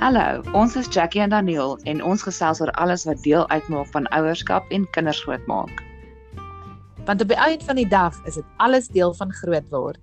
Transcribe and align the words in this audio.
Hallo, 0.00 0.40
ons 0.56 0.72
is 0.80 0.86
Jackie 0.88 1.20
en 1.20 1.28
Daniel 1.28 1.74
en 1.84 1.98
ons 2.00 2.22
gesels 2.24 2.62
oor 2.64 2.70
alles 2.80 3.02
wat 3.04 3.18
deel 3.20 3.42
uitmaak 3.52 3.90
van 3.92 4.06
ouerskap 4.16 4.70
en 4.72 4.86
kinders 4.96 5.18
grootmaak. 5.26 5.82
Want 7.04 7.20
op 7.20 7.28
die 7.28 7.36
einde 7.36 7.66
van 7.68 7.76
die 7.76 7.84
dag 7.84 8.16
is 8.24 8.38
dit 8.40 8.46
alles 8.64 8.88
deel 8.88 9.12
van 9.18 9.34
groot 9.42 9.68
word. 9.68 10.00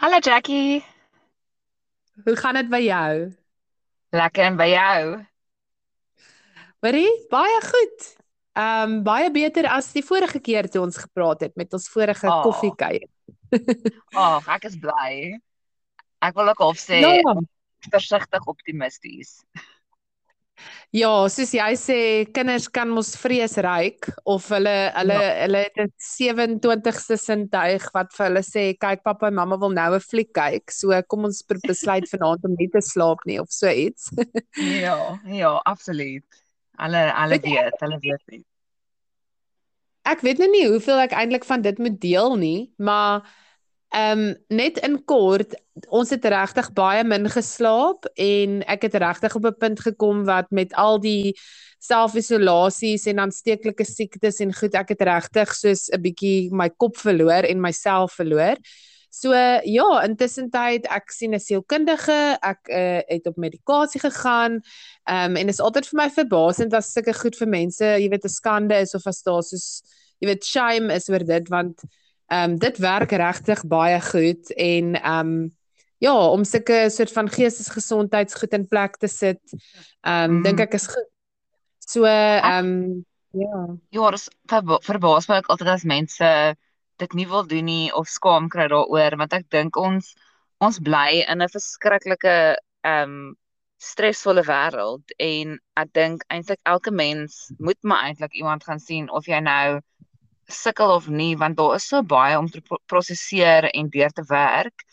Hallo 0.00 0.22
Jackie. 0.24 0.80
Hoe 2.24 2.36
gaan 2.40 2.56
dit 2.62 2.72
by 2.72 2.80
jou? 2.86 3.12
Lekker 4.16 4.48
en 4.48 4.56
by 4.56 4.70
jou? 4.72 5.00
Hoorie, 6.80 7.10
baie 7.28 7.64
goed. 7.68 8.12
Ehm 8.56 8.96
um, 8.96 9.00
baie 9.04 9.28
beter 9.28 9.68
as 9.68 9.92
die 9.92 10.06
vorige 10.08 10.40
keer 10.40 10.72
toe 10.72 10.86
ons 10.88 11.04
gepraat 11.04 11.44
het 11.44 11.52
met 11.52 11.76
ons 11.76 11.90
vorige 11.92 12.32
oh. 12.32 12.40
koffiekuier. 12.48 13.10
Ag, 13.54 14.14
oh, 14.20 14.54
ek 14.56 14.68
is 14.70 14.78
bly. 14.80 15.38
Ek 16.24 16.34
wil 16.38 16.50
ook 16.52 16.64
half 16.64 16.80
sê 16.80 17.02
ja. 17.04 17.36
versigtig 17.92 18.50
optimisties. 18.50 19.38
Ja, 20.94 21.10
soos 21.32 21.50
jy 21.56 21.72
sê, 21.74 21.96
kinders 22.30 22.68
kan 22.70 22.90
mos 22.94 23.10
vrees 23.18 23.56
ryk 23.64 24.06
of 24.30 24.46
hulle 24.54 24.74
hulle 24.94 25.16
ja. 25.18 25.32
hulle 25.42 25.62
het 25.64 25.80
'n 25.82 25.90
27ste 25.98 27.18
sintuig 27.18 27.88
wat 27.96 28.14
vir 28.14 28.26
hulle 28.28 28.42
sê, 28.46 28.64
kyk 28.78 29.02
pappa 29.02 29.28
en 29.28 29.34
mamma 29.40 29.58
wil 29.58 29.74
nou 29.74 29.90
'n 29.96 30.00
fliek 30.00 30.30
kyk. 30.32 30.70
So 30.70 30.94
kom 31.10 31.26
ons 31.26 31.42
besluit 31.42 32.06
vanaand 32.12 32.46
om 32.46 32.54
nie 32.58 32.70
te 32.70 32.80
slaap 32.80 33.26
nie 33.26 33.40
of 33.42 33.50
so 33.50 33.68
iets. 33.68 34.10
ja, 34.86 35.18
ja, 35.26 35.52
absoluut. 35.66 36.24
Hulle 36.78 37.02
hulle 37.10 37.38
weet, 37.42 37.80
hulle 37.80 37.98
weet 37.98 38.24
nie. 38.30 38.44
Ek 40.04 40.20
weet 40.22 40.38
nou 40.38 40.50
nie 40.50 40.66
hoeveel 40.68 41.00
ek 41.00 41.16
eintlik 41.16 41.44
van 41.44 41.62
dit 41.62 41.78
moet 41.78 42.00
deel 42.00 42.36
nie, 42.36 42.72
maar 42.78 43.26
ehm 43.94 44.18
um, 44.18 44.36
net 44.48 44.78
in 44.82 44.96
kort, 45.06 45.54
ons 45.88 46.10
het 46.10 46.24
regtig 46.24 46.70
baie 46.74 47.04
min 47.06 47.28
geslaap 47.30 48.08
en 48.18 48.62
ek 48.66 48.88
het 48.88 48.96
regtig 49.02 49.36
op 49.38 49.46
'n 49.46 49.58
punt 49.58 49.80
gekom 49.80 50.24
wat 50.26 50.50
met 50.50 50.74
al 50.74 50.98
die 51.00 51.34
selfisolasies 51.78 53.06
en 53.06 53.22
aansteeklike 53.22 53.84
siektes 53.84 54.40
en 54.40 54.54
goed, 54.54 54.74
ek 54.74 54.88
het 54.94 55.02
regtig 55.02 55.54
soos 55.54 55.88
'n 55.92 56.02
bietjie 56.02 56.50
my 56.50 56.68
kop 56.70 56.96
verloor 56.96 57.46
en 57.46 57.60
myself 57.60 58.12
verloor. 58.18 58.56
So 59.10 59.30
ja, 59.62 60.02
intussen 60.02 60.50
tyd 60.50 60.86
ek 60.90 61.10
sien 61.10 61.34
'n 61.34 61.38
sielkundige, 61.38 62.38
ek 62.42 62.68
uh, 62.68 63.00
het 63.06 63.26
op 63.26 63.36
medikasie 63.36 64.00
gegaan. 64.00 64.60
Ehm 65.06 65.30
um, 65.30 65.36
en 65.36 65.46
dit 65.46 65.54
is 65.54 65.60
altyd 65.60 65.86
vir 65.86 65.98
my 66.02 66.10
verbasend 66.10 66.74
as 66.74 66.92
sulke 66.92 67.14
goed 67.14 67.36
vir 67.36 67.48
mense, 67.48 67.84
jy 67.84 68.08
weet, 68.08 68.24
'n 68.24 68.28
skande 68.28 68.74
is 68.74 68.94
of 68.94 69.06
as 69.06 69.22
daar 69.22 69.42
soos 69.42 69.82
jy 70.20 70.26
weet 70.26 70.44
shame 70.44 70.94
is 70.94 71.08
oor 71.08 71.24
dit 71.24 71.48
want 71.48 71.84
ehm 72.26 72.50
um, 72.50 72.58
dit 72.58 72.78
werk 72.78 73.10
regtig 73.10 73.64
baie 73.66 74.00
goed 74.00 74.52
en 74.56 74.94
ehm 75.00 75.32
um, 75.32 75.56
ja, 75.98 76.14
om 76.28 76.44
sulke 76.44 76.90
soort 76.90 77.12
van 77.12 77.28
geestesgesondheidsgoed 77.28 78.52
in 78.52 78.68
plek 78.68 78.96
te 78.96 79.08
sit. 79.08 79.42
Ehm 80.00 80.30
um, 80.30 80.36
mm. 80.36 80.42
dink 80.42 80.60
ek 80.60 80.74
is 80.74 80.86
goed. 80.86 81.10
So 81.78 82.04
ehm 82.04 82.66
um, 82.66 83.04
ja. 83.30 83.76
Ja, 83.90 84.10
dit 84.10 84.30
verbaas 84.86 85.28
my 85.28 85.40
altyd 85.46 85.68
as 85.68 85.84
mense 85.84 86.56
dit 87.02 87.12
nie 87.12 87.26
wil 87.28 87.46
doen 87.46 87.64
nie 87.64 87.94
of 87.94 88.08
skaam 88.08 88.48
kry 88.48 88.68
daaroor 88.70 89.16
want 89.18 89.32
ek 89.34 89.48
dink 89.50 89.76
ons 89.76 90.12
ons 90.62 90.78
bly 90.78 91.24
in 91.26 91.42
'n 91.42 91.50
verskriklike 91.56 92.36
ehm 92.84 93.16
um, 93.16 93.32
stresvolle 93.84 94.44
wêreld 94.46 95.12
en 95.18 95.58
ek 95.76 95.90
dink 95.92 96.22
eintlik 96.32 96.60
elke 96.62 96.90
mens 96.90 97.50
moet 97.58 97.80
maar 97.82 98.06
eintlik 98.06 98.32
iemand 98.32 98.64
gaan 98.64 98.80
sien 98.80 99.10
of 99.10 99.26
jy 99.26 99.40
nou 99.40 99.80
sukkel 100.48 100.94
of 100.94 101.08
nie 101.08 101.36
want 101.36 101.56
daar 101.56 101.74
is 101.76 101.88
so 101.88 102.02
baie 102.02 102.38
om 102.38 102.48
te 102.50 102.62
prosesseer 102.86 103.70
en 103.70 103.90
deur 103.90 104.10
te 104.10 104.24
werk. 104.28 104.86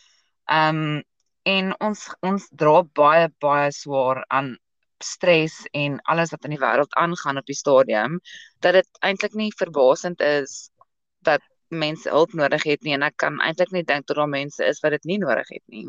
Ehm 0.49 0.83
um, 0.97 1.03
en 1.49 1.71
ons 1.81 2.01
ons 2.21 2.43
dra 2.61 2.81
baie 2.99 3.29
baie 3.41 3.71
swaar 3.73 4.19
aan 4.29 4.51
stres 5.03 5.55
en 5.73 5.97
alles 6.13 6.29
wat 6.33 6.45
in 6.45 6.53
die 6.55 6.61
wêreld 6.61 6.93
aangaan 7.01 7.41
op 7.41 7.47
die 7.49 7.57
stadium 7.57 8.19
dat 8.59 8.77
dit 8.77 8.99
eintlik 9.01 9.33
nie 9.33 9.49
verbasend 9.57 10.21
is 10.21 10.69
dat 11.25 11.41
mense 11.69 12.09
hulp 12.09 12.33
nodig 12.33 12.63
het 12.63 12.83
nie 12.85 12.93
en 12.93 13.07
ek 13.07 13.17
kan 13.23 13.39
eintlik 13.41 13.73
nie 13.73 13.83
dink 13.83 14.07
dat 14.07 14.17
daar 14.17 14.29
mense 14.29 14.65
is 14.65 14.81
wat 14.85 14.97
dit 14.97 15.09
nie 15.13 15.17
nodig 15.23 15.49
het 15.49 15.63
nie. 15.67 15.87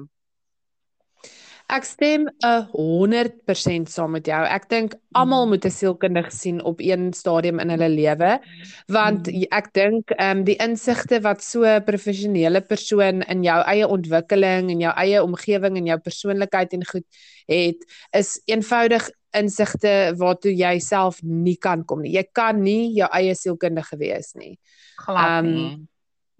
Ek 1.68 1.84
stem 1.84 2.28
'n 2.44 2.66
100% 2.72 3.88
saam 3.88 4.10
met 4.10 4.26
jou. 4.26 4.42
Ek 4.44 4.68
dink 4.68 4.94
almal 5.14 5.46
moet 5.46 5.64
'n 5.64 5.70
sielkundige 5.70 6.30
sien 6.30 6.62
op 6.64 6.80
een 6.80 7.12
stadium 7.12 7.58
in 7.58 7.70
hulle 7.70 7.88
lewe 7.88 8.40
want 8.86 9.26
mm. 9.26 9.46
ek 9.50 9.72
dink 9.72 10.10
ehm 10.10 10.38
um, 10.38 10.44
die 10.44 10.56
insigte 10.56 11.20
wat 11.20 11.42
so 11.42 11.64
'n 11.64 11.84
professionele 11.84 12.60
persoon 12.60 13.22
in 13.22 13.42
jou 13.42 13.60
eie 13.66 13.88
ontwikkeling 13.88 14.70
en 14.70 14.80
jou 14.80 14.92
eie 14.96 15.22
omgewing 15.22 15.76
en 15.76 15.86
jou 15.86 15.98
persoonlikheid 15.98 16.72
en 16.72 16.84
goed 16.84 17.06
het 17.46 17.78
is 18.12 18.40
eenvoudig 18.46 19.08
insigte 19.32 20.12
waartoe 20.16 20.52
jy 20.52 20.78
self 20.78 21.22
nie 21.22 21.56
kan 21.56 21.84
kom 21.84 22.02
nie. 22.02 22.12
Jy 22.12 22.26
kan 22.32 22.62
nie 22.62 22.92
jou 22.96 23.08
eie 23.12 23.34
sielkundige 23.34 23.96
wees 23.96 24.34
nie. 24.34 24.58
Glad 24.96 25.44
nie. 25.44 25.72
Um, 25.72 25.88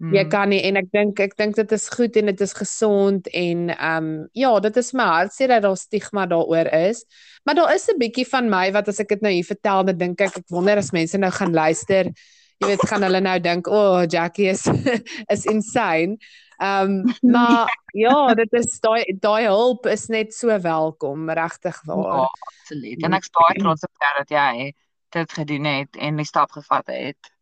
mm. 0.03 0.13
Jy 0.15 0.23
kan 0.31 0.51
nie 0.51 0.61
en 0.67 0.77
ek 0.81 0.91
dink 0.95 1.19
ek 1.23 1.35
dink 1.39 1.55
dit 1.55 1.71
is 1.75 1.87
goed 1.93 2.17
en 2.19 2.29
dit 2.31 2.43
is 2.45 2.53
gesond 2.59 3.27
en 3.31 3.65
ehm 3.73 4.09
um, 4.11 4.11
ja, 4.37 4.51
dit 4.67 4.77
is 4.81 4.93
my 4.97 5.07
hartseer 5.09 5.55
dat 5.55 5.65
daar 5.65 5.79
stigma 5.79 6.27
daaroor 6.29 6.69
is. 6.83 7.03
Maar 7.47 7.55
daar 7.55 7.73
is 7.75 7.87
'n 7.89 7.99
bietjie 7.99 8.27
van 8.27 8.49
my 8.49 8.71
wat 8.71 8.87
as 8.87 8.99
ek 8.99 9.15
dit 9.15 9.21
nou 9.21 9.33
hier 9.33 9.47
vertel, 9.47 9.83
dan 9.83 9.97
dink 9.97 10.21
ek 10.21 10.37
ek 10.37 10.47
wonder 10.49 10.77
as 10.77 10.91
mense 10.91 11.17
nou 11.17 11.31
gaan 11.31 11.53
luister, 11.53 12.11
jy 12.59 12.67
weet, 12.67 12.87
gaan 12.87 13.03
hulle 13.03 13.21
nou 13.21 13.39
dink, 13.39 13.67
"O, 13.67 13.73
oh, 13.73 14.05
Jackie 14.07 14.49
is 14.49 14.67
is 15.35 15.45
insane." 15.45 16.17
Ehm 16.59 17.03
um, 17.03 17.13
maar 17.35 17.67
ja, 17.93 18.33
dit 18.33 18.53
is 18.53 18.79
daai 18.79 19.03
daai 19.19 19.45
hulp 19.45 19.85
is 19.85 20.07
net 20.07 20.33
so 20.33 20.61
welkom, 20.61 21.29
regtig 21.29 21.81
waar. 21.85 22.17
Ja, 22.17 22.29
absoluut. 22.29 23.03
En 23.03 23.13
ek 23.13 23.27
is 23.27 23.29
baie 23.29 23.59
trots 23.59 23.83
op 23.83 24.05
jou 24.05 24.13
dat 24.17 24.29
jy 24.29 24.73
dit 25.13 25.33
gedoen 25.33 25.65
het 25.65 25.95
en 25.95 26.15
die 26.15 26.25
stap 26.25 26.51
gevat 26.51 26.87
het. 26.87 27.32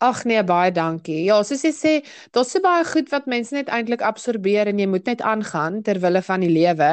Ag 0.00 0.22
nee, 0.24 0.40
baie 0.48 0.70
dankie. 0.72 1.18
Ja, 1.26 1.42
soos 1.44 1.60
jy 1.66 1.70
sê, 1.76 1.90
daar's 2.32 2.54
so 2.54 2.62
baie 2.64 2.86
goed 2.88 3.10
wat 3.12 3.26
mense 3.28 3.52
net 3.52 3.68
eintlik 3.68 4.00
absorbeer 4.00 4.70
en 4.70 4.78
jy 4.80 4.86
moet 4.88 5.10
net 5.10 5.20
aangaan 5.20 5.82
ter 5.84 6.00
wille 6.00 6.22
van 6.24 6.40
die 6.40 6.48
lewe. 6.48 6.88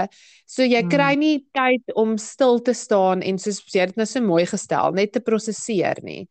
So 0.47 0.65
jy 0.67 0.81
hmm. 0.81 0.91
kry 0.91 1.13
nie 1.19 1.37
tyd 1.55 1.95
om 1.95 2.17
stil 2.19 2.59
te 2.63 2.75
staan 2.75 3.23
en 3.23 3.39
soos 3.39 3.61
jy 3.71 3.85
het 3.85 3.95
nou 3.99 4.07
so 4.07 4.23
mooi 4.23 4.43
gestel, 4.47 4.91
net 4.95 5.15
te 5.15 5.23
prosesseer 5.23 6.03
nie. 6.03 6.25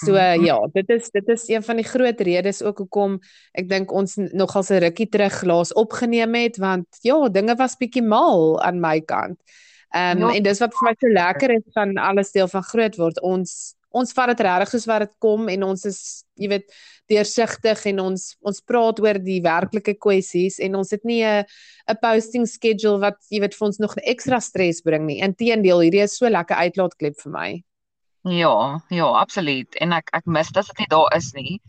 So 0.00 0.16
hmm. 0.16 0.46
ja, 0.48 0.56
dit 0.72 0.94
is 0.96 1.12
dit 1.12 1.28
is 1.36 1.46
een 1.52 1.64
van 1.64 1.80
die 1.80 1.86
groot 1.88 2.24
redes 2.24 2.62
ook 2.64 2.84
hoekom 2.86 3.20
ek 3.52 3.68
dink 3.68 3.92
ons 3.92 4.16
nogal 4.32 4.64
se 4.64 4.80
rukkie 4.80 5.10
terug 5.12 5.42
laas 5.44 5.76
opgeneem 5.76 6.40
het 6.40 6.56
want 6.56 7.04
ja, 7.04 7.20
dinge 7.28 7.56
was 7.60 7.76
bietjie 7.76 8.04
mal 8.04 8.56
aan 8.64 8.80
my 8.80 8.96
kant. 9.04 9.40
Ehm 9.94 10.24
um, 10.24 10.28
ja. 10.28 10.34
en 10.40 10.48
dis 10.48 10.60
wat 10.64 10.72
vir 10.74 10.88
my 10.88 10.96
so 10.98 11.14
lekker 11.20 11.58
is 11.60 11.66
van 11.76 11.98
alles 12.00 12.32
deel 12.32 12.48
van 12.48 12.64
groot 12.72 12.96
word. 12.96 13.20
Ons 13.22 13.74
ons 13.94 14.14
vat 14.16 14.32
dit 14.32 14.42
regtig 14.46 14.72
soos 14.74 14.86
wat 14.90 15.04
dit 15.06 15.12
kom 15.22 15.48
en 15.52 15.66
ons 15.70 15.84
is 15.88 16.00
jy 16.40 16.50
weet 16.50 16.66
deursigtig 17.10 17.84
en 17.92 18.00
ons 18.06 18.24
ons 18.48 18.62
praat 18.66 19.00
oor 19.04 19.20
die 19.22 19.40
werklike 19.44 19.94
kwessies 20.00 20.58
en 20.64 20.80
ons 20.80 20.90
het 20.94 21.04
nie 21.04 21.22
'n 21.22 21.44
'n 21.88 22.00
posting 22.02 22.46
schedule 22.48 23.00
wat 23.00 23.18
jy 23.30 23.40
weet 23.40 23.54
vir 23.54 23.66
ons 23.66 23.78
nog 23.78 23.94
ekstra 24.02 24.40
stres 24.40 24.80
bring 24.82 25.06
nie. 25.06 25.20
Inteendeel, 25.20 25.80
hierdie 25.80 26.02
is 26.02 26.18
so 26.18 26.28
lekker 26.28 26.56
uitlaatklep 26.56 27.20
vir 27.20 27.32
my. 27.32 27.50
Ja, 28.24 28.80
ja, 28.88 29.06
absoluut. 29.20 29.74
En 29.76 29.92
ek 29.92 30.08
ek 30.12 30.26
mis 30.26 30.50
dat 30.52 30.66
dit 30.66 30.78
nie 30.78 30.88
daar 30.88 31.12
is 31.16 31.32
nie. 31.34 31.60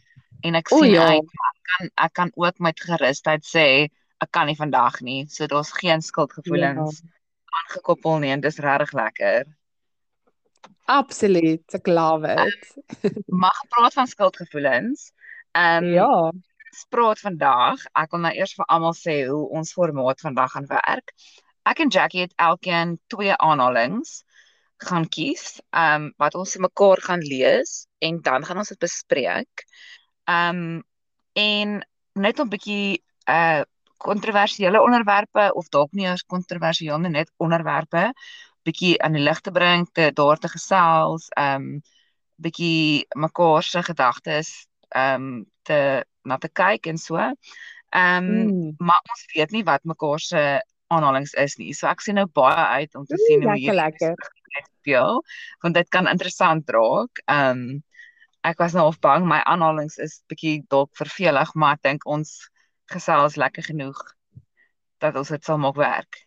En 0.43 0.55
ek 0.55 0.69
sien 0.69 0.91
ja. 0.93 1.09
ek 1.17 1.27
kan 1.71 1.89
ek 2.05 2.13
kan 2.13 2.31
ook 2.35 2.59
met 2.59 2.79
gerusheid 2.79 3.43
sê 3.43 3.89
ek 4.23 4.31
kan 4.31 4.47
nie 4.47 4.55
vandag 4.55 5.01
nie. 5.01 5.25
So 5.27 5.47
daar's 5.47 5.73
geen 5.75 6.01
skuldgevoelens 6.01 7.01
ja. 7.01 7.09
aangekoppel 7.59 8.19
nie 8.19 8.31
en 8.31 8.41
dis 8.41 8.59
regtig 8.63 8.93
lekker. 8.93 9.43
Absoluut, 10.85 11.65
ek 11.73 11.87
love 11.87 12.29
it. 12.29 12.67
Mag 13.43 13.57
praat 13.73 13.93
van 13.97 14.07
skuldgevoelens. 14.07 15.11
Ehm 15.51 15.83
um, 15.83 15.93
ja. 15.93 16.11
Spraak 16.75 17.21
vandag. 17.23 17.79
Ek 17.95 18.11
wil 18.11 18.25
nou 18.25 18.33
eers 18.35 18.53
vir 18.57 18.67
almal 18.67 18.95
sê 18.97 19.21
hoe 19.29 19.45
ons 19.55 19.71
formaat 19.73 20.19
vandag 20.19 20.51
gaan 20.51 20.67
werk. 20.67 21.13
Ek 21.65 21.79
en 21.79 21.89
Jackie 21.89 22.25
het 22.25 22.33
elkeen 22.35 22.97
twee 23.07 23.33
aanhalings 23.35 24.19
gaan 24.83 25.07
kies, 25.07 25.61
ehm 25.71 26.09
um, 26.09 26.09
wat 26.21 26.35
ons 26.35 26.57
mekaar 26.61 27.01
gaan 27.01 27.23
lees 27.23 27.85
en 28.03 28.19
dan 28.21 28.45
gaan 28.45 28.59
ons 28.63 28.73
dit 28.73 28.79
bespreek. 28.79 29.65
Ehm 30.27 30.59
um, 30.65 30.83
en 31.35 31.79
net 32.13 32.39
'n 32.39 32.51
bietjie 32.51 33.01
uh 33.29 33.63
kontroversiële 34.05 34.81
onderwerpe 34.81 35.51
of 35.55 35.69
dalk 35.73 35.91
nie 35.91 36.07
as 36.09 36.23
kontroversieel 36.23 36.99
nie, 36.99 37.09
net 37.09 37.31
onderwerpe 37.37 38.11
bietjie 38.65 38.95
aan 39.03 39.17
die 39.17 39.23
lig 39.23 39.41
te 39.45 39.53
bring, 39.53 39.85
te 39.93 40.09
daar 40.15 40.41
te 40.41 40.51
gesels, 40.51 41.29
ehm 41.37 41.69
um, 41.75 41.83
bietjie 42.35 43.05
mekaar 43.15 43.63
se 43.63 43.83
gedagtes 43.83 44.49
ehm 44.89 45.23
um, 45.23 45.45
te 45.63 46.03
na 46.23 46.37
te 46.37 46.49
kyk 46.49 46.87
en 46.91 46.97
so. 46.97 47.17
Ehm 47.17 48.29
um, 48.29 48.47
mm. 48.47 48.75
maar 48.77 49.01
ons 49.09 49.25
weet 49.33 49.51
nie 49.51 49.63
wat 49.63 49.83
mekaar 49.83 50.19
se 50.19 50.41
aanhalings 50.87 51.33
is 51.33 51.57
nie. 51.57 51.73
So 51.73 51.87
ek 51.87 52.01
sien 52.01 52.19
nou 52.19 52.27
baie 52.27 52.65
uit 52.81 52.95
om 52.95 53.05
te 53.05 53.15
mm, 53.15 53.25
sien 53.27 53.45
hoe 53.45 53.57
hier 53.59 53.77
lekker 53.77 54.15
speel, 54.79 55.21
want 55.63 55.75
dit 55.75 55.89
kan 55.89 56.07
interessant 56.11 56.69
raak. 56.69 57.23
Ehm 57.25 57.65
um, 57.65 57.83
ek 58.45 58.59
was 58.61 58.75
nou 58.77 58.85
of 58.91 58.99
bang 59.01 59.23
my 59.25 59.39
aanhalings 59.49 59.97
is 59.97 60.19
bietjie 60.29 60.59
dalk 60.69 60.91
vervelig, 60.99 61.55
maar 61.55 61.79
ek 61.79 61.87
dink 61.87 62.05
ons 62.05 62.35
gesels 62.93 63.39
lekker 63.41 63.65
genoeg 63.71 63.97
dat 65.01 65.17
ons 65.17 65.31
dit 65.33 65.43
sal 65.43 65.57
maak 65.57 65.79
werk. 65.81 66.24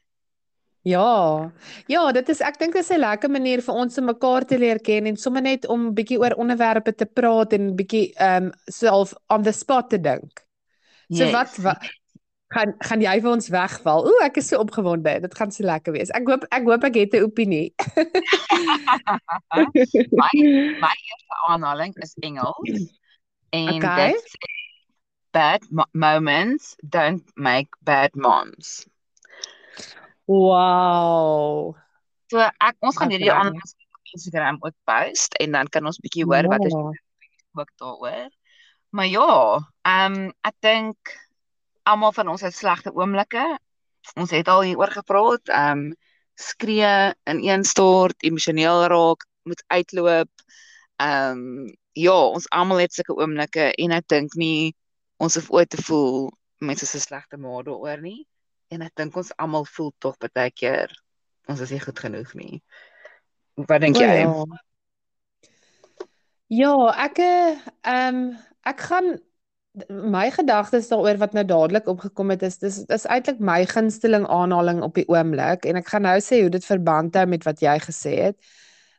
Ja. 0.89 1.51
Ja, 1.91 2.03
dit 2.17 2.29
is 2.33 2.41
ek 2.45 2.59
dink 2.61 2.77
dit 2.77 2.83
is 2.83 2.91
'n 2.95 3.03
lekker 3.03 3.31
manier 3.31 3.63
vir 3.63 3.75
ons 3.75 3.99
om 3.99 4.09
mekaar 4.09 4.45
te 4.45 4.59
leer 4.59 4.81
ken 4.81 5.07
en 5.07 5.17
sommer 5.17 5.43
net 5.43 5.67
om 5.67 5.95
bietjie 5.95 6.19
oor 6.19 6.37
onderwerpe 6.41 6.95
te 6.95 7.07
praat 7.07 7.53
en 7.53 7.77
bietjie 7.77 8.13
ehm 8.17 8.49
um, 8.49 8.53
self 8.67 9.15
on 9.29 9.43
the 9.43 9.53
spot 9.53 9.91
te 9.91 10.01
dink. 10.01 10.45
So 11.11 11.25
yes. 11.25 11.33
wat, 11.33 11.57
wat 11.65 11.79
gaan 12.55 12.75
gaan 12.79 13.01
jy 13.01 13.21
vir 13.21 13.31
ons 13.31 13.49
wegval? 13.53 14.07
Ooh, 14.09 14.25
ek 14.25 14.41
is 14.41 14.49
so 14.49 14.61
opgewonde. 14.61 15.21
Dit 15.21 15.37
gaan 15.37 15.53
so 15.53 15.65
lekker 15.65 15.93
wees. 15.93 16.13
Ek 16.17 16.29
hoop 16.29 16.45
ek 16.51 16.65
hoop 16.65 16.85
ek 16.85 16.97
het 16.97 17.15
'n 17.15 17.25
opinie. 17.29 17.73
my 20.23 20.33
my 20.85 20.95
eerste 21.11 21.35
aanhaling 21.49 21.93
is 21.97 22.17
Engels. 22.23 22.89
En 23.51 23.77
okay. 23.77 24.13
dit 24.13 24.37
bad 25.33 25.63
moments 25.93 26.77
don't 26.81 27.25
make 27.37 27.69
bad 27.85 28.15
moms. 28.15 28.87
Wow. 30.29 31.73
So 32.29 32.43
ek 32.45 32.77
ons 32.85 32.99
gaan 33.01 33.13
hierdie 33.15 33.33
aan 33.33 33.55
Instagram 34.13 34.59
ook 34.61 34.75
post 34.85 35.37
en 35.41 35.57
dan 35.57 35.71
kan 35.73 35.89
ons 35.89 36.01
bietjie 36.05 36.27
hoor 36.29 36.51
wat 36.53 36.67
is 36.69 36.77
ook 36.77 37.71
daaroor. 37.81 38.29
Maar 38.93 39.09
ja, 39.09 39.31
ehm 39.89 40.19
um, 40.19 40.29
ek 40.45 40.57
dink 40.65 41.15
almal 41.89 42.13
van 42.13 42.29
ons 42.29 42.45
het 42.45 42.55
slegte 42.55 42.93
oomblikke. 42.93 43.47
Ons 44.21 44.37
het 44.37 44.49
al 44.53 44.67
hieroor 44.69 44.93
gepraat. 45.01 45.49
Ehm 45.49 45.89
um, 45.89 45.97
skree 46.39 46.93
in 47.25 47.41
een 47.43 47.65
stort, 47.65 48.23
emosioneel 48.23 48.85
raak, 48.93 49.25
moet 49.49 49.65
uitloop. 49.67 50.31
Ehm 51.01 51.41
um, 51.41 51.77
ja, 51.97 52.19
ons 52.37 52.51
almal 52.53 52.85
het 52.85 52.93
sulke 52.93 53.17
oomblikke 53.17 53.73
en 53.73 53.97
ek 53.97 54.13
dink 54.13 54.37
nie 54.37 54.77
ons 55.17 55.35
hoef 55.41 55.49
ooit 55.51 55.71
te 55.73 55.81
voel 55.83 56.29
mense 56.61 56.85
'n 56.85 57.01
slegte 57.01 57.41
ma 57.41 57.63
daaroor 57.63 58.01
nie 58.05 58.27
en 58.69 58.85
ek 58.85 58.95
dink 59.01 59.17
ons 59.17 59.35
almal 59.37 59.67
voel 59.77 59.93
tog 59.99 60.17
baie 60.21 60.51
keer 60.51 60.93
ons 61.49 61.63
is 61.65 61.73
nie 61.73 61.81
goed 61.81 61.99
genoeg 61.99 62.35
nie. 62.37 62.59
Wat 63.69 63.81
dink 63.83 63.97
jy? 63.99 64.21
Ja, 64.21 64.45
ja 66.61 66.75
ek 67.07 67.23
ehm 67.23 68.21
um, 68.21 68.21
ek 68.69 68.85
gaan 68.85 69.17
my 69.89 70.27
gedagtes 70.35 70.89
daaroor 70.91 71.21
wat 71.21 71.35
nou 71.37 71.45
dadelik 71.47 71.87
opgekom 71.89 72.33
het 72.35 72.43
is 72.43 72.59
dis 72.59 72.81
is 72.93 73.07
eintlik 73.07 73.39
my 73.41 73.63
gunsteling 73.71 74.27
aanhaling 74.27 74.83
op 74.83 74.97
die 74.99 75.07
oomblik 75.09 75.69
en 75.69 75.79
ek 75.81 75.93
gaan 75.93 76.05
nou 76.09 76.17
sê 76.25 76.41
hoe 76.43 76.51
dit 76.53 76.65
verband 76.67 77.15
hou 77.17 77.27
met 77.31 77.47
wat 77.47 77.63
jy 77.63 77.77
gesê 77.85 78.15
het. 78.29 78.39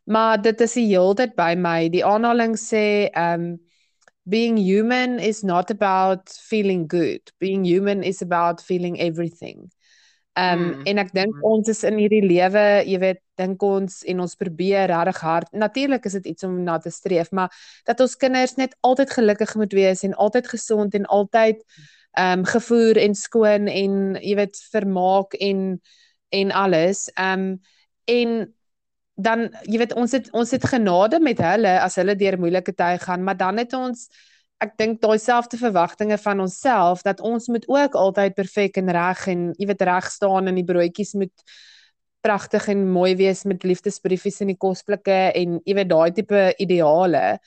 Maar 0.10 0.42
dit 0.42 0.62
is 0.66 0.74
die 0.74 0.88
heeltyd 0.90 1.36
by 1.38 1.54
my. 1.60 1.90
Die 1.94 2.06
aanhaling 2.06 2.58
sê 2.58 2.86
ehm 3.14 3.50
um, 3.50 3.58
being 4.30 4.58
human 4.58 5.20
is 5.20 5.44
not 5.44 5.72
about 5.72 6.30
feeling 6.30 6.88
good. 6.88 7.22
Being 7.40 7.66
human 7.66 8.04
is 8.04 8.22
about 8.22 8.62
feeling 8.62 9.00
everything. 9.00 9.72
Um 10.38 10.60
mm. 10.60 10.84
en 10.86 11.02
ek 11.02 11.10
dink 11.18 11.34
mm. 11.34 11.46
ons 11.50 11.70
is 11.72 11.82
in 11.88 11.98
hierdie 12.00 12.24
lewe, 12.24 12.66
jy 12.88 13.00
weet, 13.02 13.20
dink 13.40 13.64
ons 13.66 14.04
en 14.08 14.22
ons 14.24 14.36
probeer 14.40 14.88
regtig 14.92 15.22
hard. 15.26 15.50
Natuurlik 15.52 16.06
is 16.08 16.16
dit 16.20 16.30
iets 16.32 16.46
om 16.48 16.60
na 16.64 16.78
te 16.80 16.92
streef, 16.94 17.32
maar 17.36 17.50
dat 17.90 18.00
ons 18.06 18.16
kinders 18.20 18.56
net 18.60 18.76
altyd 18.86 19.16
gelukkig 19.18 19.56
moet 19.60 19.74
wees 19.76 20.06
en 20.08 20.16
altyd 20.16 20.48
gesond 20.54 20.96
en 20.96 21.10
altyd 21.10 21.66
um 22.20 22.46
gevoer 22.46 23.00
en 23.02 23.16
skoon 23.16 23.68
en 23.72 23.98
jy 24.22 24.38
weet 24.40 24.62
vermaak 24.72 25.36
en 25.42 25.82
en 26.36 26.54
alles. 26.54 27.08
Um 27.18 27.58
en 28.10 28.54
dan 29.20 29.48
jy 29.68 29.82
weet 29.82 29.94
ons 30.00 30.16
het 30.16 30.30
ons 30.32 30.52
het 30.56 30.66
genade 30.72 31.20
met 31.20 31.40
hulle 31.44 31.76
as 31.84 31.98
hulle 32.00 32.16
deur 32.20 32.40
moeilike 32.40 32.74
tye 32.78 33.00
gaan, 33.04 33.24
maar 33.24 33.38
dan 33.38 33.60
het 33.62 33.74
ons 33.76 34.08
ek 34.64 34.76
dink 34.80 35.00
daai 35.04 35.20
selfde 35.20 35.60
verwagtinge 35.60 36.18
van 36.20 36.44
onsself 36.44 37.04
dat 37.08 37.22
ons 37.24 37.48
moet 37.48 37.66
ook 37.68 37.96
altyd 37.96 38.36
perfek 38.36 38.80
en 38.82 38.92
reg 38.96 39.26
en 39.32 39.50
jy 39.58 39.68
weet 39.70 39.86
reg 39.88 40.10
staan 40.12 40.52
en 40.52 40.60
die 40.60 40.68
broodjies 40.68 41.16
moet 41.20 41.46
pragtig 42.24 42.68
en 42.72 42.84
mooi 42.92 43.14
wees 43.16 43.46
met 43.48 43.64
liefdesbriefies 43.64 44.42
in 44.44 44.52
die 44.54 44.60
kosblikke 44.60 45.20
en 45.36 45.60
jy 45.64 45.76
weet 45.78 45.92
daai 45.92 46.12
tipe 46.16 46.42
ideale. 46.60 47.40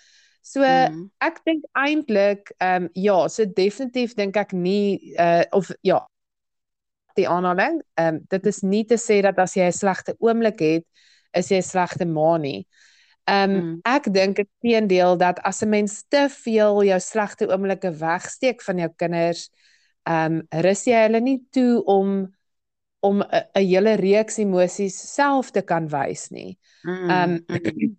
So 0.42 0.64
mm. 0.64 1.04
ek 1.22 1.42
dink 1.46 1.66
eintlik 1.78 2.54
ehm 2.58 2.88
um, 2.88 2.90
ja, 2.98 3.18
so 3.28 3.44
definitief 3.46 4.16
dink 4.18 4.36
ek 4.36 4.56
nie 4.56 5.14
uh 5.20 5.44
of 5.52 5.70
ja 5.86 6.02
die 7.16 7.28
aanhaling 7.28 7.82
ehm 8.00 8.16
um, 8.16 8.22
dit 8.32 8.48
is 8.48 8.62
nie 8.64 8.84
te 8.88 8.96
sê 9.00 9.20
dat 9.22 9.38
as 9.38 9.56
jy 9.56 9.68
'n 9.68 9.76
slegte 9.76 10.16
oomblik 10.18 10.64
het 10.64 10.86
is 11.34 11.50
jy 11.50 11.58
'n 11.58 11.62
slegte 11.62 12.06
ma 12.06 12.36
nie. 12.38 12.66
Ehm 13.24 13.50
um, 13.50 13.56
mm. 13.56 13.80
ek 13.86 14.10
dink 14.12 14.36
dit 14.36 14.48
teendeel 14.60 15.16
dat 15.16 15.38
as 15.46 15.62
'n 15.62 15.68
mens 15.68 16.02
te 16.08 16.28
veel 16.28 16.82
jou 16.84 17.00
slegte 17.00 17.46
oomblikke 17.46 17.92
wegsteek 17.94 18.62
van 18.62 18.78
jou 18.78 18.90
kinders, 18.96 19.50
ehm 20.04 20.42
um, 20.42 20.62
rus 20.62 20.84
jy 20.86 21.04
hulle 21.06 21.20
nie 21.20 21.40
toe 21.50 21.84
om 21.84 22.34
om 23.00 23.22
'n 23.22 23.44
hele 23.54 23.94
reeks 23.94 24.38
emosies 24.38 25.14
self 25.14 25.50
te 25.50 25.62
kan 25.62 25.88
wys 25.88 26.30
nie. 26.30 26.58
Ehm 26.84 27.06
mm. 27.08 27.44
um, 27.48 27.96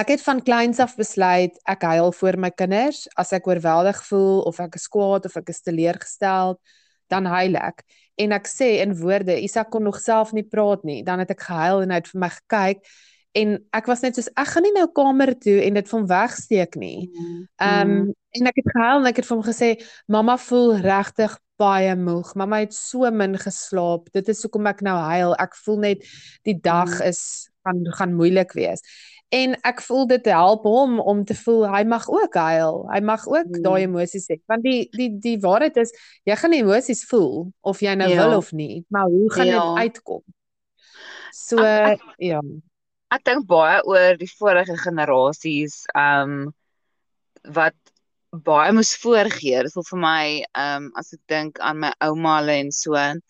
ek 0.00 0.08
het 0.08 0.22
van 0.22 0.42
kleins 0.42 0.80
af 0.80 0.96
besluit 0.96 1.58
ek 1.64 1.82
huil 1.82 2.12
vir 2.12 2.36
my 2.36 2.50
kinders 2.50 3.08
as 3.16 3.32
ek 3.32 3.46
oorweldig 3.46 4.00
voel 4.08 4.42
of 4.42 4.60
ek 4.60 4.74
is 4.74 4.88
kwaad 4.88 5.24
of 5.24 5.36
ek 5.36 5.48
is 5.48 5.62
teleurgesteld, 5.62 6.58
dan 7.08 7.26
huil 7.26 7.56
ek 7.56 7.84
en 8.20 8.36
ek 8.36 8.46
sê 8.50 8.76
in 8.82 8.94
woorde, 8.98 9.36
Isak 9.42 9.72
kon 9.74 9.84
nog 9.86 9.98
self 10.02 10.32
nie 10.32 10.46
praat 10.46 10.84
nie, 10.86 11.02
dan 11.06 11.22
het 11.22 11.32
ek 11.34 11.46
gehuil 11.48 11.84
en 11.84 11.94
hy 11.94 12.00
het 12.02 12.10
vir 12.12 12.22
my 12.22 12.30
gekyk 12.36 12.84
en 13.34 13.56
ek 13.74 13.88
was 13.90 14.02
net 14.04 14.16
soos 14.16 14.28
ek 14.38 14.52
gaan 14.52 14.64
nie 14.66 14.74
nou 14.76 14.86
kamer 14.94 15.34
toe 15.42 15.56
en 15.64 15.78
dit 15.78 15.88
van 15.90 16.04
wegsteek 16.10 16.76
nie. 16.80 17.08
Mm, 17.10 17.40
ehm 17.68 17.96
um, 17.96 18.12
en 18.34 18.50
ek 18.50 18.56
het 18.58 18.70
gehuil 18.74 19.00
en 19.00 19.08
ek 19.10 19.18
het 19.20 19.26
vir 19.28 19.36
hom 19.36 19.46
gesê 19.46 19.68
mamma 20.10 20.34
voel 20.42 20.72
regtig 20.82 21.34
baie 21.60 21.92
moeg. 21.94 22.32
Mamma 22.34 22.64
het 22.64 22.74
so 22.74 23.06
min 23.14 23.36
geslaap. 23.38 24.08
Dit 24.14 24.30
is 24.32 24.40
hoekom 24.42 24.66
ek 24.66 24.82
nou 24.82 24.96
huil. 24.98 25.34
Ek 25.38 25.54
voel 25.62 25.78
net 25.84 26.08
die 26.42 26.56
dag 26.58 26.90
mm. 26.90 27.10
is 27.10 27.20
gaan 27.64 27.84
gaan 27.98 28.16
moeilik 28.18 28.52
wees. 28.58 28.82
En 29.32 29.56
ek 29.66 29.80
voel 29.82 30.06
dit 30.06 30.26
help 30.30 30.66
hom 30.68 31.00
om 31.00 31.24
te 31.24 31.34
voel 31.34 31.64
hy 31.72 31.82
mag 31.88 32.04
ook 32.10 32.34
huil. 32.34 32.84
Hy 32.92 33.00
mag 33.00 33.24
ook 33.26 33.48
mm. 33.50 33.62
daai 33.64 33.86
emosies 33.86 34.28
hê. 34.30 34.38
Want 34.50 34.62
die 34.66 34.84
die 34.94 35.10
die 35.18 35.38
waarheid 35.42 35.80
is 35.82 35.94
jy 36.28 36.36
gaan 36.38 36.54
emosies 36.54 37.02
voel 37.10 37.50
of 37.60 37.82
jy 37.82 37.96
nou 37.98 38.10
ja. 38.10 38.20
wil 38.22 38.38
of 38.38 38.52
nie, 38.52 38.84
maar 38.88 39.10
hoe 39.10 39.32
gaan 39.32 39.50
dit 39.50 39.58
ja. 39.58 39.74
uitkom? 39.86 40.22
So 41.34 41.58
ek, 41.64 41.98
ek, 41.98 42.14
ja 42.22 42.40
ek 43.14 43.24
dink 43.28 43.46
baie 43.50 43.80
oor 43.86 44.18
die 44.20 44.30
vorige 44.30 44.76
generasies 44.80 45.82
ehm 45.94 46.36
um, 46.36 46.52
wat 47.54 47.76
baie 48.46 48.72
moes 48.72 48.94
voorgee. 49.02 49.58
Dit 49.66 49.74
voel 49.74 49.86
vir 49.90 50.00
my 50.04 50.26
ehm 50.42 50.86
um, 50.86 50.92
as 51.00 51.12
ek 51.16 51.22
dink 51.30 51.60
aan 51.60 51.82
my 51.84 51.92
ouma 52.08 52.38
en 52.56 52.72
so 52.74 52.96
ehm 52.98 53.20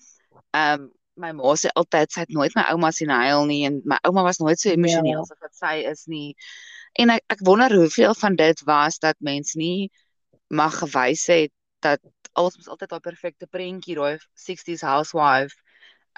um, 0.63 0.91
my 1.17 1.33
ma 1.33 1.55
sê 1.59 1.71
altyd 1.75 2.13
sy 2.13 2.25
het 2.25 2.33
nooit 2.35 2.55
my 2.59 2.65
ouma 2.73 2.91
sien 2.93 3.13
huil 3.15 3.45
nie 3.51 3.65
en 3.69 3.81
my 3.85 3.99
ouma 4.09 4.25
was 4.27 4.41
nooit 4.43 4.61
so 4.61 4.71
emosioneel 4.71 5.21
ja. 5.21 5.27
as 5.27 5.45
wat 5.47 5.55
sy 5.59 5.75
is 5.91 6.07
nie. 6.11 6.35
En 6.99 7.11
ek 7.15 7.25
ek 7.37 7.45
wonder 7.47 7.75
hoeveel 7.75 8.15
van 8.19 8.39
dit 8.39 8.65
was 8.69 8.99
dat 9.03 9.19
mens 9.19 9.55
nie 9.59 9.91
mag 10.49 10.79
gewys 10.83 11.27
het 11.31 11.53
dat 11.85 12.01
alles 12.35 12.57
moet 12.59 12.69
altyd 12.69 12.91
daai 12.91 13.05
perfekte 13.05 13.47
prentjie, 13.47 13.95
daai 13.99 14.19
60s 14.47 14.83
housewife 14.83 15.55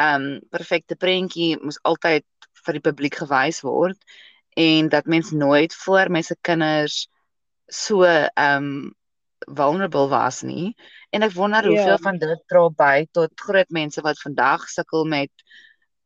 um, 0.01 0.41
perfekte 0.51 0.97
prentjie 0.97 1.57
moes 1.63 1.79
altyd 1.83 2.25
vir 2.67 2.79
die 2.79 2.85
publiek 2.85 3.19
gewys 3.23 3.63
word 3.65 3.99
en 4.57 4.89
dat 4.93 5.07
mens 5.07 5.31
nooit 5.31 5.75
voor 5.85 6.11
mense 6.11 6.37
kinders 6.41 7.07
so 7.69 8.05
um 8.41 8.95
vulnerable 9.47 10.09
was 10.09 10.43
nie 10.43 10.75
en 11.11 11.23
ek 11.23 11.35
wonder 11.37 11.63
yeah. 11.63 11.71
hoeveel 11.71 11.99
ja. 11.99 12.05
van 12.09 12.19
dit 12.19 12.43
dra 12.51 12.69
by 12.69 13.07
tot 13.13 13.47
groot 13.49 13.71
mense 13.71 14.03
wat 14.03 14.21
vandag 14.21 14.69
sukkel 14.73 15.07
met 15.07 15.33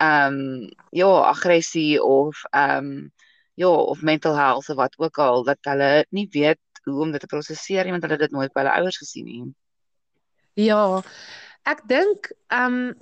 um 0.01 0.69
ja 0.97 1.11
aggressie 1.29 2.03
of 2.03 2.43
um 2.57 3.11
ja 3.55 3.69
of 3.69 4.03
mental 4.03 4.37
health 4.37 4.69
of 4.69 4.77
wat 4.77 4.99
ook 4.99 5.19
al 5.19 5.45
dat 5.45 5.59
hulle 5.69 6.07
nie 6.11 6.29
weet 6.33 6.61
hoe 6.85 7.03
om 7.03 7.11
dit 7.13 7.21
te 7.21 7.29
prosesseer 7.29 7.85
nie 7.85 7.93
want 7.93 8.03
hulle 8.03 8.17
het 8.17 8.29
dit 8.29 8.37
nooit 8.37 8.53
by 8.53 8.65
hulle 8.65 8.77
ouers 8.81 9.01
gesien 9.03 9.27
nie. 9.29 9.43
Ja. 10.69 11.03
Ek 11.69 11.85
dink 11.89 12.33
um 12.49 12.95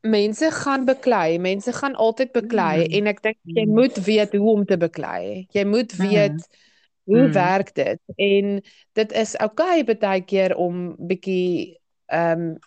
mense 0.00 0.48
gaan 0.50 0.86
beklei, 0.88 1.38
mense 1.38 1.72
gaan 1.76 1.94
altyd 1.94 2.32
beklei 2.32 2.86
mm. 2.86 2.96
en 2.96 3.12
ek 3.12 3.22
dink 3.26 3.38
jy 3.44 3.66
mm. 3.66 3.76
moet 3.76 4.00
weet 4.06 4.36
hoe 4.36 4.52
om 4.54 4.64
te 4.64 4.80
beklei. 4.80 5.46
Jy 5.52 5.64
moet 5.68 5.92
mm. 5.96 6.08
weet 6.08 6.38
mm. 6.38 6.66
Hoe 7.04 7.26
mm. 7.26 7.32
werk 7.32 7.74
dit 7.74 8.00
en 8.16 8.60
dit 8.92 9.12
is 9.12 9.36
okay 9.42 9.84
baie 9.84 10.24
keer 10.24 10.56
om 10.56 10.96
bietjie 10.98 11.78
ehm 12.10 12.50
um, 12.50 12.58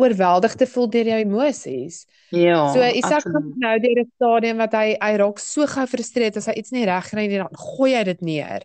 oorweldig 0.00 0.54
te 0.56 0.66
voel 0.66 0.88
deur 0.90 1.08
jou 1.10 1.18
emosies. 1.20 2.06
Ja. 2.32 2.64
So 2.72 2.80
Isak 2.80 3.26
kom 3.28 3.52
nou 3.60 3.74
deur 3.80 4.00
'n 4.00 4.10
stadium 4.16 4.56
wat 4.56 4.72
hy 4.72 4.96
hy 4.98 5.12
raak 5.20 5.38
so 5.38 5.66
gefrustreerd 5.66 6.36
as 6.36 6.46
hy 6.46 6.54
iets 6.56 6.72
nie 6.72 6.86
reg 6.88 7.08
kry 7.10 7.26
nie, 7.26 7.38
dan 7.38 7.52
gooi 7.76 7.92
hy 7.94 8.04
dit 8.04 8.20
neer. 8.20 8.64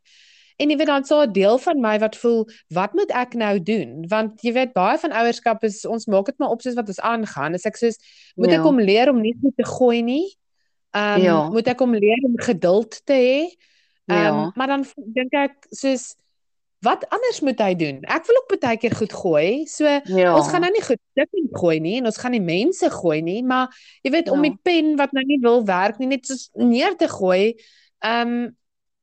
En 0.57 0.69
jy 0.69 0.77
weet 0.77 0.87
dan 0.87 1.05
so 1.05 1.21
'n 1.21 1.31
deel 1.31 1.57
van 1.57 1.81
my 1.81 1.99
wat 1.99 2.15
voel, 2.15 2.47
wat 2.73 2.93
moet 2.93 3.11
ek 3.11 3.33
nou 3.33 3.59
doen? 3.59 4.05
Want 4.07 4.41
jy 4.41 4.53
weet 4.53 4.73
baie 4.73 4.97
van 4.97 5.11
ouerskap 5.11 5.63
is 5.63 5.85
ons 5.85 6.05
maak 6.05 6.25
dit 6.25 6.37
maar 6.37 6.49
op 6.49 6.61
soos 6.61 6.73
wat 6.75 6.87
ons 6.87 6.99
aangaan. 6.99 7.53
As 7.53 7.65
ek 7.65 7.75
soos 7.75 7.97
moet 8.35 8.51
ja. 8.51 8.57
ek 8.57 8.63
hom 8.63 8.79
leer 8.79 9.09
om 9.09 9.21
nie 9.21 9.35
goed 9.41 9.55
te 9.55 9.65
gooi 9.65 10.01
nie. 10.01 10.33
Ehm 10.95 11.19
um, 11.19 11.21
ja. 11.21 11.49
moet 11.49 11.67
ek 11.67 11.79
hom 11.79 11.93
leer 11.93 12.23
om 12.23 12.33
geduld 12.39 13.01
te 13.05 13.13
hê. 13.13 13.41
Ehm 14.07 14.17
um, 14.17 14.39
ja. 14.39 14.51
maar 14.55 14.67
dan 14.67 14.85
dink 14.95 15.33
ek 15.33 15.65
soos 15.71 16.15
wat 16.85 17.07
anders 17.09 17.39
moet 17.41 17.59
hy 17.59 17.73
doen? 17.75 17.97
Ek 18.05 18.25
wil 18.29 18.35
ook 18.37 18.59
baie 18.61 18.77
keer 18.77 18.93
goed 18.95 19.13
gooi. 19.13 19.65
So 19.65 19.83
Ja. 20.05 20.35
ons 20.37 20.47
gaan 20.47 20.61
nou 20.61 20.71
nie 20.71 20.83
goed 20.85 20.99
stikkend 21.11 21.57
gooi 21.57 21.79
nie 21.79 21.97
en 21.97 22.05
ons 22.05 22.17
gaan 22.21 22.31
nie 22.31 22.41
mense 22.43 22.89
gooi 22.89 23.21
nie, 23.21 23.41
maar 23.43 23.67
jy 24.03 24.11
weet 24.13 24.29
om 24.29 24.43
Ja. 24.43 24.49
die 24.49 24.59
pen 24.63 24.95
wat 24.97 25.11
nou 25.11 25.23
nie 25.25 25.39
wil 25.41 25.65
werk 25.65 25.97
nie 25.99 26.07
net 26.07 26.25
so 26.27 26.35
neer 26.55 26.95
te 26.95 27.07
gooi. 27.07 27.55
Ehm 28.05 28.49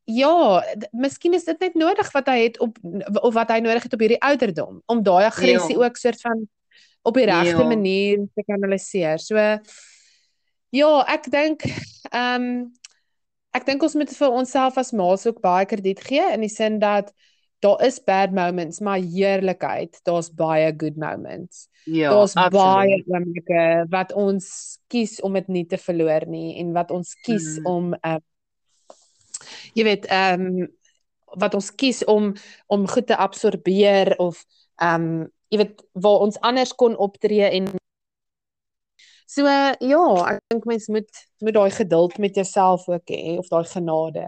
ja, 0.07 0.61
d- 0.77 0.89
miskien 0.93 1.35
is 1.35 1.45
dit 1.45 1.61
net 1.61 1.75
nodig 1.75 2.13
wat 2.13 2.27
hy 2.29 2.39
het 2.45 2.59
op 2.61 2.77
of 3.23 3.35
wat 3.35 3.49
hy 3.51 3.59
nodig 3.61 3.83
het 3.83 3.93
op 3.95 4.01
hierdie 4.01 4.21
ouderdom 4.23 4.83
om 4.87 5.03
daai 5.03 5.25
aggressie 5.27 5.77
Ja. 5.79 5.85
ook 5.87 5.97
soort 5.97 6.21
van 6.21 6.49
op 7.03 7.15
die 7.15 7.25
regte 7.25 7.57
Ja. 7.63 7.69
manier 7.69 8.19
te 8.35 8.43
kanaliseer. 8.47 9.19
So 9.19 9.37
ja, 10.71 11.05
ek 11.09 11.31
dink 11.31 11.63
ehm 12.13 12.71
ek 13.55 13.67
dink 13.69 13.83
ons 13.87 13.95
moet 13.95 14.11
vir 14.19 14.33
onsself 14.35 14.79
as 14.81 14.93
ma's 14.93 15.27
ook 15.27 15.41
baie 15.45 15.67
krediet 15.71 16.01
gee 16.05 16.25
in 16.35 16.43
die 16.45 16.51
sin 16.53 16.81
dat 16.83 17.13
daar 17.65 17.81
is 17.87 17.97
bad 18.05 18.33
moments, 18.37 18.81
maar 18.85 18.99
heerlikheid, 19.01 19.97
daar's 20.05 20.29
baie 20.37 20.69
good 20.77 20.99
moments. 21.01 21.69
Ja, 21.89 22.11
Daar's 22.13 22.35
baie 22.53 22.99
oomblikke 23.09 23.87
wat 23.93 24.13
ons 24.13 24.79
kies 24.93 25.17
om 25.25 25.33
dit 25.39 25.49
nie 25.49 25.65
te 25.69 25.79
verloor 25.81 26.27
nie 26.29 26.59
en 26.61 26.73
wat 26.77 26.91
ons 26.93 27.15
kies 27.25 27.59
Mm. 27.61 27.67
om 27.67 27.95
uh 28.05 28.19
jy 29.75 29.85
weet 29.85 30.07
ehm 30.09 30.67
wat 31.41 31.55
ons 31.55 31.71
kies 31.75 32.05
om 32.05 32.33
om 32.71 32.85
goed 32.89 33.07
te 33.07 33.17
absorbeer 33.17 34.15
of 34.23 34.45
ehm 34.81 35.27
jy 35.51 35.59
weet 35.65 35.83
waar 35.93 36.21
ons 36.27 36.39
anders 36.41 36.73
kon 36.75 36.97
optree 36.97 37.49
en 37.51 37.67
so 39.27 39.47
uh, 39.47 39.75
ja, 39.81 40.05
ek 40.35 40.41
dink 40.53 40.65
mens 40.71 40.89
moet 40.89 41.23
moet 41.41 41.55
daai 41.55 41.71
geduld 41.71 42.19
met 42.19 42.35
jouself 42.35 42.89
ook 42.89 43.11
hê 43.11 43.37
of 43.39 43.49
daai 43.49 43.65
genade. 43.65 44.27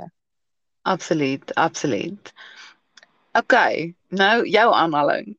Absoluut, 0.87 1.55
absoluut. 1.55 2.33
Okay, 3.37 3.95
nou 4.09 4.47
jou 4.49 4.69
aanhaling. 4.73 5.37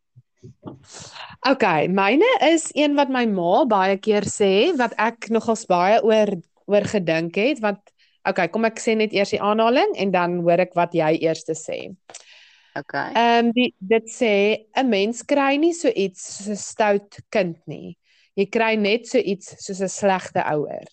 Okay, 1.47 1.87
myne 1.87 2.27
is 2.45 2.69
een 2.73 2.95
wat 2.95 3.09
my 3.09 3.25
ma 3.25 3.65
baie 3.65 3.97
keer 3.97 4.25
sê 4.29 4.73
wat 4.77 4.93
ek 5.01 5.29
nogals 5.33 5.65
baie 5.69 6.01
oor 6.05 6.33
oor 6.67 6.87
gedink 6.91 7.37
het 7.39 7.61
want 7.63 7.79
okay, 8.27 8.47
kom 8.51 8.67
ek 8.67 8.81
sê 8.83 8.95
net 8.99 9.15
eers 9.15 9.31
die 9.33 9.41
aanhaling 9.41 9.95
en 9.97 10.11
dan 10.11 10.41
hoor 10.43 10.61
ek 10.65 10.75
wat 10.77 10.95
jy 10.97 11.13
eers 11.23 11.45
sê. 11.55 11.79
Okay. 12.77 13.13
Ehm 13.15 13.47
um, 13.47 13.53
die 13.55 13.71
dit 13.79 14.11
sê 14.11 14.33
'n 14.77 14.89
mens 14.89 15.23
kry 15.23 15.55
nie 15.57 15.73
so 15.73 15.89
iets 15.89 16.47
'n 16.47 16.55
stout 16.55 17.19
kind 17.29 17.57
nie. 17.65 17.97
Jy 18.37 18.45
kry 18.53 18.75
net 18.77 19.07
so 19.09 19.17
iets 19.17 19.55
soos 19.65 19.81
'n 19.81 19.89
slegte 19.89 20.43
ouer. 20.53 20.85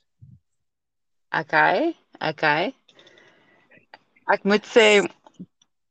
Okay, 1.35 1.93
okay. 2.21 2.73
Ek 4.33 4.45
moet 4.49 4.65
sê 4.65 5.05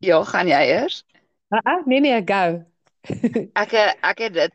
ja, 0.01 0.23
gaan 0.23 0.47
jy 0.49 0.61
eers? 0.71 1.03
Ah, 1.53 1.61
uh, 1.65 1.79
nee 1.85 1.99
nee, 2.01 2.21
go. 2.25 2.63
Ek 3.63 3.73
ek 4.01 4.19
het 4.25 4.33
dit 4.33 4.53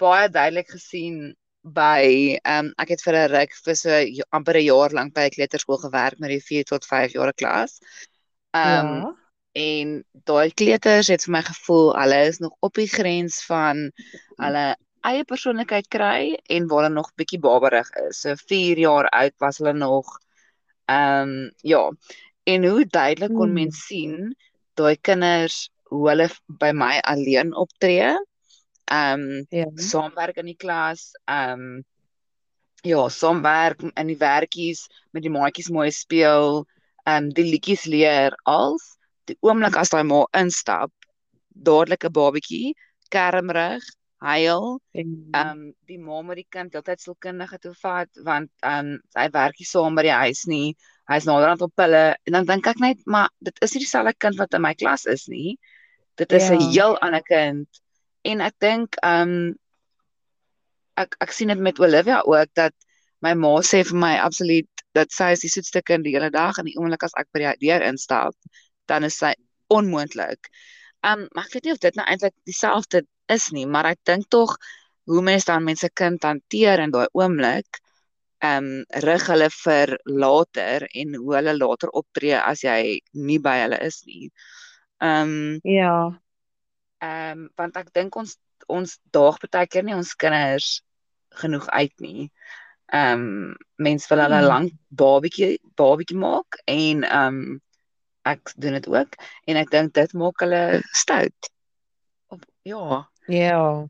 baie 0.00 0.28
duidelik 0.30 0.70
gesien 0.70 1.34
by 1.60 2.38
ehm 2.40 2.70
um, 2.70 2.74
ek 2.80 2.94
het 2.94 3.02
vir 3.04 3.16
'n 3.20 3.30
ruk 3.34 3.52
vir 3.64 3.76
so 3.76 3.90
j- 4.00 4.28
amper 4.32 4.56
'n 4.56 4.64
jaar 4.64 4.92
lank 4.96 5.12
by 5.14 5.26
'n 5.28 5.34
kleuterskool 5.36 5.80
gewerk 5.84 6.18
met 6.18 6.30
die 6.30 6.40
4 6.40 6.64
tot 6.64 6.86
5 6.86 7.12
jaar 7.12 7.32
klas. 7.34 7.80
Ehm 8.56 8.86
um, 8.86 8.94
ja. 9.02 9.16
en 9.52 10.04
daai 10.24 10.50
kleuters 10.54 11.08
het 11.08 11.24
vir 11.26 11.32
my 11.32 11.42
gevoel 11.42 11.92
hulle 11.98 12.20
is 12.28 12.38
nog 12.38 12.54
op 12.60 12.74
die 12.74 12.88
grens 12.88 13.44
van 13.44 13.90
hulle 14.38 14.76
eie 15.08 15.24
persoonlikheid 15.30 15.86
kry 15.96 16.22
en 16.56 16.66
waar 16.70 16.84
hulle 16.84 16.94
nog 16.94 17.10
bietjie 17.20 17.40
baberig 17.46 17.88
is. 18.08 18.20
So 18.22 18.34
4 18.50 18.78
jaar 18.86 19.08
oud 19.20 19.34
was 19.44 19.58
hulle 19.60 19.72
nog 19.78 20.06
ehm 20.86 21.28
um, 21.28 21.50
ja. 21.72 21.82
En 22.44 22.64
hoe 22.68 22.84
duidelik 22.86 23.32
kon 23.32 23.52
Hmm. 23.52 23.58
mens 23.58 23.84
sien 23.86 24.34
daai 24.74 24.96
kinders 25.08 25.58
hoe 25.90 26.08
hulle 26.08 26.28
by 26.62 26.70
my 26.82 26.98
alleen 27.14 27.54
optree. 27.64 28.10
Ehm 28.98 29.20
um, 29.30 29.46
Ja. 29.50 29.66
saamwerk 29.74 30.36
in 30.42 30.46
die 30.52 30.56
klas, 30.66 31.10
ehm 31.24 31.60
um, 31.60 31.84
ja, 32.82 33.08
saamwerk 33.08 33.82
in 34.00 34.06
die 34.10 34.18
werkies 34.20 34.86
met 35.14 35.22
die 35.24 35.32
maatjies 35.32 35.70
mooi 35.74 35.90
speel, 35.94 36.64
ehm 37.06 37.24
um, 37.24 37.28
die 37.36 37.44
liedjies 37.52 37.84
leer 37.94 38.36
als 38.48 38.84
die 39.28 39.36
oomblik 39.46 39.76
as 39.80 39.92
daai 39.94 40.04
ma 40.10 40.20
instap, 40.42 40.92
dadelik 41.68 42.04
'n 42.08 42.12
babatjie, 42.18 42.74
kermrig, 43.14 43.84
huil, 44.20 44.80
ehm 45.34 45.50
um, 45.50 45.74
die 45.88 45.98
ma 45.98 46.20
moet 46.22 46.36
die 46.42 46.46
kind 46.50 46.72
heeltyd 46.74 47.00
sielkundige 47.00 47.58
toe 47.58 47.74
vat 47.82 48.08
want 48.24 48.50
ehm 48.62 48.94
um, 48.94 49.00
hy 49.16 49.28
werk 49.32 49.58
nie 49.60 49.66
saam 49.68 49.94
by 49.96 50.02
die 50.02 50.16
huis 50.24 50.44
nie. 50.46 50.74
Hy's 51.10 51.24
naderhand 51.26 51.62
op 51.62 51.72
pille 51.74 52.16
en 52.26 52.32
dan 52.36 52.46
dink 52.46 52.66
ek 52.66 52.78
net, 52.80 52.98
maar 53.06 53.30
dit 53.40 53.56
is 53.62 53.72
nie 53.74 53.80
dieselfde 53.84 54.14
kind 54.18 54.36
wat 54.38 54.54
in 54.54 54.62
my 54.62 54.74
klas 54.74 55.06
is 55.06 55.26
nie. 55.28 55.58
Dit 56.16 56.32
is 56.32 56.50
'n 56.50 56.60
Ja. 56.60 56.70
heel 56.70 56.98
ander 57.00 57.22
kind. 57.22 57.68
En 58.24 58.40
ek 58.40 58.54
dink 58.60 58.96
ehm 59.02 59.28
um, 59.28 59.54
ek 60.96 61.16
ek 61.20 61.32
sien 61.32 61.48
dit 61.48 61.58
met 61.58 61.78
Olivia 61.80 62.20
ook 62.26 62.48
dat 62.54 62.74
my 63.22 63.34
ma 63.34 63.60
sê 63.62 63.82
vir 63.84 63.98
my 63.98 64.14
absoluut 64.18 64.68
dat 64.94 65.12
sy 65.12 65.32
is 65.32 65.40
die 65.40 65.48
soetste 65.50 65.82
kind 65.82 66.04
die 66.04 66.12
hele 66.16 66.30
dag 66.30 66.58
en 66.58 66.64
die 66.64 66.76
oomblik 66.76 67.02
as 67.04 67.14
ek 67.16 67.28
by 67.32 67.38
die 67.44 67.68
deur 67.68 67.82
instap, 67.82 68.34
dan 68.86 69.04
is 69.04 69.16
sy 69.18 69.32
onmoontlik. 69.70 70.48
Um 71.02 71.28
maar 71.32 71.44
ek 71.46 71.52
weet 71.54 71.64
nie 71.64 71.72
of 71.72 71.78
dit 71.78 71.94
nou 71.96 72.06
eintlik 72.06 72.34
dieselfde 72.44 73.06
is 73.36 73.50
nie, 73.56 73.66
maar 73.66 73.90
ek 73.92 74.00
dink 74.10 74.28
tog 74.30 74.56
hoe 75.10 75.22
mense 75.26 75.46
dan 75.48 75.64
mense 75.66 75.88
kind 76.00 76.22
hanteer 76.26 76.82
in 76.84 76.92
daai 76.94 77.08
oomblik 77.18 77.80
um 78.50 78.68
rig 79.04 79.26
hulle 79.28 79.48
vir 79.54 79.94
later 80.24 80.86
en 81.02 81.14
hoe 81.14 81.34
hulle 81.38 81.54
later 81.58 81.90
optree 82.02 82.36
as 82.40 82.62
jy 82.64 83.00
nie 83.12 83.38
by 83.38 83.56
hulle 83.64 83.80
is 83.88 84.00
nie. 84.06 84.30
Um 85.00 85.60
ja. 85.62 86.20
Ehm 87.00 87.38
um, 87.44 87.48
want 87.56 87.76
ek 87.80 87.92
dink 87.96 88.16
ons 88.20 88.36
ons 88.68 88.98
daag 89.16 89.38
baie 89.44 89.66
keer 89.66 89.84
nie 89.84 89.96
ons 89.96 90.14
kinders 90.22 90.80
genoeg 91.42 91.68
uit 91.68 91.94
nie. 92.06 92.30
Ehm 92.92 93.24
um, 93.24 93.56
mense 93.76 94.08
wil 94.12 94.22
hulle 94.24 94.40
Hmm. 94.40 94.48
lank 94.52 94.72
babietjie 95.02 95.58
babietjie 95.80 96.18
maak 96.18 96.60
en 96.66 97.04
ehm 97.04 97.40
um, 97.40 97.60
ek 98.32 98.52
doen 98.56 98.76
dit 98.78 98.88
ook 98.92 99.16
en 99.48 99.56
ek 99.56 99.70
dink 99.70 99.94
dit 99.94 100.12
maak 100.22 100.40
hulle 100.44 100.62
stout. 100.92 101.50
Of 102.28 102.40
ja. 102.62 103.09
Ja. 103.28 103.86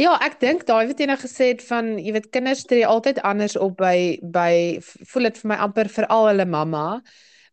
Ja, 0.00 0.14
ek 0.24 0.38
dink 0.40 0.64
daai 0.66 0.86
wat 0.88 0.98
jy 0.98 1.06
nou 1.10 1.18
gesê 1.20 1.50
het 1.52 1.60
van 1.68 1.92
jy 2.00 2.14
weet 2.16 2.30
kinders 2.34 2.64
tree 2.66 2.86
altyd 2.88 3.20
anders 3.28 3.56
op 3.60 3.76
by 3.78 4.18
by 4.22 4.80
voel 5.12 5.28
dit 5.28 5.36
vir 5.42 5.48
my 5.52 5.58
amper 5.66 5.90
veral 5.92 6.30
hulle 6.30 6.46
mamma 6.48 6.86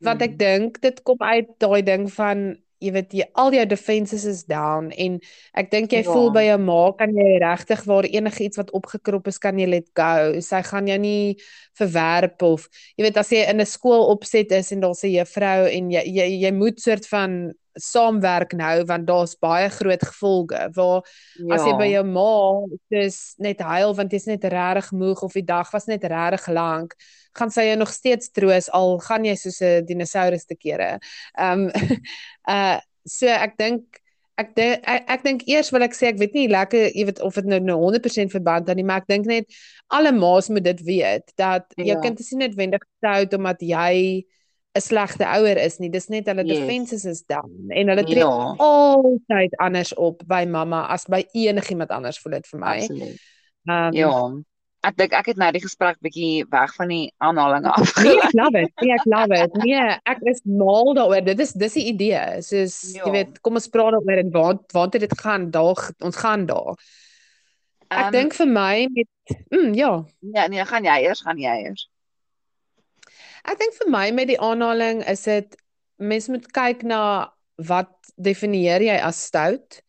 want 0.06 0.22
ek 0.22 0.32
Mm. 0.32 0.38
dink 0.38 0.80
dit 0.82 1.04
kom 1.04 1.18
uit 1.22 1.48
daai 1.60 1.82
ding 1.82 2.08
van 2.14 2.56
jy 2.80 2.92
weet 2.94 3.14
jy 3.14 3.26
al 3.36 3.52
jou 3.52 3.66
defenses 3.66 4.26
is 4.30 4.44
down 4.46 4.92
en 4.94 5.20
ek 5.58 5.72
dink 5.72 5.92
jy 5.92 6.04
Ja. 6.04 6.12
voel 6.14 6.30
by 6.32 6.44
jou 6.46 6.58
ma 6.62 6.92
kan 6.94 7.14
jy 7.14 7.40
regtig 7.42 7.84
waar 7.86 8.06
enige 8.06 8.44
iets 8.46 8.58
wat 8.58 8.72
opgekrop 8.72 9.28
is 9.28 9.38
kan 9.40 9.58
jy 9.60 9.66
let 9.68 9.88
go. 9.96 10.40
Sy 10.40 10.62
gaan 10.62 10.88
jou 10.88 10.98
nie 10.98 11.38
verwerp 11.78 12.42
of 12.44 12.70
jy 12.98 13.04
weet 13.04 13.18
as 13.18 13.30
jy 13.32 13.50
in 13.50 13.60
'n 13.62 13.66
skool 13.66 14.08
opset 14.14 14.52
is 14.52 14.72
en 14.72 14.82
daar's 14.82 15.04
'n 15.04 15.12
juffrou 15.18 15.66
en 15.68 15.90
jy 15.92 16.04
jy 16.06 16.28
jy 16.46 16.52
moet 16.52 16.80
soort 16.80 17.06
van 17.08 17.54
saamwerk 17.78 18.54
nou 18.58 18.84
want 18.90 19.08
daar's 19.08 19.36
baie 19.40 19.70
groot 19.70 20.04
gevolge 20.04 20.70
waar 20.76 21.02
As 21.54 21.64
jy 21.66 21.74
by 21.78 21.86
Ja. 21.92 22.00
jou 22.02 22.04
ma 22.06 22.66
dis 22.90 23.36
net 23.40 23.60
huil 23.62 23.94
want 23.96 24.12
jy's 24.12 24.26
net 24.28 24.44
regtig 24.44 24.92
moeg 24.92 25.22
of 25.24 25.34
die 25.34 25.46
dag 25.46 25.72
was 25.72 25.86
net 25.88 26.04
regtig 26.04 26.48
lank, 26.54 26.96
gaan 27.38 27.52
sy 27.52 27.68
jou 27.70 27.78
nog 27.78 27.90
steeds 27.94 28.32
troos 28.32 28.70
al 28.74 28.98
gaan 29.00 29.26
jy 29.26 29.36
soos 29.36 29.62
'n 29.62 29.86
dinosourus 29.86 30.46
te 30.46 30.56
kere. 30.56 31.00
Ehm 31.38 31.70
uh 32.50 32.80
so 33.08 33.26
ek 33.28 33.58
dink 33.58 33.84
ek 34.38 34.56
dink 34.56 34.84
ek, 34.86 35.04
ek 35.10 35.24
dink 35.24 35.42
eers 35.48 35.72
wil 35.72 35.82
ek 35.82 35.94
sê 35.96 36.08
ek 36.12 36.18
weet 36.20 36.34
nie 36.34 36.48
lekker 36.48 36.92
jy 36.94 37.06
weet 37.06 37.22
of 37.22 37.34
dit 37.36 37.46
nou 37.46 37.60
nou 37.60 37.78
100% 37.80 38.32
verband 38.32 38.70
aan 38.70 38.76
nie, 38.76 38.84
maar 38.84 38.98
ek 39.02 39.08
dink 39.08 39.26
net 39.26 39.46
alle 39.90 40.12
ma's 40.12 40.50
moet 40.50 40.64
dit 40.64 40.82
weet 40.86 41.32
dat 41.38 41.66
jou 41.78 41.88
Ja. 41.88 42.00
kind 42.02 42.20
is 42.20 42.32
nie 42.34 42.48
noodwendig 42.48 42.82
stout 43.00 43.34
omdat 43.34 43.62
jy 43.62 44.26
'n 44.78 44.82
slegte 44.82 45.26
ouer 45.26 45.58
is 45.58 45.80
nie. 45.80 45.90
Dis 45.90 46.08
net 46.10 46.26
hulle 46.30 46.46
Yes. 46.46 46.60
defenses 46.60 47.06
is 47.06 47.22
down 47.28 47.52
en 47.70 47.88
hulle 47.90 48.04
tree 48.06 48.22
Ja, 48.24 48.56
altyd 48.58 49.56
anders 49.60 49.94
op 49.98 50.22
by 50.28 50.46
mamma 50.46 50.86
as 50.88 51.06
by 51.06 51.26
enigiemand 51.34 51.90
anders 51.92 52.20
voel 52.20 52.32
dit 52.38 52.48
vir 52.48 52.60
my. 52.60 52.78
absoluut. 52.78 53.20
Um, 53.70 53.94
Ja. 53.94 54.32
Ek 54.84 54.96
dink 54.96 55.12
ek 55.12 55.26
het 55.26 55.38
nou 55.38 55.52
die 55.52 55.60
gesprek 55.62 55.98
bietjie 56.00 56.46
weg 56.50 56.74
van 56.76 56.88
die 56.88 57.12
aanhalinge 57.18 57.72
af. 57.74 57.96
Nee, 58.04 58.20
ek 58.22 58.34
love 58.34 58.56
it. 58.62 58.72
Nee, 58.82 58.94
ek 58.94 59.06
love 59.06 59.34
it. 59.44 59.52
Nee, 59.66 59.98
ek 60.06 60.22
is 60.22 60.42
mal 60.46 60.94
daaroor. 60.94 61.26
Dit 61.26 61.40
is 61.40 61.52
dis 61.54 61.74
die 61.74 61.86
idee. 61.92 62.42
Soos 62.42 62.94
Ja. 62.96 63.04
jy 63.06 63.12
weet, 63.12 63.42
kom 63.42 63.56
ons 63.56 63.68
praat 63.68 63.92
daaroor 63.98 64.18
en 64.22 64.32
waar 64.32 64.56
waartoe 64.74 65.00
dit 65.00 65.20
gaan. 65.20 65.50
Daar 65.52 65.92
ons 66.00 66.16
gaan 66.16 66.46
daar. 66.46 66.76
Ek 67.90 68.00
Ehm, 68.06 68.12
dink 68.12 68.34
vir 68.34 68.48
my 68.48 68.88
met 68.94 69.08
mm, 69.50 69.74
ja, 69.74 70.04
Ja, 70.34 70.48
nee, 70.48 70.64
gaan 70.66 70.84
jy 70.84 71.04
eers, 71.08 71.22
gaan 71.22 71.38
jy 71.38 71.56
eers. 71.66 71.90
Ek 73.48 73.60
dink 73.60 73.74
vir 73.80 73.90
my 73.92 74.06
met 74.12 74.28
die 74.28 74.40
aanhaling 74.40 75.04
is 75.08 75.24
dit 75.28 75.56
mens 75.98 76.28
moet 76.30 76.46
kyk 76.54 76.84
na 76.84 77.02
wat 77.68 77.92
definieer 78.18 78.84
jy 78.86 78.98
as 79.02 79.20
stout? 79.30 79.82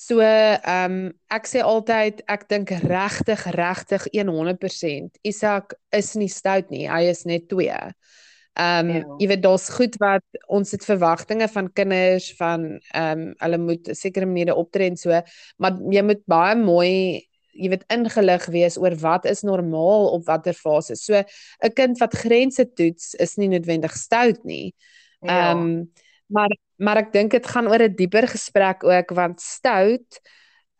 So, 0.00 0.22
ehm 0.24 0.64
um, 0.84 1.12
ek 1.28 1.48
sê 1.50 1.60
altyd 1.60 2.22
ek 2.30 2.46
dink 2.48 2.70
regtig 2.88 3.42
regtig 3.56 4.06
100% 4.16 5.18
Isak 5.28 5.74
is 5.92 6.14
nie 6.16 6.30
stout 6.32 6.70
nie. 6.72 6.86
Hy 6.88 7.02
is 7.10 7.26
net 7.28 7.48
2. 7.52 7.68
Ehm 7.70 8.88
um, 8.88 8.94
Ja. 8.94 9.02
jy 9.20 9.28
weet 9.28 9.42
daar's 9.42 9.68
goed 9.68 9.96
wat 10.00 10.24
ons 10.48 10.72
het 10.72 10.84
verwagtinge 10.84 11.48
van 11.48 11.68
kinders 11.72 12.30
van 12.38 12.80
ehm 12.94 13.26
um, 13.26 13.34
hulle 13.44 13.58
moet 13.58 13.88
'n 13.88 13.94
sekere 13.94 14.26
maniere 14.26 14.54
optree 14.56 14.88
en 14.88 14.96
so, 14.96 15.10
maar 15.58 15.76
jy 15.90 16.02
moet 16.02 16.24
baie 16.26 16.56
mooi 16.56 17.20
jy 17.52 17.68
weet 17.68 17.84
ingelig 17.88 18.46
wees 18.46 18.78
oor 18.78 18.94
wat 19.00 19.24
is 19.24 19.42
normaal 19.42 20.10
op 20.16 20.24
watter 20.26 20.54
fase. 20.54 20.96
So 20.96 21.14
'n 21.62 21.72
kind 21.74 21.98
wat 21.98 22.14
grense 22.14 22.72
toets 22.72 23.14
is 23.14 23.36
nie 23.36 23.48
noodwendig 23.48 23.92
stout 23.96 24.44
nie. 24.44 24.74
Ja. 25.20 25.50
Ehm 25.50 25.58
um, 25.58 25.92
maar 26.26 26.56
maar 26.76 26.96
ek 26.96 27.12
dink 27.12 27.30
dit 27.30 27.46
gaan 27.46 27.68
oor 27.68 27.82
'n 27.82 27.94
dieper 27.96 28.28
gesprek 28.28 28.84
ook 28.84 29.10
want 29.10 29.40
stout 29.40 30.20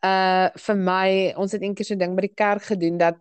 uh 0.01 0.49
vir 0.55 0.77
my 0.77 1.33
ons 1.37 1.51
het 1.51 1.61
eendag 1.61 1.85
so 1.85 1.93
'n 1.93 1.99
ding 1.99 2.15
by 2.15 2.21
die 2.21 2.35
kerk 2.35 2.63
gedoen 2.63 2.97
dat 2.97 3.17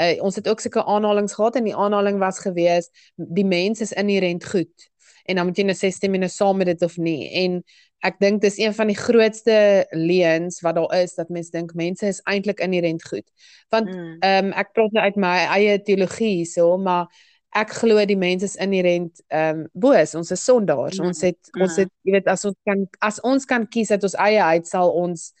uh, 0.00 0.22
ons 0.22 0.36
het 0.36 0.48
ook 0.48 0.60
sulke 0.60 0.84
aanhalings 0.84 1.34
gehad 1.34 1.56
en 1.56 1.64
die 1.64 1.76
aanhaling 1.76 2.18
was 2.18 2.38
gewees 2.38 2.90
die 3.16 3.46
mens 3.46 3.80
is 3.80 3.92
inherënt 3.92 4.44
goed 4.44 4.90
en 5.24 5.36
dan 5.36 5.46
moet 5.48 5.58
jy 5.58 5.64
nou 5.68 5.76
sê 5.76 5.90
stem 5.94 6.16
jy 6.16 6.20
nou 6.24 6.30
saam 6.32 6.58
met 6.60 6.70
dit 6.72 6.82
of 6.86 6.96
nie 7.00 7.28
en 7.44 7.60
ek 8.04 8.18
dink 8.20 8.42
dis 8.42 8.58
een 8.60 8.74
van 8.76 8.90
die 8.92 8.98
grootste 8.98 9.54
leuns 9.96 10.60
wat 10.64 10.76
daar 10.76 10.92
is 11.00 11.14
dat 11.16 11.30
mense 11.32 11.52
dink 11.54 11.72
mense 11.78 12.06
is 12.06 12.20
eintlik 12.30 12.60
inherënt 12.64 13.06
goed 13.08 13.24
want 13.72 13.88
Mm. 13.88 14.16
ehm 14.20 14.50
um, 14.50 14.52
ek 14.52 14.74
praat 14.76 14.92
nou 14.92 15.04
uit 15.04 15.16
my 15.16 15.36
eie 15.58 15.78
teologie 15.82 16.34
hierso 16.42 16.76
maar 16.76 17.08
ek 17.54 17.70
glo 17.70 18.02
die 18.04 18.18
mens 18.18 18.42
is 18.42 18.56
inherënt 18.60 19.24
ehm 19.28 19.64
um, 19.64 19.66
boos 19.72 20.14
ons 20.14 20.30
is 20.30 20.44
sondaars 20.44 21.00
Mm, 21.00 21.06
ons 21.08 21.20
het 21.22 21.40
ons 21.60 21.72
mm. 21.76 21.80
het 21.80 21.92
jy 22.04 22.12
weet 22.18 22.28
as 22.28 22.44
ons 22.44 22.56
kan 22.68 22.86
as 23.00 23.20
ons 23.22 23.44
kan 23.46 23.66
kies 23.66 23.90
uit 23.90 24.04
ons 24.04 24.20
eie 24.28 24.42
uit 24.42 24.66
sal 24.68 24.92
ons 24.92 25.32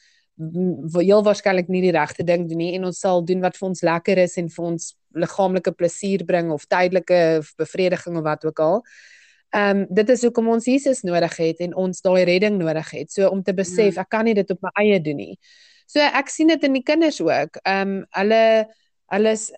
heel 0.98 1.22
waarskynlik 1.22 1.68
nie 1.68 1.80
die 1.84 1.94
regte 1.94 2.24
ding 2.26 2.48
doen 2.48 2.58
nie 2.58 2.74
en 2.74 2.84
ons 2.88 2.98
sal 2.98 3.22
doen 3.22 3.40
wat 3.44 3.56
vir 3.56 3.68
ons 3.68 3.82
lekker 3.86 4.18
is 4.18 4.38
en 4.40 4.48
vir 4.48 4.64
ons 4.64 4.94
liggaamlike 5.14 5.72
plesier 5.78 6.24
bring 6.26 6.50
of 6.50 6.64
tydelike 6.66 7.42
bevrediging 7.56 8.16
of 8.18 8.24
wat 8.26 8.44
ook 8.44 8.58
al. 8.58 8.80
Ehm 8.82 9.13
um, 9.54 9.86
dit 9.90 10.08
is 10.10 10.22
hoekom 10.22 10.48
ons 10.48 10.64
Jesus 10.66 11.02
nodig 11.06 11.36
het 11.36 11.60
en 11.60 11.74
ons 11.74 12.00
daai 12.02 12.24
redding 12.24 12.58
nodig 12.58 12.90
het. 12.90 13.10
So 13.12 13.28
om 13.30 13.42
te 13.42 13.52
besef 13.54 13.94
Mm. 13.96 14.00
ek 14.00 14.08
kan 14.10 14.24
nie 14.24 14.34
dit 14.34 14.50
op 14.50 14.58
my 14.62 14.70
eie 14.82 15.00
doen 15.00 15.16
nie. 15.16 15.38
So 15.86 16.00
ek 16.00 16.28
sien 16.28 16.48
dit 16.48 16.64
in 16.64 16.72
die 16.72 16.82
kinders 16.82 17.20
ook. 17.20 17.58
Ehm 17.64 17.88
um, 17.88 18.06
hulle 18.10 18.66
hulle 19.12 19.30
is 19.32 19.50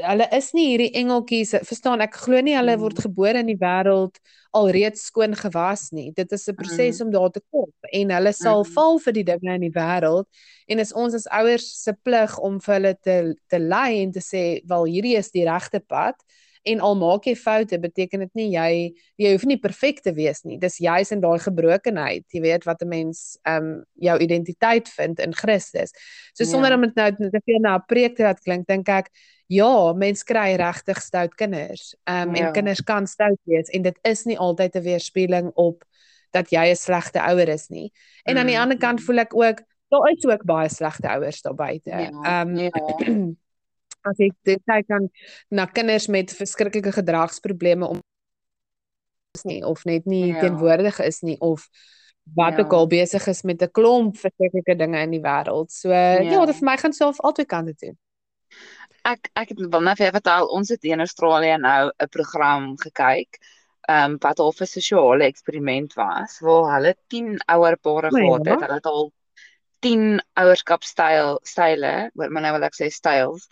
hulle 0.00 0.28
is 0.32 0.52
nie 0.54 0.68
hierdie 0.70 0.92
engeltjies, 0.94 1.50
verstaan 1.66 2.00
ek 2.00 2.14
glo 2.14 2.40
nie 2.40 2.54
hulle 2.54 2.76
Mm. 2.76 2.80
word 2.80 2.98
gebore 3.02 3.38
in 3.40 3.46
die 3.46 3.56
wêreld 3.58 4.14
alreeds 4.54 5.02
skoon 5.10 5.34
gewas 5.34 5.90
nie. 5.92 6.12
Dit 6.12 6.32
is 6.32 6.48
'n 6.48 6.54
proses 6.54 7.00
om 7.00 7.10
daar 7.10 7.30
te 7.30 7.40
kom 7.50 7.70
en 7.92 8.10
hulle 8.10 8.32
sal 8.32 8.62
Mm. 8.64 8.72
val 8.74 8.98
vir 8.98 9.12
die 9.12 9.24
dinge 9.24 9.54
in 9.54 9.60
die 9.60 9.70
wêreld 9.70 10.26
en 10.68 10.78
is 10.78 10.92
ons 10.92 11.14
as 11.14 11.26
ouers 11.26 11.82
se 11.82 11.92
plig 12.04 12.38
om 12.38 12.60
vir 12.60 12.74
hulle 12.74 12.94
te 13.02 13.34
te 13.48 13.58
lei 13.58 14.02
en 14.02 14.12
te 14.12 14.20
sê 14.20 14.60
wel 14.64 14.84
hierdie 14.84 15.16
is 15.18 15.30
die 15.32 15.44
regte 15.44 15.80
pad 15.80 16.14
en 16.62 16.80
al 16.80 16.96
maak 16.96 17.24
jy 17.24 17.34
foute 17.36 17.78
beteken 17.80 18.20
dit 18.20 18.34
nie 18.34 18.50
jy 18.52 18.94
jy 19.16 19.32
hoef 19.32 19.44
nie 19.44 19.58
perfek 19.58 20.00
te 20.02 20.12
wees 20.12 20.42
nie. 20.44 20.58
Dis 20.58 20.78
juis 20.78 21.10
in 21.12 21.20
daai 21.20 21.38
gebrokenheid, 21.38 22.24
jy 22.32 22.40
weet 22.40 22.64
wat 22.64 22.82
'n 22.82 22.88
mens 22.88 23.38
ehm 23.44 23.56
um, 23.64 23.84
jou 23.94 24.18
identiteit 24.18 24.88
vind 24.88 25.20
in 25.20 25.32
Christus. 25.34 25.90
So 26.34 26.44
Ja. 26.44 26.50
sonder 26.50 26.74
om 26.74 26.80
dit 26.82 26.94
nou 26.94 27.10
te 27.30 27.40
veel 27.44 27.60
na 27.60 27.76
'n 27.76 27.84
preek 27.86 28.16
te 28.16 28.22
laat 28.22 28.40
klink, 28.40 28.66
dink 28.66 28.88
ek 28.88 29.08
ja, 29.48 29.92
mens 29.92 30.22
kry 30.24 30.54
regtig 30.56 31.00
stout 31.02 31.34
kinders. 31.34 31.94
Ehm 32.06 32.28
um, 32.28 32.34
Ja. 32.36 32.46
en 32.46 32.52
kinders 32.52 32.80
kan 32.82 33.06
stout 33.06 33.38
wees 33.44 33.68
en 33.70 33.82
dit 33.82 33.98
is 34.04 34.24
nie 34.24 34.38
altyd 34.38 34.76
'n 34.76 34.82
weerspieëling 34.82 35.50
op 35.54 35.84
dat 36.32 36.50
jy 36.50 36.70
'n 36.70 36.76
slegte 36.76 37.20
ouer 37.20 37.48
is 37.48 37.68
nie. 37.68 37.92
En 38.24 38.38
aan 38.38 38.46
die 38.46 38.56
Mm, 38.56 38.60
ander 38.60 38.78
kant 38.78 39.00
mm. 39.00 39.04
voel 39.06 39.18
ek 39.18 39.34
ook 39.34 39.58
daar 39.90 40.10
is 40.12 40.24
ook 40.24 40.44
baie 40.44 40.68
slegte 40.68 41.08
ouers 41.08 41.42
daar 41.42 41.54
buite. 41.54 41.90
Ja, 41.90 42.10
Ehm 42.22 42.56
ja. 42.56 42.70
as 44.08 44.18
ek 44.18 44.32
dit 44.44 44.62
kyk 44.66 44.90
aan 44.90 45.08
na 45.50 45.66
kinders 45.66 46.08
met 46.08 46.30
verskriklike 46.32 46.92
gedragsprobleme 46.92 47.86
om 47.86 48.00
is 49.36 49.44
nie 49.44 49.62
of 49.66 49.84
net 49.84 50.06
nie 50.06 50.32
Ja. 50.32 50.40
teenwoordig 50.40 50.98
is 51.00 51.20
nie 51.22 51.36
of 51.40 51.68
wat 52.36 52.56
Ja. 52.56 52.60
ook 52.64 52.72
al 52.72 52.86
besig 52.86 53.26
is 53.28 53.42
met 53.42 53.62
'n 53.62 53.70
klomp 53.70 54.16
verskriklike 54.16 54.76
dinge 54.78 54.98
in 55.02 55.10
die 55.10 55.20
wêreld. 55.20 55.70
So 55.70 55.88
ja, 55.90 56.20
Ja. 56.20 56.46
dit 56.46 56.56
vir 56.56 56.64
my 56.64 56.76
gaan 56.76 56.92
self 56.92 57.20
albei 57.20 57.44
kante 57.46 57.74
toe. 57.76 57.96
Ek 59.04 59.30
ek 59.34 59.48
het 59.48 59.58
wil 59.58 59.80
net 59.80 59.96
vir 59.98 60.06
jou 60.10 60.12
vertel, 60.12 60.46
ons 60.48 60.68
het 60.68 60.84
in 60.84 61.00
Australië 61.00 61.58
nou 61.58 61.90
'n 61.98 62.08
program 62.08 62.76
gekyk. 62.76 63.38
Ehm 63.88 64.10
um, 64.12 64.16
wat 64.20 64.38
half 64.38 64.60
'n 64.60 64.66
sosiale 64.66 65.24
eksperiment 65.24 65.94
was 65.94 66.38
waar 66.40 66.74
hulle 66.76 66.94
10 67.08 67.38
ouer 67.48 67.76
pare 67.76 68.08
O, 68.08 68.10
gehad 68.10 68.44
ja. 68.46 68.52
het. 68.52 68.60
Hulle 68.60 68.74
het 68.74 68.86
al 68.86 69.12
10 69.80 70.20
ouerskapstyl 70.34 71.38
style, 71.42 72.10
maar 72.14 72.42
nou 72.42 72.52
wil 72.52 72.62
ek 72.64 72.74
sê 72.74 72.88
styles. 72.90 73.48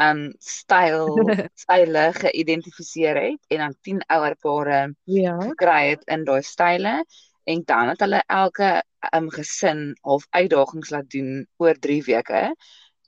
Um, 0.00 0.32
styl 0.38 1.08
style 1.62 2.04
geïdentifiseer 2.14 3.16
het 3.22 3.40
en 3.48 3.58
dan 3.64 3.74
10 3.82 4.02
ouer 4.06 4.36
pare 4.40 4.80
Ja. 5.04 5.36
gekry 5.42 5.88
het 5.90 6.04
in 6.06 6.24
daai 6.24 6.42
style 6.42 7.04
en 7.44 7.62
dan 7.66 7.88
het 7.88 8.00
hulle 8.04 8.22
elke 8.26 8.70
um, 9.14 9.30
gesin 9.30 9.94
half 10.06 10.26
uitdagings 10.30 10.90
laat 10.94 11.10
doen 11.10 11.46
oor 11.56 11.74
3 11.78 12.02
weke 12.06 12.54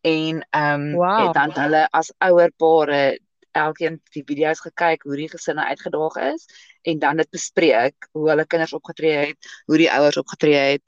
en 0.02 0.46
um, 0.56 0.84
Wow. 0.90 1.20
het 1.20 1.32
dan 1.32 1.52
hulle 1.54 1.86
as 1.90 2.12
ouer 2.18 2.50
pare 2.56 3.18
elkeen 3.58 3.98
die 4.14 4.22
video's 4.26 4.60
gekyk 4.62 5.02
hoe 5.02 5.16
die 5.18 5.28
gesinne 5.32 5.64
uitgedaag 5.66 6.16
is 6.32 6.46
en 6.82 6.98
dan 7.02 7.16
dit 7.22 7.30
bespreek 7.34 8.08
hoe 8.12 8.28
hulle 8.30 8.46
kinders 8.46 8.72
opgetree 8.72 9.16
het, 9.26 9.50
hoe 9.66 9.78
die 9.80 9.90
ouers 9.92 10.16
opgetree 10.16 10.60
het. 10.74 10.82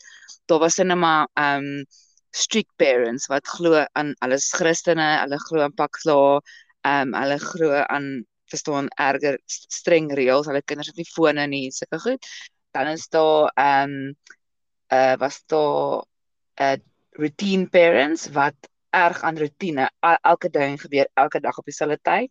Daar 0.47 0.59
was 0.63 0.77
net 0.77 0.97
maar 0.99 1.29
um, 1.35 1.85
strict 2.33 2.71
parents 2.81 3.27
wat 3.33 3.47
glo 3.49 3.85
aan 3.99 4.15
hulle 4.25 4.35
is 4.41 4.51
Christene, 4.57 5.07
hulle 5.23 5.39
glo 5.49 5.63
aan 5.67 5.75
pakslaa, 5.77 6.41
ehm 6.85 7.13
um, 7.13 7.17
hulle 7.23 7.39
glo 7.39 7.73
aan 7.97 8.07
verstaan 8.53 8.89
erger 9.01 9.39
streng 9.47 10.11
reëls, 10.19 10.47
hulle 10.51 10.63
kinders 10.63 10.91
het 10.93 10.97
nie 11.01 11.09
fone 11.09 11.47
nie, 11.49 11.71
sulke 11.73 11.99
goed. 12.07 12.31
Dan 12.77 12.87
is 12.97 13.09
daar 13.09 13.53
ehm 13.57 13.97
um, 13.97 14.17
uh 14.93 15.15
was 15.19 15.43
daar 15.47 16.03
'n 16.61 16.65
uh, 16.65 16.77
routine 17.21 17.67
parents 17.69 18.29
wat 18.39 18.55
erg 18.91 19.23
aan 19.23 19.39
rotine. 19.39 19.91
El- 20.01 20.19
Elke 20.23 20.49
ding 20.51 20.81
gebeur 20.81 21.09
elke 21.15 21.41
dag 21.41 21.59
op 21.59 21.65
dieselfde 21.65 21.99
tyd. 22.03 22.31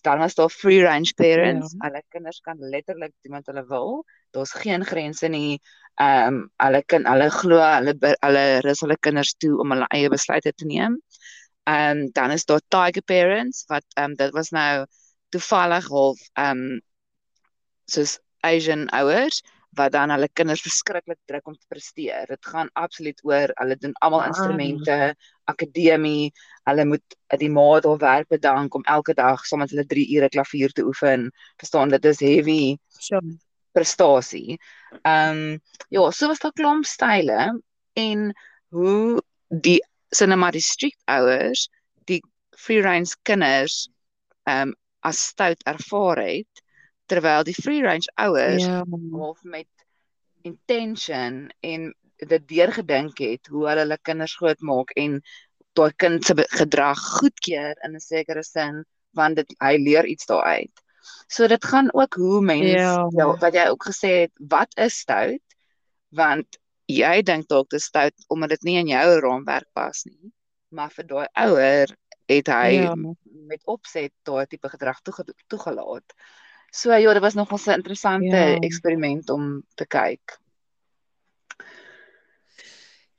Dan 0.00 0.18
was 0.18 0.34
daar 0.34 0.50
free 0.50 0.82
range 0.82 1.12
parents. 1.16 1.74
Ja. 1.78 1.86
Hulle 1.88 2.02
kinders 2.08 2.40
kan 2.40 2.56
letterlik 2.58 3.12
doen 3.22 3.32
wat 3.38 3.46
hulle 3.46 3.64
wil. 3.68 4.04
Daar's 4.30 4.52
geen 4.52 4.84
grense 4.84 5.28
nie. 5.28 5.60
Ehm 6.00 6.26
um, 6.34 6.50
hulle 6.56 6.82
kind 6.86 7.06
hulle 7.06 7.30
glo 7.30 7.58
hulle 7.60 7.94
hulle 8.20 8.44
rus 8.64 8.80
hulle 8.80 8.96
kinders 8.98 9.34
toe 9.38 9.58
om 9.60 9.70
hulle 9.74 9.86
eie 9.96 10.08
besluite 10.08 10.52
te 10.56 10.64
neem. 10.66 10.98
Ehm 11.68 11.98
um, 11.98 12.10
dan 12.12 12.30
is 12.30 12.44
daar 12.44 12.60
tiger 12.68 13.02
parents 13.02 13.64
wat 13.68 13.84
ehm 13.96 14.10
um, 14.10 14.16
dit 14.16 14.32
was 14.32 14.50
nou 14.50 14.86
toevallig 15.28 15.88
half 15.88 16.20
ehm 16.34 16.64
um, 16.70 16.80
soos 17.90 18.18
Asian 18.40 18.88
ouers 18.96 19.42
wat 19.78 19.92
dan 19.94 20.10
hulle 20.10 20.28
kinders 20.34 20.62
verskriklik 20.66 21.18
druk 21.30 21.46
om 21.46 21.54
te 21.54 21.66
presteer. 21.70 22.26
Dit 22.26 22.46
gaan 22.46 22.70
absoluut 22.74 23.20
oor 23.24 23.52
hulle 23.60 23.76
doen 23.76 23.92
almal 24.00 24.22
Ah. 24.22 24.26
instrumente, 24.26 25.14
akademie, 25.52 26.30
hulle 26.68 26.84
moet 26.92 27.16
die 27.42 27.50
maat 27.52 27.84
of 27.90 28.00
werk 28.02 28.28
bedank 28.32 28.74
om 28.78 28.84
elke 28.96 29.14
dag 29.18 29.44
saam 29.46 29.62
met 29.64 29.72
hulle 29.74 29.86
3 29.90 30.06
ure 30.16 30.28
klavier 30.32 30.72
te 30.76 30.84
oefen. 30.86 31.28
Verstaan, 31.62 31.92
dit 31.96 32.04
is 32.12 32.20
heavy 32.24 32.62
Sure. 32.98 33.38
prestasie. 33.72 34.58
Ehm 35.02 35.38
um, 35.54 35.60
ja, 35.88 36.10
so 36.10 36.26
was 36.28 36.38
daar 36.42 36.52
klomp 36.52 36.84
style 36.86 37.62
en 37.92 38.32
hoe 38.68 39.22
die 39.48 39.78
sinne 40.10 40.36
maar 40.36 40.52
die 40.52 40.60
strict 40.64 41.00
ouers 41.06 41.68
die 42.10 42.20
free 42.56 42.82
range 42.82 43.14
kinders 43.22 43.88
ehm 44.44 44.68
um, 44.68 44.74
as 45.02 45.20
stout 45.32 45.62
ervaar 45.64 46.18
het 46.20 46.62
terwyl 47.08 47.44
die 47.44 47.56
free 47.62 47.82
range 47.82 48.10
ouers 48.14 48.66
Ja. 48.66 48.84
half 49.10 49.38
met 49.42 49.68
intention 50.42 51.50
en 51.60 51.94
dit 52.28 52.48
deurgedink 52.48 53.18
het 53.18 53.46
hoe 53.46 53.66
hulle 53.68 53.80
hulle 53.80 53.98
kinders 54.02 54.36
grootmaak 54.36 54.90
en 54.96 55.20
daai 55.78 55.92
kind 55.96 56.24
se 56.24 56.34
gedrag 56.48 56.98
goedkeur 57.20 57.76
in 57.84 57.94
'n 57.96 58.00
sekere 58.00 58.42
sin 58.42 58.84
want 59.12 59.36
dit 59.36 59.54
hy 59.60 59.76
leer 59.78 60.06
iets 60.06 60.26
daaruit. 60.26 60.72
So 61.28 61.46
dit 61.48 61.64
gaan 61.64 61.88
ook 61.92 62.14
hoe 62.14 62.40
mens 62.42 62.70
Ja. 62.70 63.08
ja, 63.16 63.36
wat 63.38 63.54
jy 63.54 63.66
ook 63.68 63.84
gesê 63.84 64.08
het, 64.20 64.32
wat 64.48 64.68
is 64.78 64.98
stout? 64.98 65.40
Want 66.08 66.58
jy 66.86 67.22
dink 67.22 67.48
dalk 67.48 67.70
dit 67.70 67.80
is 67.80 67.84
stout 67.86 68.14
omdat 68.28 68.48
dit 68.48 68.62
nie 68.62 68.78
in 68.78 68.86
jou 68.88 69.20
raamwerk 69.20 69.68
pas 69.72 70.04
nie, 70.04 70.32
maar 70.68 70.90
vir 70.90 71.04
daai 71.06 71.26
ouer 71.34 71.96
het 72.28 72.46
hy 72.46 72.72
Ja. 72.82 72.94
met 73.48 73.62
opset 73.64 74.12
daai 74.22 74.46
tipe 74.46 74.68
gedrag 74.68 75.00
toege, 75.02 75.24
toegelaat. 75.48 76.04
So 76.72 76.92
ja, 76.92 77.12
dit 77.12 77.22
was 77.22 77.34
nogal 77.34 77.58
'n 77.66 77.74
interessante 77.74 78.36
Ja. 78.36 78.58
eksperiment 78.60 79.30
om 79.30 79.62
te 79.74 79.86
kyk. 79.86 80.38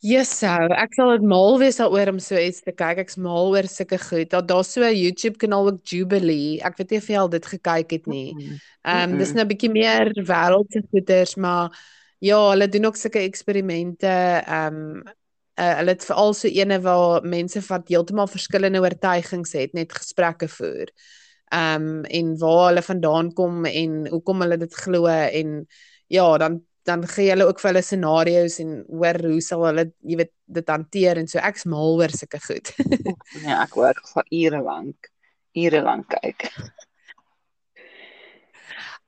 Yes, 0.01 0.31
so 0.41 0.49
ek 0.81 0.95
sal 0.97 1.11
dit 1.13 1.25
mal 1.29 1.59
wees 1.61 1.77
daaroor 1.77 2.09
om 2.15 2.19
so 2.23 2.33
iets 2.41 2.63
te 2.65 2.71
kyk. 2.73 2.97
Ek's 3.03 3.19
mal 3.21 3.51
oor 3.53 3.67
sulke 3.69 3.99
goed. 4.01 4.31
Daar 4.31 4.45
daar's 4.49 4.71
so 4.73 4.81
'n 4.81 4.95
YouTube 4.97 5.37
kanaal 5.37 5.67
ook 5.69 5.85
Jubilee. 5.85 6.57
Ek 6.65 6.77
weet 6.77 6.89
nie 6.89 6.97
of 6.97 7.07
jy 7.07 7.17
al 7.19 7.29
dit 7.29 7.45
gekyk 7.45 7.91
het 7.91 8.07
nie. 8.07 8.33
Mm. 8.33 8.61
Ehm 8.83 9.11
um, 9.11 9.17
dis 9.17 9.33
Mm-mm. 9.33 9.37
nou 9.37 9.45
'n 9.45 9.47
bietjie 9.53 9.69
meer 9.69 10.09
wêreldse 10.25 10.81
goeters, 10.91 11.35
maar 11.35 11.69
ja, 12.19 12.49
hulle 12.49 12.67
doen 12.67 12.85
ook 12.85 12.95
sulke 12.97 13.19
eksperimente. 13.19 14.07
Ehm 14.47 14.75
um, 14.97 15.03
uh, 15.59 15.75
hulle 15.77 15.91
het 15.93 16.05
veral 16.05 16.33
so 16.33 16.47
ene 16.47 16.81
waar 16.81 17.21
mense 17.23 17.61
wat 17.69 17.87
heeltemal 17.89 18.27
verskillende 18.27 18.81
oortuigings 18.81 19.53
het, 19.53 19.73
net 19.73 19.93
gesprekke 19.93 20.47
voer. 20.47 20.89
ehm 21.51 21.81
um, 21.99 22.03
en 22.05 22.37
waar 22.39 22.67
hulle 22.69 22.81
vandaan 22.81 23.33
kom 23.33 23.65
en 23.65 24.07
hoekom 24.09 24.41
hulle 24.41 24.57
dit 24.57 24.73
glo 24.73 25.05
en 25.07 25.67
ja, 26.07 26.37
dan 26.37 26.61
dan 26.87 27.05
gee 27.07 27.29
hulle 27.29 27.45
ook 27.45 27.59
vir 27.61 27.69
hulle 27.71 27.83
scenario's 27.85 28.59
en 28.63 28.77
hoor 28.89 29.19
hoe 29.27 29.41
sal 29.45 29.65
hulle 29.69 29.87
jy 30.07 30.17
weet 30.21 30.33
dit 30.59 30.71
hanteer 30.73 31.21
en 31.21 31.27
so 31.29 31.39
ek's 31.39 31.67
mal 31.69 31.97
oor 31.99 32.13
sulke 32.15 32.39
goed. 32.43 32.73
ja, 33.47 33.61
ek 33.61 33.75
hoor 33.77 33.97
vir 34.13 34.31
ure 34.43 34.61
lank, 34.65 35.11
ure 35.57 35.83
lank 35.85 36.09
kyk. 36.15 36.47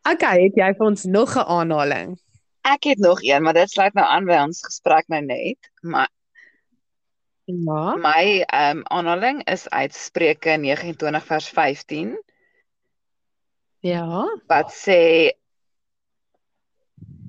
Okay, 0.03 0.49
het 0.49 0.57
jy 0.59 0.73
vir 0.75 0.86
ons 0.86 1.05
nog 1.07 1.38
'n 1.39 1.47
aanhaling? 1.57 2.17
Ek 2.67 2.83
het 2.91 2.99
nog 2.99 3.23
een, 3.23 3.43
maar 3.43 3.55
dit 3.55 3.71
sluit 3.71 3.93
nou 3.93 4.05
aan 4.05 4.25
by 4.27 4.38
ons 4.43 4.59
gesprek 4.63 5.07
nou 5.12 5.21
net, 5.21 5.71
maar 5.81 6.09
ja. 7.45 7.95
My 7.99 8.43
ehm 8.47 8.77
um, 8.77 8.83
aanhaling 8.88 9.43
is 9.51 9.69
uit 9.69 9.95
Spreuke 9.95 10.55
29 10.57 11.25
vers 11.25 11.49
15. 11.49 12.13
Ja. 13.79 14.23
Wat 14.47 14.71
sê 14.71 15.31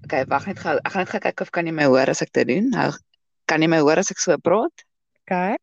Okay, 0.05 0.25
wag 0.29 0.47
net 0.47 0.61
gou. 0.61 0.77
Ek 0.77 0.93
gaan 0.93 1.05
net 1.07 1.13
gou 1.15 1.21
kyk 1.25 1.41
of 1.41 1.51
kan 1.51 1.67
jy 1.67 1.73
my 1.73 1.89
hoor 1.89 2.11
as 2.13 2.23
ek 2.25 2.33
dit 2.37 2.49
doen. 2.53 2.71
Nou 2.75 2.91
kan 3.49 3.65
jy 3.65 3.69
my 3.69 3.81
hoor 3.85 4.01
as 4.01 4.13
ek 4.13 4.21
so 4.23 4.37
praat? 4.41 4.85
Okay. 5.25 5.57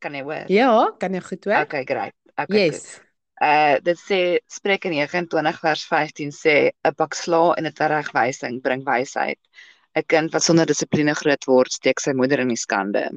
Kan 0.00 0.16
jy 0.16 0.24
hoor? 0.24 0.48
Ja, 0.52 0.72
kan 1.00 1.16
jy 1.16 1.22
goed 1.24 1.48
hoor? 1.48 1.62
Okay, 1.66 1.84
great. 1.88 2.16
Okay. 2.36 2.66
Yes. 2.70 2.84
Goed. 2.84 3.06
Uh 3.40 3.76
dit 3.84 4.00
sê 4.00 4.20
Spreuke 4.52 4.92
29 4.92 5.60
vers 5.64 5.84
15 5.88 6.32
sê 6.36 6.56
'n 6.72 6.94
pak 6.96 7.16
sla 7.16 7.54
en 7.56 7.66
'n 7.66 7.76
teregwysing 7.76 8.60
bring 8.64 8.84
wysheid. 8.84 9.40
'n 9.96 10.04
Kind 10.06 10.32
wat 10.32 10.42
sonder 10.44 10.66
dissipline 10.66 11.14
groot 11.14 11.44
word, 11.46 11.72
steek 11.72 12.00
sy 12.00 12.12
moeder 12.12 12.40
in 12.40 12.52
die 12.52 12.60
skande. 12.60 13.08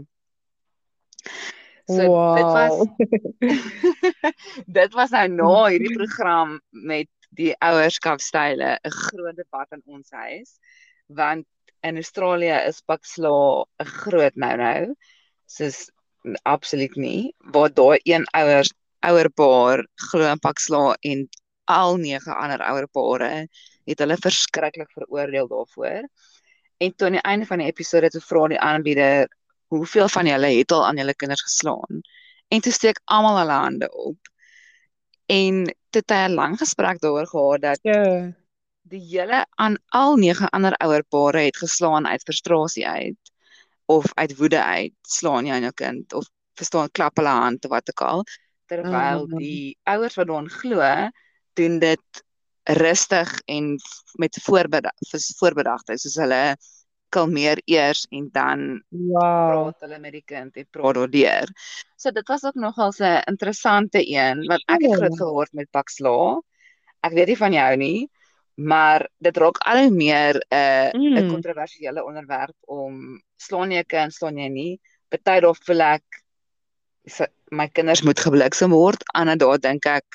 So 1.87 2.07
wow. 2.07 2.35
dit 2.39 2.51
was 2.55 2.73
dit 4.79 4.93
was 4.99 5.11
nou 5.11 5.27
na 5.27 5.65
hierdie 5.67 5.95
program 5.95 6.59
met 6.71 7.11
die 7.39 7.53
ouerskapstyle 7.69 8.69
'n 8.75 8.95
groot 8.99 9.35
debat 9.35 9.71
in 9.77 9.83
ons 9.85 10.11
huis 10.11 10.59
want 11.07 11.47
in 11.83 11.99
Australië 12.01 12.57
is 12.69 12.81
paksla 12.81 13.65
'n 13.83 13.91
groot 14.03 14.35
nou-nou 14.35 14.95
soos 15.45 15.89
absoluut 16.43 16.95
nie 16.95 17.35
waar 17.53 17.73
daai 17.73 17.99
een 18.03 18.25
ouers 18.31 18.71
ouerpaar 19.03 19.85
glo 20.09 20.31
in 20.31 20.39
paksla 20.39 20.83
en 21.01 21.27
al 21.65 21.97
nege 21.97 22.33
ander 22.33 22.61
ouerpare 22.69 23.47
het 23.85 23.99
hulle 23.99 24.17
verskriklik 24.17 24.91
veroordeel 24.91 25.47
daarvoor. 25.47 26.07
En 26.77 26.95
toe 26.95 27.07
aan 27.07 27.17
die 27.17 27.21
einde 27.21 27.45
van 27.45 27.57
die 27.57 27.67
episode 27.67 28.09
te 28.09 28.21
vra 28.21 28.47
die 28.47 28.59
aanbieder 28.59 29.27
hoeveel 29.73 30.09
van 30.09 30.27
julle 30.27 30.51
het 30.57 30.71
al 30.71 30.85
aan 30.85 30.97
julle 30.97 31.15
kinders 31.15 31.41
geslaan? 31.41 32.01
En 32.47 32.61
toe 32.61 32.71
steek 32.71 33.01
almal 33.05 33.37
hulle 33.37 33.59
hande 33.65 33.91
op 33.91 34.31
en 35.25 35.75
het 35.93 36.09
hy 36.09 36.27
'n 36.27 36.33
lang 36.33 36.57
gesprek 36.57 36.99
daaroor 37.01 37.27
gehad 37.27 37.61
dat 37.61 37.79
ja 37.81 38.31
die 38.81 38.99
hele 38.99 39.45
aan 39.55 39.77
al 39.89 40.15
nege 40.15 40.49
ander 40.49 40.73
ouerpare 40.77 41.39
het 41.45 41.57
geslaan 41.57 42.07
uit 42.07 42.21
frustrasie 42.21 42.87
uit 42.87 43.31
of 43.85 44.05
uit 44.13 44.35
woede 44.37 44.63
uit 44.63 44.93
slaan 45.01 45.45
jy 45.45 45.53
aan 45.53 45.61
jou 45.61 45.73
kind 45.73 46.13
of 46.13 46.25
verstaan 46.55 46.91
klap 46.91 47.17
hulle 47.17 47.29
hand 47.29 47.63
of 47.65 47.71
wat 47.71 47.89
ook 47.89 48.01
al 48.01 48.23
terwyl 48.65 49.25
Mhm. 49.27 49.37
die 49.37 49.77
ouers 49.83 50.15
wat 50.15 50.27
daarin 50.27 50.49
glo 50.49 51.09
doen 51.53 51.79
dit 51.79 52.23
rustig 52.63 53.39
en 53.45 53.77
met 54.13 54.37
voorbedag 54.43 54.91
voorbedagte 55.37 55.97
soos 55.97 56.15
hulle 56.15 56.57
kalmeer 57.15 57.61
eers 57.69 58.05
en 58.11 58.29
dan 58.33 58.65
wow 58.91 59.47
praat 59.47 59.85
hulle 59.85 59.99
met 60.03 60.13
die 60.17 60.23
kind 60.25 60.55
en 60.61 60.67
praat 60.71 60.95
daardeur. 60.97 61.47
So 62.01 62.11
dit 62.11 62.27
was 62.31 62.43
ook 62.47 62.55
nogal 62.65 62.91
'n 62.99 63.21
interessante 63.31 64.01
een 64.15 64.45
wat 64.47 64.61
ek 64.67 64.81
het 64.87 64.91
Ja. 64.91 64.97
groot 64.97 65.17
geword 65.17 65.53
met 65.53 65.69
Paxla. 65.71 66.39
Ek 67.03 67.13
weet 67.13 67.27
nie 67.27 67.37
van 67.37 67.53
jou 67.53 67.75
nie, 67.77 68.09
maar 68.55 69.07
dit 69.19 69.37
raak 69.37 69.57
al 69.65 69.77
hoe 69.83 69.91
meer 69.91 70.35
'n 70.35 70.55
uh, 70.55 70.91
'n 71.17 71.25
Mm. 71.25 71.27
kontroversiële 71.33 72.03
onderwerp 72.05 72.55
om 72.67 73.21
slaan 73.37 73.71
jy 73.71 73.79
'n 73.79 73.85
kind, 73.87 74.13
slaan 74.13 74.37
jy 74.37 74.47
nie. 74.49 74.79
Party 75.09 75.39
daar 75.41 75.55
voel 75.65 75.81
ek 75.81 76.03
so, 77.07 77.25
my 77.51 77.67
kinders 77.67 78.01
moet 78.03 78.19
gebliksem 78.19 78.71
word, 78.71 79.03
ander 79.13 79.37
daar 79.37 79.59
dink 79.59 79.85
ek 79.85 80.05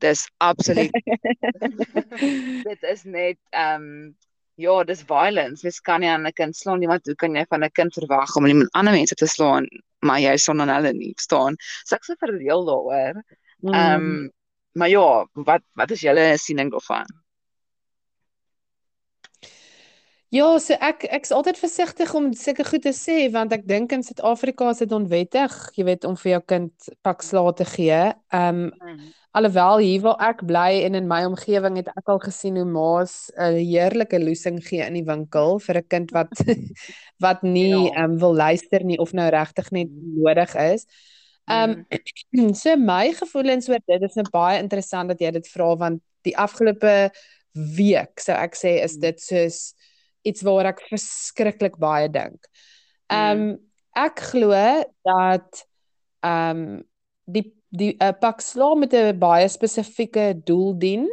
dis 0.00 0.26
absoluut 0.38 0.92
dit 2.68 2.82
is 2.82 3.04
net 3.04 3.38
ehm 3.50 3.82
um, 3.82 4.16
ja, 4.56 4.76
dis 4.84 5.02
violence. 5.08 5.64
Mens 5.66 5.80
kan 5.80 6.00
nie 6.00 6.10
aan 6.10 6.26
'n 6.26 6.32
kind 6.32 6.56
slaan 6.56 6.80
nie, 6.80 6.88
want 6.88 7.06
hoe 7.06 7.14
kan 7.14 7.34
jy 7.34 7.44
van 7.48 7.64
'n 7.64 7.70
kind 7.70 7.94
verwag 7.94 8.36
om 8.36 8.46
iemand 8.46 8.72
ander 8.72 8.92
mense 8.92 9.14
te 9.14 9.26
slaan, 9.26 9.66
maar 10.00 10.20
jy 10.20 10.36
slaan 10.36 10.60
aan 10.60 10.74
hulle 10.76 10.92
nie, 10.92 11.12
verstaan? 11.14 11.56
So 11.84 11.96
ek 11.96 12.04
sê 12.04 12.16
vir 12.20 12.38
deel 12.38 12.64
daaroor. 12.64 13.22
Mm. 13.62 13.74
Ehm 13.74 13.94
um, 13.94 14.30
maar 14.76 14.88
ja, 14.88 15.26
wat 15.32 15.62
wat 15.74 15.90
is 15.90 16.00
julle 16.00 16.36
siening 16.38 16.70
daarvan? 16.70 17.06
Ja, 20.36 20.46
so 20.60 20.74
ek 20.82 21.04
ek's 21.14 21.30
altyd 21.32 21.58
versigtig 21.60 22.10
om 22.18 22.32
sulke 22.36 22.64
goed 22.66 22.82
te 22.84 22.92
sê 22.96 23.26
want 23.32 23.54
ek 23.54 23.62
dink 23.68 23.92
in 23.94 24.02
Suid-Afrika 24.04 24.68
is 24.72 24.82
dit 24.82 24.92
onwettig, 24.92 25.54
jy 25.78 25.86
weet, 25.88 26.04
om 26.08 26.16
vir 26.20 26.32
jou 26.34 26.40
kind 26.52 26.88
pak 27.06 27.22
slaag 27.24 27.54
te 27.60 27.66
gee. 27.76 28.00
Ehm 28.34 28.66
um, 28.66 29.06
alhoewel 29.36 29.82
hier 29.84 30.00
waar 30.00 30.22
ek 30.30 30.38
bly 30.48 30.80
en 30.86 30.94
in 30.96 31.08
my 31.10 31.18
omgewing 31.28 31.74
het 31.76 31.90
ek 31.92 32.08
al 32.08 32.20
gesien 32.22 32.56
hoe 32.56 32.64
ma's 32.64 33.28
'n 33.36 33.58
heerlike 33.60 34.16
loosing 34.18 34.62
gee 34.64 34.80
in 34.80 34.96
die 34.96 35.04
winkel 35.04 35.58
vir 35.60 35.76
'n 35.82 35.88
kind 35.92 36.12
wat 36.16 36.32
wat 37.24 37.42
nie 37.42 37.92
Ja. 37.92 38.02
ehm 38.02 38.12
um, 38.12 38.18
wil 38.18 38.34
luister 38.34 38.84
nie 38.84 38.98
of 38.98 39.12
nou 39.12 39.28
regtig 39.30 39.70
net 39.72 39.88
nodig 39.92 40.54
is. 40.56 40.86
Ehm 41.48 41.84
um, 42.32 42.54
so 42.62 42.76
my 42.76 43.12
gevoelens 43.12 43.68
oor 43.68 43.80
dit 43.86 44.02
is 44.02 44.16
nou 44.16 44.26
baie 44.32 44.58
interessant 44.58 45.08
dat 45.08 45.20
jy 45.20 45.30
dit 45.30 45.48
vra 45.48 45.76
want 45.76 46.02
die 46.24 46.36
afgelope 46.36 47.10
week 47.76 48.20
sou 48.20 48.36
ek 48.36 48.56
sê 48.56 48.82
is 48.84 48.96
dit 48.96 49.20
soos 49.20 49.75
iets 50.26 50.42
waaroor 50.46 50.72
ek 50.72 50.82
verskriklik 50.90 51.78
baie 51.82 52.08
dink. 52.12 52.40
Ehm 53.12 53.40
um, 53.40 53.46
ek 53.96 54.20
glo 54.32 54.52
dat 55.06 55.62
ehm 56.26 56.50
um, 56.50 56.82
die 57.26 57.46
die 57.70 57.94
'n 57.98 58.02
uh, 58.02 58.12
pak 58.20 58.40
slaag 58.40 58.76
met 58.78 58.92
'n 58.94 59.18
baie 59.18 59.48
spesifieke 59.48 60.34
doel 60.44 60.74
dien. 60.78 61.06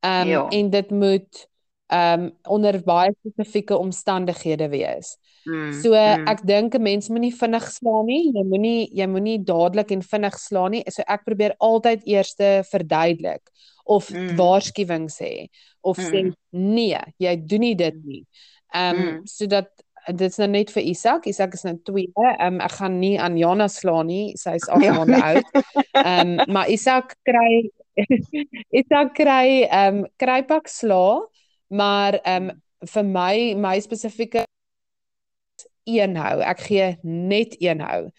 Ehm 0.00 0.22
um, 0.22 0.28
Ja. 0.28 0.48
en 0.48 0.70
dit 0.70 0.90
moet 0.90 1.48
ehm 1.86 2.20
um, 2.20 2.30
onder 2.42 2.82
baie 2.84 3.14
spesifieke 3.20 3.76
omstandighede 3.78 4.68
wees. 4.68 5.16
Mm, 5.44 5.72
So 5.72 5.92
mm, 5.94 6.26
ek 6.26 6.46
dink 6.46 6.74
'n 6.74 6.82
mens 6.82 7.08
moenie 7.08 7.34
vinnig 7.34 7.70
slaan 7.70 8.06
nie. 8.06 8.32
Jy 8.34 8.44
moenie 8.44 8.88
jy 8.92 9.06
moenie 9.06 9.38
dadelik 9.44 9.90
en 9.90 10.02
vinnig 10.02 10.38
slaan 10.38 10.70
nie. 10.70 10.82
So 10.90 11.02
ek 11.06 11.24
probeer 11.24 11.54
altyd 11.58 12.02
eers 12.06 12.34
verduidelik 12.70 13.42
of 13.86 14.08
Mm. 14.10 14.36
waarskuwing 14.36 15.08
sê 15.10 15.46
of 15.80 15.98
sê 15.98 16.22
Mm. 16.24 16.34
nee, 16.50 17.00
jy 17.22 17.36
doen 17.46 17.60
nie 17.60 17.74
dit 17.78 17.94
nie. 18.04 18.22
Ehm 18.74 18.96
um, 18.96 19.02
Mm. 19.06 19.26
sodat 19.26 19.68
dit's 20.14 20.38
nou 20.38 20.48
net 20.48 20.70
vir 20.70 20.82
Isak. 20.82 21.26
Isak 21.26 21.54
is 21.54 21.62
nou 21.64 21.74
2. 21.84 22.08
Ehm 22.14 22.54
um, 22.54 22.60
ek 22.60 22.72
gaan 22.78 22.98
nie 23.00 23.16
aan 23.20 23.36
Jana 23.38 23.68
slaan 23.68 24.06
nie. 24.06 24.36
Sy's 24.36 24.68
8 24.68 24.82
Ja. 24.84 24.92
maande 24.94 25.22
oud. 25.22 25.44
Ehm 25.92 26.38
um, 26.40 26.52
maar 26.52 26.68
Isak 26.70 27.14
kry 27.24 27.70
Isak 28.80 29.14
kry 29.14 29.62
ehm 29.70 29.96
um, 30.02 30.06
kry 30.16 30.42
pak 30.46 30.68
sla, 30.68 31.20
maar 31.70 32.18
ehm 32.24 32.50
um, 32.50 32.62
vir 32.86 33.04
my 33.04 33.54
my 33.56 33.80
spesifieke 33.80 34.44
een 35.84 36.16
hou. 36.16 36.40
Ek 36.42 36.60
gee 36.60 36.96
net 37.02 37.56
een 37.62 37.80
hou. 37.80 38.10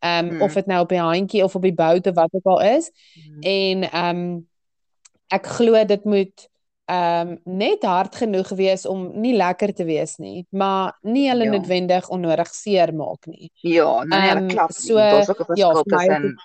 Ehm 0.00 0.26
um, 0.28 0.34
Mm. 0.34 0.42
of 0.42 0.54
dit 0.54 0.66
nou 0.66 0.80
op 0.82 0.88
die 0.88 0.98
handjie 1.00 1.44
of 1.44 1.54
op 1.54 1.62
die 1.62 1.74
bout 1.74 2.06
of 2.06 2.14
wat 2.14 2.32
ook 2.34 2.44
al 2.46 2.60
is. 2.62 2.90
mm. 3.14 3.40
En 3.40 3.90
ehm 3.90 4.16
um, 4.16 4.48
ek 5.28 5.46
glo 5.46 5.84
dit 5.84 6.04
moet 6.04 6.48
ehm 6.86 7.28
um, 7.28 7.56
net 7.58 7.82
hard 7.82 8.14
genoeg 8.14 8.48
wees 8.54 8.86
om 8.86 9.08
nie 9.20 9.34
lekker 9.34 9.72
te 9.74 9.84
wees 9.84 10.16
nie, 10.22 10.46
maar 10.50 10.92
nie 11.02 11.28
hulle 11.28 11.44
Ja. 11.44 11.50
noodwendig 11.50 12.08
onnodig 12.14 12.46
seer 12.54 12.94
maak 12.94 13.26
nie. 13.26 13.50
Ja, 13.62 14.04
nee, 14.04 14.20
hulle 14.20 14.46
klap. 14.46 14.70
so. 14.72 14.94
Daar's 14.94 15.28
ook 15.28 15.40
'n 15.50 15.56
ja, 15.56 15.72
verskil 15.74 15.96
is 15.96 16.06
tussen 16.06 16.36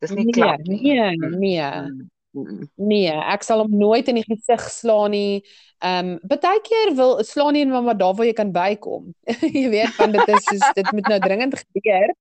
dis 0.00 0.10
nie 0.14 0.32
klap 0.32 0.58
nie. 0.64 0.80
Nee, 0.82 1.16
Mm, 1.16 1.38
nee. 1.38 1.70
mm, 1.70 2.10
mm. 2.32 2.68
Nee, 2.76 3.12
ek 3.12 3.42
sal 3.42 3.58
hom 3.58 3.76
nooit 3.78 4.08
in 4.08 4.14
die 4.14 4.24
gesig 4.24 4.60
slaan 4.70 5.10
nie. 5.10 5.44
Ehm 5.84 6.14
um, 6.14 6.20
baie 6.40 6.60
keer 6.64 6.94
wil 6.96 7.22
slaan 7.24 7.52
nie 7.52 7.66
maar 7.66 7.96
daar 7.96 8.14
waar 8.14 8.26
jy 8.26 8.32
kan 8.32 8.52
bykom. 8.52 9.14
jy 9.58 9.68
weet 9.68 9.96
want 9.98 10.12
dit 10.12 10.28
is 10.28 10.44
soos 10.44 10.72
dit 10.74 10.92
moet 10.92 11.08
nou 11.08 11.20
dringend 11.20 11.54
gebeur. 11.60 12.14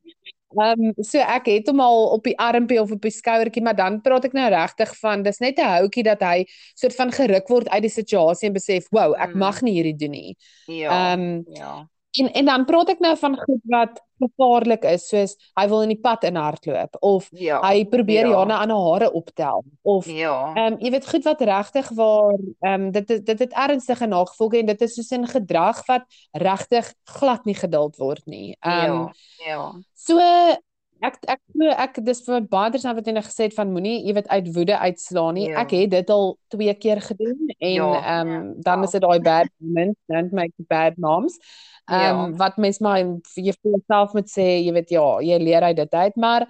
Ehm 0.58 0.84
um, 0.90 0.94
so 1.04 1.18
ek 1.20 1.46
het 1.50 1.68
hom 1.68 1.80
al 1.82 2.06
op 2.14 2.24
die 2.24 2.38
armpie 2.40 2.82
of 2.82 2.92
op 2.92 3.02
die 3.02 3.12
skouertjie, 3.12 3.64
maar 3.64 3.76
dan 3.76 4.02
praat 4.02 4.26
ek 4.26 4.34
nou 4.34 4.50
regtig 4.50 4.96
van 5.00 5.24
dis 5.24 5.40
net 5.40 5.58
'n 5.60 5.66
houtjie 5.78 6.04
dat 6.04 6.22
hy 6.22 6.46
soort 6.76 6.96
van 6.96 7.12
geruk 7.12 7.48
word 7.50 7.70
uit 7.70 7.82
die 7.82 7.90
situasie 7.92 8.48
en 8.48 8.54
besef, 8.54 8.88
"Wow, 8.92 9.16
ek 9.18 9.34
Mm. 9.34 9.40
mag 9.40 9.62
nie 9.62 9.74
hierdie 9.74 9.96
doen 9.98 10.12
nie." 10.12 10.38
Ja. 10.66 11.14
Ehm 11.14 11.22
um, 11.22 11.46
ja. 11.56 11.88
En 12.20 12.32
en 12.34 12.46
dan 12.46 12.66
praat 12.66 12.90
ek 12.90 13.00
nou 13.00 13.16
van 13.18 13.38
goed 13.38 13.62
wat 13.74 14.02
gevaarlik 14.24 14.84
is, 14.88 15.08
soos 15.10 15.34
hy 15.60 15.68
wil 15.68 15.82
in 15.84 15.90
die 15.92 16.00
pad 16.00 16.24
inhardloop 16.24 16.96
of 17.02 17.28
Ja. 17.32 17.60
hy 17.66 17.86
probeer 17.86 18.28
ja. 18.28 18.32
Jana 18.38 18.58
aan 18.64 18.70
haar 18.70 18.90
hare 18.92 19.12
optel 19.12 19.64
of 19.82 20.06
Ja. 20.08 20.54
Ehm 20.56 20.74
um, 20.74 20.80
jy 20.80 20.92
weet 20.92 21.08
goed 21.10 21.24
wat 21.24 21.42
regtig 21.42 21.90
waar 21.98 22.38
ehm 22.62 22.74
um, 22.82 22.92
dit 22.92 23.10
is 23.10 23.20
dit 23.22 23.40
het 23.40 23.54
ernstige 23.54 24.06
nagevolge 24.08 24.58
en 24.58 24.66
dit 24.66 24.82
is 24.82 24.94
soos 24.96 25.12
'n 25.12 25.26
gedrag 25.28 25.86
wat 25.88 26.04
regtig 26.32 26.94
glad 27.04 27.46
nie 27.46 27.56
geduld 27.56 27.98
word 27.98 28.26
nie. 28.26 28.56
Ehm 28.60 28.92
um, 28.92 29.10
ja. 29.46 29.46
Ja. 29.46 29.72
so 29.94 30.20
ek 31.04 31.18
ek 31.28 31.40
glo 31.52 31.68
ek 31.70 31.98
dis 32.06 32.22
vir 32.24 32.34
my 32.40 32.42
baie 32.48 32.66
interessant 32.70 32.96
wat 32.96 33.06
jy 33.08 33.14
nou 33.14 33.24
gesê 33.24 33.44
het 33.50 33.54
van 33.58 33.72
moenie 33.74 34.06
jy 34.08 34.14
weet 34.14 34.28
uit 34.28 34.54
woede 34.56 34.78
uitslaan 34.78 35.34
nie. 35.34 35.50
Ja. 35.50 35.60
Ek 35.66 35.72
het 35.72 35.90
dit 35.92 36.10
al 36.10 36.38
twee 36.48 36.74
keer 36.74 37.02
gedoen 37.02 37.50
en 37.60 37.74
Ja, 37.74 37.90
ehm 38.22 38.32
ja, 38.32 38.54
dan 38.58 38.78
ja. 38.80 38.84
is 38.84 38.92
dit 38.92 39.02
daai 39.02 39.20
bad 39.20 39.48
moments, 39.58 40.00
dan 40.08 40.30
make 40.32 40.54
bad 40.70 40.98
moms. 40.98 41.36
Ehm 41.38 41.73
Ja. 41.90 42.30
wat 42.40 42.58
mens 42.58 42.80
maar 42.80 43.00
vir 43.04 43.44
jy 43.44 43.52
vir 43.62 43.72
jouself 43.74 44.14
moet 44.14 44.30
sê, 44.32 44.46
jy 44.64 44.72
weet 44.74 44.90
ja, 44.90 45.20
jy 45.22 45.38
leer 45.44 45.64
uit 45.64 45.76
dit 45.76 45.94
uit, 45.94 46.16
maar 46.16 46.46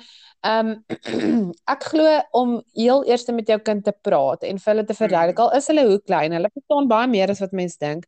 ehm 0.45 0.75
ek 1.73 1.83
glo 1.89 2.19
om 2.31 2.61
heel 2.75 3.03
eers 3.09 3.25
met 3.33 3.47
jou 3.49 3.57
kind 3.59 3.83
te 3.83 3.93
praat 4.05 4.43
en 4.43 4.59
vir 4.59 4.73
hulle 4.73 4.85
te 4.85 4.93
verduidelik 4.93 5.39
Mm. 5.39 5.43
al 5.47 5.57
is 5.57 5.67
hulle 5.67 5.85
hoe 5.87 5.99
klein, 6.05 6.31
hulle 6.37 6.49
verstaan 6.53 6.87
baie 6.87 7.07
meer 7.07 7.29
as 7.31 7.39
wat 7.41 7.51
mense 7.51 7.77
dink. 7.79 8.05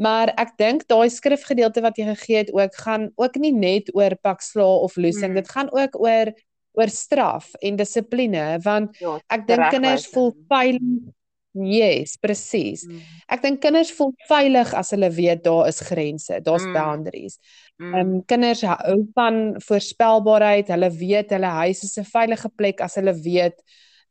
Maar 0.00 0.32
ek 0.40 0.56
dink 0.58 0.86
daai 0.88 1.10
skrifgedeelte 1.12 1.82
wat 1.84 1.98
jy 2.00 2.06
gegee 2.14 2.36
het 2.38 2.50
ook 2.54 2.74
gaan 2.74 3.10
ook 3.16 3.36
nie 3.36 3.52
net 3.52 3.90
oor 3.94 4.16
pak 4.22 4.40
slaa 4.40 4.80
of 4.86 4.96
loosing, 4.96 5.32
Mm. 5.32 5.34
dit 5.42 5.48
gaan 5.50 5.68
ook 5.72 6.00
oor 6.00 6.32
oor 6.74 6.88
straf 6.88 7.50
en 7.60 7.76
dissipline 7.76 8.58
want 8.64 8.96
Ja, 8.98 9.18
ek 9.28 9.46
dink 9.46 9.70
kinders 9.70 10.06
voel 10.08 10.32
veilig. 10.48 11.12
Yes, 11.54 12.16
presies. 12.16 12.86
Mm, 12.88 13.02
Ek 13.28 13.42
dink 13.44 13.60
kinders 13.60 13.90
voel 13.92 14.14
veilig 14.28 14.70
as 14.74 14.90
hulle 14.94 15.10
weet 15.12 15.42
daar 15.44 15.68
is 15.68 15.80
grense, 15.84 16.40
daar's 16.40 16.64
Mm. 16.64 16.72
boundaries. 16.72 17.38
mm, 17.78 17.94
Ehm 17.94 18.14
um, 18.14 18.24
kinders 18.24 18.62
hou 18.62 19.06
van 19.14 19.54
voorspelbaarheid. 19.60 20.68
Hulle 20.68 20.90
weet 20.90 21.30
hulle 21.30 21.46
huis 21.60 21.82
is 21.84 21.98
'n 21.98 22.04
veilige 22.04 22.48
plek 22.56 22.80
as 22.80 22.94
hulle 22.94 23.12
weet 23.14 23.62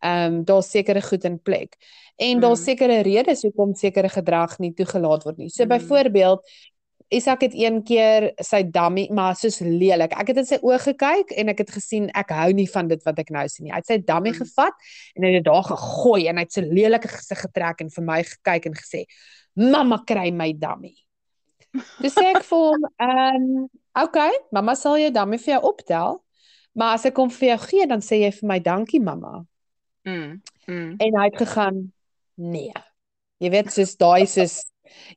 ehm 0.04 0.34
um, 0.34 0.43
daar's 0.45 0.69
sekere 0.71 1.01
goed 1.01 1.23
in 1.25 1.39
plek. 1.41 1.75
En 2.17 2.39
daar's 2.39 2.60
Mm. 2.60 2.65
sekere 2.65 3.01
redes 3.01 3.41
hoekom 3.41 3.73
sekere 3.75 4.10
gedrag 4.10 4.60
nie 4.60 4.73
toegelaat 4.73 5.23
word 5.23 5.38
nie. 5.38 5.49
So 5.49 5.63
Mm. 5.63 5.69
byvoorbeeld 5.69 6.41
Isak 7.12 7.41
het 7.43 7.54
een 7.54 7.82
keer 7.84 8.30
sy 8.39 8.62
dummy 8.71 9.08
maar 9.12 9.36
soos 9.36 9.60
lelik. 9.60 10.13
Ek 10.15 10.30
het 10.32 10.38
in 10.38 10.45
sy 10.47 10.58
oë 10.63 10.78
gekyk 10.86 11.34
en 11.41 11.52
ek 11.52 11.58
het 11.65 11.71
gesien 11.76 12.08
ek 12.15 12.32
hou 12.32 12.52
nie 12.56 12.67
van 12.71 12.88
dit 12.88 13.04
wat 13.04 13.19
ek 13.19 13.34
nou 13.36 13.43
sien 13.52 13.65
nie. 13.67 13.74
Hy 13.74 13.82
het 13.82 13.89
sy 13.89 13.97
dummy 14.00 14.32
Mm. 14.32 14.39
gevat 14.39 14.74
en 15.15 15.24
hy 15.24 15.32
het 15.34 15.43
dit 15.43 15.47
daar 15.50 15.63
gegooi 15.67 16.28
en 16.30 16.38
hy 16.39 16.45
het 16.47 16.54
so 16.56 16.62
lelike 16.62 17.12
gesig 17.12 17.41
getrek 17.43 17.82
en 17.84 17.89
vir 17.89 18.04
my 18.08 18.24
gekyk 18.24 18.65
en 18.65 18.74
gesê: 18.80 19.06
"Mamma 19.56 20.00
kry 20.08 20.32
my 20.32 20.54
dummy." 20.54 20.95
Toe 21.74 22.10
sê 22.12 22.26
ek 22.36 22.43
vir 22.43 22.58
hom, 22.58 22.86
ehm, 23.00 23.67
"Oké, 23.95 24.30
mamma 24.52 24.76
sal 24.76 24.97
jou 24.97 25.12
dummy 25.12 25.38
vir 25.38 25.54
jou 25.60 25.62
optel, 25.67 26.24
maar 26.76 26.93
as 26.95 27.06
ek 27.06 27.15
hom 27.17 27.30
vir 27.30 27.50
jou 27.50 27.58
gee, 27.67 27.88
dan 27.88 28.00
sê 28.00 28.21
jy 28.24 28.32
vir 28.32 28.47
my 28.47 28.60
dankie 28.60 29.00
mamma." 29.02 29.45
mm, 30.06 30.41
mm. 30.67 30.95
En 31.00 31.15
hy 31.19 31.26
het 31.26 31.38
gegaan, 31.38 31.91
"Nee." 32.38 32.74
Jy 33.39 33.50
weet 33.50 33.71
soos 33.71 33.95
daai 33.97 34.26
soos 34.28 34.63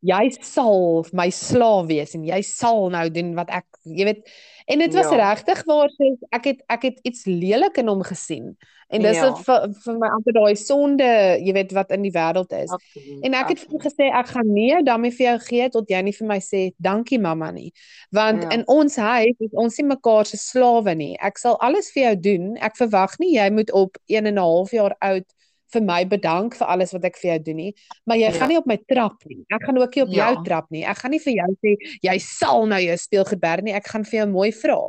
jy 0.02 0.30
sal 0.42 1.04
my 1.12 1.28
slaaf 1.30 1.86
wees 1.86 2.14
en 2.14 2.24
jy 2.24 2.42
sal 2.42 2.90
nou 2.90 3.08
doen 3.10 3.34
wat 3.34 3.50
ek 3.50 3.66
jy 3.84 4.04
weet 4.04 4.28
en 4.66 4.78
dit 4.78 4.94
was 4.94 5.10
Ja. 5.12 5.16
regtig 5.34 5.64
waar 5.66 5.90
soos 5.90 6.18
ek 6.32 6.44
het 6.44 6.62
ek 6.68 6.82
het 6.82 7.00
iets 7.04 7.26
lelik 7.26 7.76
in 7.78 7.88
hom 7.88 8.02
gesien 8.02 8.56
en 8.90 9.02
dis 9.02 9.16
Ja. 9.16 9.34
vir, 9.34 9.68
vir 9.84 9.98
my 9.98 10.08
amper 10.08 10.32
daai 10.32 10.54
sonde 10.56 11.04
jy 11.40 11.52
weet 11.52 11.72
wat 11.72 11.90
in 11.90 12.02
die 12.02 12.12
wêreld 12.12 12.52
is 12.52 12.70
Absoluut. 12.70 13.24
en 13.24 13.34
ek 13.34 13.48
het 13.48 13.58
vir 13.60 13.70
hom 13.70 13.80
gesê 13.80 14.08
ek 14.12 14.26
gaan 14.28 14.52
nie 14.54 14.82
dummy 14.84 15.10
vir 15.10 15.26
jou 15.26 15.38
gee 15.48 15.68
tot 15.70 15.88
jy 15.90 16.02
nie 16.02 16.12
vir 16.12 16.28
my 16.28 16.38
sê 16.38 16.72
dankie 16.80 17.18
mamma 17.20 17.50
nie 17.52 17.72
want 18.12 18.42
Ja. 18.42 18.50
in 18.50 18.64
ons 18.68 18.96
huis 18.96 19.36
is 19.40 19.50
ons 19.52 19.78
nie 19.78 19.88
mekaar 19.88 20.24
se 20.26 20.36
slawe 20.36 20.94
nie 20.96 21.16
ek 21.20 21.38
sal 21.38 21.56
alles 21.60 21.90
vir 21.92 22.04
jou 22.04 22.16
doen 22.16 22.56
ek 22.60 22.76
verwag 22.76 23.18
nie 23.20 23.34
jy 23.36 23.50
moet 23.50 23.70
op 23.72 23.96
1 24.08 24.26
en 24.26 24.34
'n 24.34 24.38
half 24.38 24.70
jaar 24.72 24.96
oud 25.02 25.24
vir 25.72 25.82
my 25.82 26.04
bedank 26.04 26.54
vir 26.56 26.66
alles 26.68 26.92
wat 26.92 27.04
ek 27.04 27.16
vir 27.16 27.30
jou 27.32 27.38
doen 27.44 27.56
nie, 27.56 27.74
maar 28.06 28.16
jy 28.16 28.30
Ja. 28.32 28.38
gaan 28.38 28.48
nie 28.48 28.58
op 28.58 28.66
my 28.66 28.76
trap 28.88 29.24
nie. 29.26 29.44
Ek 29.52 29.62
gaan 29.64 29.78
ook 29.78 29.94
nie 29.96 30.02
op 30.02 30.08
Ja. 30.12 30.32
jou 30.32 30.44
trap 30.44 30.70
nie. 30.70 30.84
Ek 30.84 30.96
gaan 30.98 31.10
nie 31.10 31.18
vir 31.18 31.32
jou 31.34 31.56
sê 31.64 31.76
jy 32.02 32.18
sal 32.20 32.66
nou 32.66 32.80
jou 32.80 32.96
speelgoed 32.96 33.40
bær 33.40 33.62
nie. 33.62 33.72
Ek 33.72 33.86
gaan 33.86 34.04
vir 34.04 34.20
jou 34.20 34.26
mooi 34.30 34.52
vra. 34.52 34.80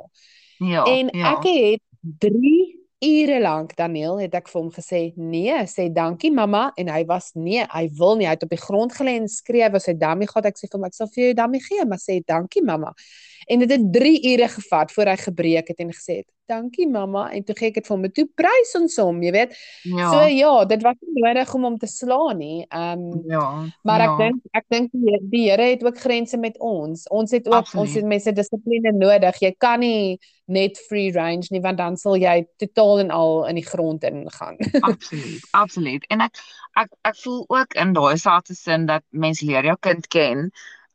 Ja, 0.60 0.84
En 0.88 1.10
ja. 1.14 1.34
ek 1.34 1.44
het 1.44 1.82
3 2.20 2.76
ure 3.02 3.40
lank 3.42 3.76
Daniel 3.76 4.18
het 4.20 4.34
ek 4.34 4.48
vir 4.48 4.62
hom 4.62 4.72
gesê 4.72 5.14
nee, 5.18 5.52
sê 5.68 5.92
dankie 5.94 6.32
mamma 6.32 6.72
en 6.78 6.88
hy 6.88 7.04
was 7.06 7.32
nee, 7.36 7.66
hy 7.70 7.90
wil 7.98 8.16
nie. 8.16 8.26
Hy 8.26 8.32
het 8.32 8.44
op 8.44 8.50
die 8.50 8.58
grond 8.58 8.94
gelê 8.94 9.18
en 9.18 9.28
skree, 9.28 9.64
hy 9.64 9.70
was 9.72 9.84
sy 9.84 9.94
dummy 9.94 10.26
gehad. 10.26 10.46
Ek 10.46 10.56
sê 10.58 10.70
vir 10.72 10.80
hom 10.80 10.86
ek 10.86 10.94
sal 10.94 11.08
vir 11.08 11.24
jou 11.26 11.34
dummy 11.34 11.60
gee, 11.60 11.86
maar 11.86 11.98
sê 12.00 12.22
dankie 12.26 12.64
mamma. 12.64 12.94
En 13.48 13.60
dit 13.60 13.70
het 13.70 13.92
3 13.94 14.34
ure 14.34 14.48
gevat 14.48 14.92
voor 14.92 15.06
hy 15.06 15.16
gebreek 15.18 15.68
het 15.68 15.80
en 15.80 15.92
gesê 15.92 16.18
het 16.24 16.28
dankie 16.48 16.86
mamma 16.88 17.30
en 17.34 17.44
toe 17.44 17.56
gee 17.58 17.68
ek 17.72 17.80
dit 17.80 17.88
vir 17.88 17.96
hom. 17.96 18.06
Toe 18.14 18.26
prys 18.38 18.74
ons 18.80 18.98
hom, 19.02 19.22
jy 19.24 19.32
weet. 19.36 19.56
ja. 19.84 20.10
So 20.12 20.22
ja, 20.30 20.52
dit 20.66 20.84
was 20.86 20.96
nie 21.02 21.24
nodig 21.24 21.54
om 21.58 21.64
hom 21.64 21.78
te 21.82 21.88
slaan 21.88 22.38
nie. 22.38 22.66
Ehm 22.70 23.06
um, 23.14 23.24
ja. 23.30 23.46
maar 23.84 24.00
ja. 24.04 24.12
ek 24.12 24.18
dink 24.22 24.44
ek 24.62 24.66
dink 24.70 24.92
die, 24.94 25.20
die 25.32 25.44
Here 25.50 25.70
het 25.72 25.84
ook 25.84 25.98
grense 26.00 26.38
met 26.38 26.58
ons. 26.60 27.08
Ons 27.10 27.32
het 27.32 27.48
ook 27.48 27.54
Absoluut. 27.64 27.82
ons 27.86 27.96
het 27.96 28.06
mense 28.06 28.32
dissipline 28.32 28.92
nodig. 28.98 29.42
Jy 29.42 29.56
kan 29.58 29.80
nie 29.80 30.20
net 30.46 30.78
free 30.90 31.12
range 31.12 31.50
nie 31.50 31.62
want 31.62 31.78
dan 31.78 31.98
sal 31.98 32.16
jy 32.22 32.46
totaal 32.62 33.00
en 33.00 33.12
al 33.12 33.48
in 33.50 33.56
die 33.56 33.66
grond 33.66 34.04
ingaan. 34.04 34.58
Absoluut, 34.92 35.48
absoluut. 35.52 36.06
En 36.14 36.22
ek 36.22 36.38
ek 36.78 36.92
ek 37.10 37.18
voel 37.24 37.46
ook 37.48 37.74
in 37.74 37.94
daai 37.98 38.18
selfde 38.22 38.54
sin 38.56 38.86
dat 38.86 39.04
mens 39.10 39.42
leer 39.42 39.66
jou 39.66 39.78
kind 39.82 40.08
ken. 40.08 40.50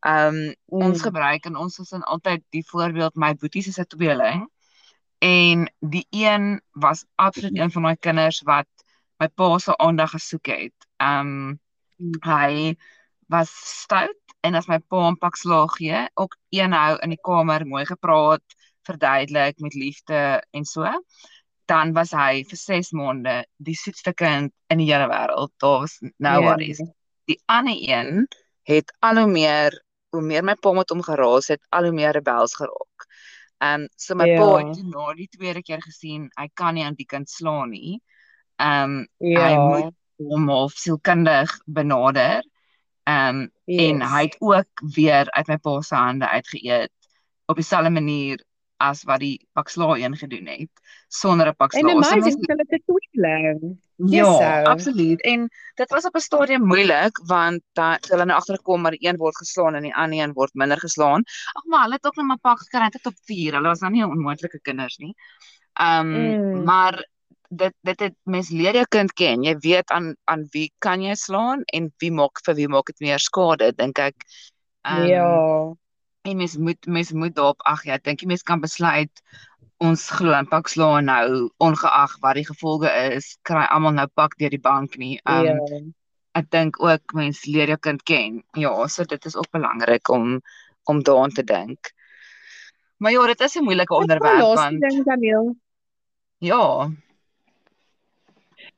Ehm 0.06 0.36
um, 0.36 0.54
ons 0.86 0.98
Mm. 1.02 1.04
gebruik 1.10 1.44
en 1.44 1.56
ons 1.56 1.78
is 1.78 1.92
altyd 1.92 2.42
die 2.54 2.64
voorbeeld 2.66 3.14
my 3.14 3.34
boeties 3.34 3.66
is 3.68 3.78
'n 3.78 3.84
tweeling 3.90 4.46
en 5.20 5.66
die 5.80 6.06
een 6.11 6.61
was 6.72 7.04
absoluut 7.14 7.56
een 7.59 7.70
van 7.70 7.83
daai 7.83 7.96
kinders 7.96 8.40
wat 8.48 8.68
my 9.20 9.28
pa 9.28 9.59
se 9.59 9.76
aandag 9.76 10.11
gesoek 10.16 10.46
het. 10.46 10.76
Ehm 10.96 11.56
Mm. 12.00 12.12
hy 12.24 12.76
was 13.28 13.50
stout 13.83 14.16
en 14.42 14.54
as 14.54 14.66
my 14.68 14.78
pa 14.78 14.96
hom 15.06 15.16
pak 15.20 15.37
slaag 15.37 15.76
gee, 15.76 16.00
ook 16.14 16.37
eenhou 16.48 16.96
in 17.04 17.12
die 17.14 17.20
kamer 17.20 17.66
mooi 17.66 17.85
gepraat, 17.87 18.42
verduidelik 18.88 19.59
met 19.61 19.74
liefde 19.74 20.20
en 20.50 20.64
so 20.64 20.85
dan 21.70 21.92
was 21.94 22.11
hy 22.16 22.42
vir 22.50 22.59
6 22.59 22.90
maande 22.96 23.35
die 23.59 23.76
soetste 23.78 24.12
kind 24.14 24.52
in 24.72 24.78
die 24.83 24.88
hele 24.92 25.06
wêreld. 25.11 25.52
Daar 25.62 25.80
was 25.85 25.98
no 26.18 26.35
Ja. 26.40 26.40
worries. 26.42 26.80
Die 27.30 27.40
ander 27.46 27.76
een 27.78 28.26
het 28.66 28.92
al 29.00 29.16
hoe 29.22 29.30
meer 29.30 29.83
hoe 30.11 30.22
meer 30.22 30.42
my 30.44 30.54
pa 30.59 30.72
met 30.74 30.90
hom 30.90 31.02
geraas 31.02 31.48
het, 31.48 31.61
al 31.70 31.85
hoe 31.85 31.92
meer 31.94 32.12
rebels 32.12 32.54
geraak. 32.59 33.06
Ehm 33.61 33.83
um, 33.83 33.88
so 33.96 34.14
my 34.16 34.27
pa 34.27 34.46
Ja. 34.46 34.59
het 34.59 34.73
toe 34.73 34.85
na 34.88 35.12
die 35.14 35.29
tweede 35.29 35.62
keer 35.62 35.83
gesien 35.85 36.29
hy 36.40 36.49
kan 36.55 36.75
nie 36.75 36.85
aan 36.85 36.96
die 36.99 37.07
kind 37.07 37.29
slaan 37.31 37.70
nie. 37.77 38.01
Ehm 38.57 39.01
um, 39.01 39.07
hy 39.40 39.57
Ja. 39.57 39.57
moet 39.57 39.88
hom 40.31 40.49
half 40.49 40.73
sielkundig 40.81 41.53
benader. 41.66 42.42
Ehm 43.05 43.40
um, 43.44 43.51
en 43.81 44.03
Yes. 44.03 44.11
hy 44.12 44.23
het 44.27 44.37
ook 44.40 44.81
weer 44.94 45.31
uit 45.31 45.49
my 45.49 45.57
pa 45.57 45.81
se 45.81 45.94
hande 45.94 46.29
uitgeëet 46.29 46.92
op 47.46 47.57
dieselfde 47.57 47.90
manier 47.90 48.44
as 48.80 49.02
wat 49.04 49.20
die 49.20 49.38
een 49.98 50.16
gedoen 50.16 50.46
het 50.46 50.70
sonder 51.08 51.46
'n 51.48 51.54
pak 51.56 51.72
En. 51.72 51.80
So 51.80 51.88
amazing, 51.90 52.22
mens- 52.22 52.46
hulle 52.46 52.64
'n 52.68 52.82
tweeling. 52.86 53.78
Ja, 53.96 54.24
Yes, 54.24 54.26
so. 54.26 54.70
absoluut. 54.70 55.20
En 55.22 55.48
dit 55.74 55.90
was 55.90 56.04
op 56.04 56.14
'n 56.16 56.20
stadium 56.20 56.64
moeilik 56.66 57.18
want 57.26 57.60
dan 57.72 57.98
hulle 58.08 58.24
nou 58.24 58.38
agtergekom 58.38 58.80
maar 58.80 58.90
die 58.96 59.06
een 59.08 59.16
word 59.16 59.36
geslaan 59.36 59.74
en 59.74 59.82
die 59.82 59.94
ander 59.94 60.18
een 60.18 60.32
word 60.32 60.54
minder 60.54 60.78
geslaan. 60.78 61.22
Ag 61.52 61.64
maar 61.64 61.82
hulle 61.82 61.94
het 61.94 62.06
ook 62.06 62.16
net 62.16 62.26
maar 62.26 62.38
pak 62.38 62.58
gekry 62.58 62.88
tot 62.88 63.06
op 63.06 63.14
4. 63.24 63.52
Hulle 63.54 63.68
was 63.68 63.80
nou 63.80 63.92
nie 63.92 64.04
onmoontlike 64.04 64.60
kinders 64.60 64.96
nie. 64.96 65.14
Ehm 65.72 66.14
um, 66.14 66.54
Mm. 66.54 66.64
maar 66.64 67.08
dit 67.48 67.74
dit 67.82 68.00
het 68.00 68.14
mens 68.22 68.48
leer 68.50 68.72
jou 68.74 68.86
kind 68.88 69.12
ken. 69.12 69.42
Jy 69.42 69.56
weet 69.58 69.90
aan 69.90 70.16
aan 70.24 70.46
wie 70.50 70.72
kan 70.78 71.02
jy 71.02 71.14
slaan 71.14 71.62
en 71.64 71.92
wie 71.98 72.12
maak 72.12 72.38
vir 72.44 72.54
wie 72.54 72.68
maak 72.68 72.86
dit 72.86 73.00
meer 73.00 73.18
skade, 73.18 73.72
dink 73.74 73.98
ek. 73.98 74.14
Ehm 74.82 75.04
Ja. 75.06 75.72
En 76.22 76.37
mens 76.37 76.56
moet 76.56 76.87
mens 76.87 77.12
moet 77.12 77.35
daarop 77.35 77.62
ag 77.64 77.85
ja, 77.85 77.96
ek 77.96 78.04
dink 78.04 78.20
jy 78.20 78.28
mens 78.28 78.42
kan 78.46 78.61
besluit 78.61 79.22
ons 79.80 80.02
glo 80.12 80.35
in 80.37 80.48
pak 80.48 80.68
slaan 80.68 81.09
nou 81.09 81.48
ongeag 81.64 82.16
wat 82.20 82.37
die 82.37 82.44
gevolge 82.44 82.90
is, 83.16 83.38
kry 83.48 83.64
almal 83.72 83.96
nou 83.96 84.06
pak 84.14 84.37
deur 84.37 84.52
die 84.52 84.61
bank 84.61 84.96
nie. 85.00 85.16
Ehm 85.24 85.46
Ja. 85.46 85.56
um, 85.78 85.94
ek 86.38 86.50
dink 86.50 86.76
ook 86.83 87.14
mens 87.16 87.44
leer 87.46 87.72
jou 87.72 87.78
kind 87.78 88.02
ken. 88.06 88.42
Ja, 88.54 88.87
so 88.87 89.04
dit 89.04 89.24
is 89.24 89.37
ook 89.37 89.50
belangrik 89.50 90.09
om 90.09 90.40
om 90.85 91.02
daaraan 91.02 91.30
te 91.30 91.44
dink. 91.44 91.92
Maar 92.96 93.12
ja, 93.12 93.26
dit 93.26 93.40
is 93.40 93.56
'n 93.56 93.64
moeilike 93.64 93.94
onderwerp 93.94 94.40
want 94.54 94.80
ja, 96.38 96.90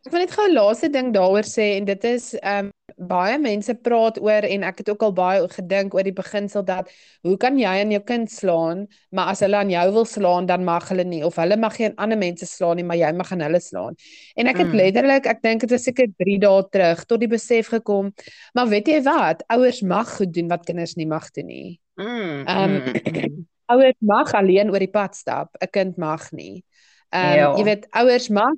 Ek 0.02 0.10
wil 0.10 0.24
net 0.24 0.32
gou 0.34 0.44
'n 0.48 0.54
laaste 0.56 0.88
ding 0.90 1.12
daaroor 1.14 1.46
sê 1.46 1.64
en 1.78 1.84
dit 1.86 2.04
is 2.10 2.32
ehm 2.42 2.66
um, 2.66 2.70
baie 3.08 3.36
mense 3.38 3.72
praat 3.86 4.18
oor 4.20 4.42
en 4.44 4.64
ek 4.66 4.78
het 4.82 4.88
ook 4.90 5.02
al 5.06 5.12
baie 5.14 5.44
gedink 5.48 5.94
oor 5.94 6.02
die 6.04 6.12
beginsel 6.12 6.62
dat 6.66 6.90
hoe 7.22 7.36
kan 7.38 7.56
jy 7.58 7.70
aan 7.82 7.90
jou 7.94 8.00
kind 8.02 8.30
slaan, 8.30 8.82
maar 9.14 9.30
as 9.32 9.40
hulle 9.40 9.56
aan 9.56 9.70
jou 9.70 9.84
wil 9.94 10.04
slaan 10.04 10.46
dan 10.46 10.64
mag 10.64 10.88
hulle 10.90 11.04
nie 11.04 11.22
of 11.24 11.36
hulle 11.38 11.56
mag 11.56 11.76
geen 11.78 11.94
ander 11.96 12.18
mense 12.18 12.46
slaan 12.46 12.76
nie, 12.76 12.84
maar 12.84 12.96
jy 12.98 13.12
mag 13.14 13.30
aan 13.32 13.40
hulle 13.46 13.60
slaan. 13.60 13.94
En 14.36 14.46
ek 14.50 14.58
het 14.58 14.72
Mm. 14.72 14.76
letterlik, 14.82 15.26
ek 15.26 15.42
dink 15.42 15.60
dit 15.60 15.70
was 15.70 15.84
seker 15.84 16.06
3 16.18 16.38
dae 16.38 16.62
terug 16.70 17.04
tot 17.06 17.20
die 17.20 17.28
besef 17.30 17.68
gekom, 17.72 18.12
maar 18.54 18.68
weet 18.68 18.88
jy 18.88 19.00
wat, 19.06 19.42
ouers 19.48 19.82
mag 19.82 20.10
goed 20.18 20.32
doen 20.34 20.48
wat 20.48 20.66
kinders 20.66 20.96
nie 20.96 21.06
mag 21.06 21.30
doen 21.30 21.46
nie. 21.46 21.80
mm, 21.96 22.44
Ehm 22.48 22.82
mm, 23.06 23.46
ouers 23.70 23.96
mag 24.00 24.34
alleen 24.34 24.70
oor 24.70 24.78
die 24.80 24.90
pad 24.90 25.14
stap, 25.16 25.56
'n 25.62 25.68
kind 25.70 25.96
mag 25.98 26.32
nie. 26.32 26.64
Ehm 27.12 27.36
Ja. 27.38 27.56
jy 27.56 27.64
weet 27.64 27.86
ouers 27.94 28.28
mag 28.30 28.54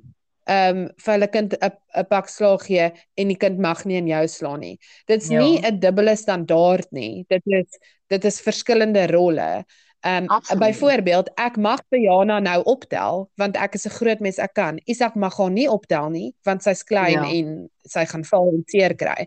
ehm 0.47 0.77
um, 0.77 0.89
vir 0.97 1.13
hulle 1.13 1.27
kind 1.33 1.53
'n 1.57 1.71
'n 1.97 2.05
pak 2.09 2.27
slaag 2.29 2.65
gee 2.67 2.91
en 3.17 3.27
die 3.27 3.37
kind 3.37 3.59
mag 3.59 3.85
nie 3.85 3.97
in 3.97 4.07
jou 4.07 4.27
slaan 4.27 4.59
nie. 4.59 4.77
Dit's 5.07 5.29
Ja. 5.29 5.39
nie 5.39 5.59
'n 5.59 5.79
dubbele 5.79 6.15
standaard 6.15 6.87
nie. 6.91 7.25
Dit 7.29 7.41
is 7.45 7.79
dit 8.09 8.25
is 8.25 8.41
verskillende 8.41 9.07
rolle. 9.07 9.65
Ehm 10.05 10.27
um, 10.29 10.59
byvoorbeeld, 10.59 11.29
ek 11.35 11.57
mag 11.57 11.81
Diana 11.89 12.39
nou 12.39 12.61
optel 12.63 13.29
want 13.35 13.57
ek 13.57 13.73
is 13.75 13.85
'n 13.87 13.89
groot 13.97 14.19
mens, 14.19 14.37
ek 14.37 14.53
kan. 14.53 14.79
Isak 14.85 15.15
mag 15.15 15.37
haar 15.37 15.49
nie 15.49 15.67
optel 15.69 16.09
nie 16.09 16.33
want 16.43 16.63
sy's 16.63 16.83
klein 16.83 17.23
ja. 17.23 17.29
en 17.29 17.69
sy 17.83 18.05
gaan 18.05 18.23
val 18.23 18.47
en 18.53 18.63
seer 18.67 18.95
kry. 18.95 19.25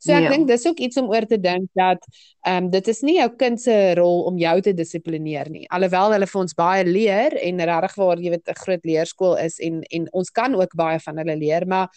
So 0.00 0.14
ek 0.16 0.26
ja. 0.26 0.32
dink 0.32 0.48
dis 0.48 0.64
ook 0.66 0.78
iets 0.80 0.96
om 0.96 1.10
oor 1.12 1.26
te 1.28 1.36
dink 1.40 1.68
dat 1.76 2.04
ehm 2.48 2.64
um, 2.64 2.70
dit 2.72 2.88
is 2.88 3.02
nie 3.04 3.18
jou 3.18 3.28
kind 3.36 3.60
se 3.60 3.76
rol 3.98 4.24
om 4.30 4.38
jou 4.40 4.56
te 4.64 4.72
dissiplineer 4.72 5.50
nie. 5.52 5.66
Alhoewel 5.68 6.16
hulle 6.16 6.28
vir 6.30 6.40
ons 6.40 6.56
baie 6.56 6.86
leer 6.88 7.36
en 7.36 7.60
regtig 7.72 7.98
waar 8.00 8.24
jy 8.24 8.32
weet 8.32 8.48
'n 8.48 8.62
groot 8.64 8.84
leerskool 8.84 9.36
is 9.36 9.60
en 9.60 9.82
en 9.82 10.08
ons 10.12 10.30
kan 10.30 10.54
ook 10.54 10.74
baie 10.74 10.98
van 10.98 11.20
hulle 11.20 11.36
leer, 11.36 11.66
maar 11.66 11.88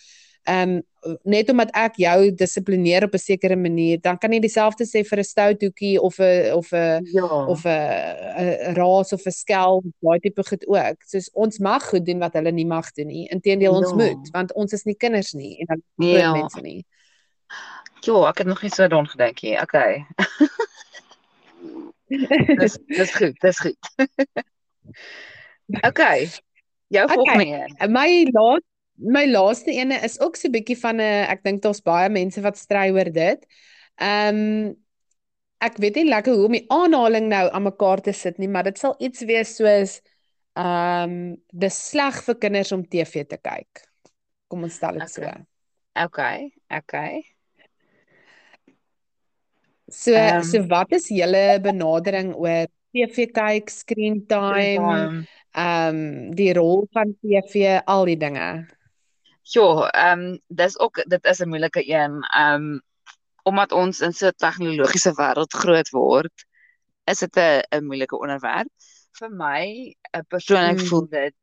ehm 0.43 0.69
um, 0.69 0.81
net 1.23 1.49
omdat 1.51 1.71
ek 1.75 1.97
jou 1.99 2.31
dissiplineer 2.35 3.03
op 3.03 3.13
'n 3.13 3.17
sekere 3.17 3.55
manier, 3.55 3.99
dan 4.01 4.17
kan 4.17 4.31
jy 4.31 4.39
dieselfde 4.39 4.85
sê 4.85 5.03
vir 5.03 5.19
'n 5.19 5.23
stout 5.23 5.61
hoekie 5.61 6.01
of 6.01 6.19
'n 6.19 6.51
of 6.53 6.71
'n 6.71 7.05
ja. 7.13 7.45
of 7.47 7.65
'n 7.65 8.73
raas 8.75 9.13
of 9.13 9.25
'n 9.25 9.31
skel, 9.31 9.83
daai 10.01 10.19
tipe 10.19 10.43
goed 10.43 10.67
ook. 10.67 10.97
Soos 11.05 11.29
ons 11.33 11.59
mag 11.59 11.89
goed 11.89 12.05
doen 12.05 12.19
wat 12.19 12.33
hulle 12.33 12.51
nie 12.51 12.65
mag 12.65 12.91
doen 12.91 13.07
nie. 13.07 13.27
Inteendeel 13.29 13.73
ons 13.73 13.89
ja. 13.89 13.95
moet, 13.95 14.29
want 14.31 14.53
ons 14.53 14.73
is 14.73 14.83
nie 14.83 14.95
kinders 14.95 15.33
nie 15.33 15.59
en 15.59 15.65
dan 15.65 16.07
ja. 16.07 16.31
mense 16.31 16.61
nie. 16.61 16.85
Jo, 18.03 18.25
ek 18.27 18.43
het 18.43 18.47
nog 18.47 18.61
nie 18.61 18.71
so 18.73 18.87
daaraan 18.87 19.07
gedink 19.07 19.41
nie. 19.41 19.55
Okay. 19.61 20.05
dis 22.61 22.77
dis 22.91 23.15
goed, 23.15 23.39
dis 23.39 23.59
goed. 23.63 23.91
okay. 25.89 26.29
Jou 26.93 27.07
volgende 27.09 27.43
okay. 27.43 27.65
een. 27.79 27.91
My 27.91 28.09
laaste 28.31 28.71
my 28.93 29.25
laaste 29.25 29.71
ene 29.71 29.97
is 30.05 30.19
ook 30.19 30.35
so 30.35 30.47
'n 30.47 30.51
bietjie 30.51 30.77
van 30.77 31.01
'n 31.01 31.25
ek 31.33 31.43
dink 31.43 31.61
daar's 31.61 31.81
baie 31.81 32.09
mense 32.09 32.41
wat 32.41 32.57
stry 32.57 32.91
oor 32.91 33.11
dit. 33.11 33.45
Ehm 33.95 34.35
um, 34.35 34.75
ek 35.63 35.77
weet 35.77 35.95
nie 35.95 36.09
lekker 36.09 36.33
hoe 36.33 36.45
om 36.45 36.51
die 36.51 36.65
aanhaling 36.67 37.27
nou 37.27 37.49
aan 37.51 37.63
mekaar 37.63 38.01
te 38.01 38.11
sit 38.11 38.37
nie, 38.37 38.47
maar 38.47 38.63
dit 38.63 38.77
sal 38.77 38.95
iets 38.99 39.21
wees 39.23 39.55
soos 39.55 40.01
ehm 40.53 41.09
um, 41.09 41.37
dis 41.51 41.89
sleg 41.89 42.23
vir 42.23 42.37
kinders 42.37 42.71
om 42.71 42.87
TV 42.87 43.25
te 43.25 43.37
kyk. 43.37 43.87
Kom 44.47 44.63
ons 44.63 44.75
stel 44.75 44.99
dit 44.99 45.01
okay. 45.01 45.31
so. 45.33 45.45
Okay, 46.05 46.53
okay. 46.69 47.32
So 49.93 50.15
um, 50.17 50.43
so 50.43 50.63
wat 50.71 50.91
is 50.97 51.09
julle 51.13 51.59
benadering 51.61 52.33
oor 52.33 52.65
TV 52.93 53.27
kyk, 53.33 53.69
screen 53.69 54.23
time, 54.29 55.25
ehm 55.53 55.97
um, 55.97 55.99
die 56.33 56.49
rol 56.57 56.87
van 56.93 57.13
TV, 57.21 57.77
al 57.85 58.09
die 58.09 58.17
dinge? 58.17 58.47
Ja, 59.53 59.67
ehm 59.91 60.25
um, 60.25 60.39
dis 60.49 60.79
ook 60.79 61.03
dit 61.05 61.29
is 61.29 61.41
'n 61.41 61.49
moeilike 61.49 61.83
een. 61.85 62.17
Ehm 62.33 62.65
um, 62.73 62.81
omdat 63.43 63.71
ons 63.71 64.01
in 64.01 64.13
so 64.13 64.27
'n 64.27 64.39
tegnologiese 64.41 65.13
wêreld 65.19 65.53
groot 65.53 65.89
word, 65.89 66.45
is 67.05 67.19
dit 67.19 67.37
'n 67.37 67.61
'n 67.71 67.85
moeilike 67.85 68.17
onderwerp. 68.17 68.73
Vir 69.19 69.29
my, 69.29 69.93
uh, 70.15 70.21
persoonlik 70.27 70.79
hmm. 70.79 70.87
voel 70.87 71.07
dit 71.09 71.33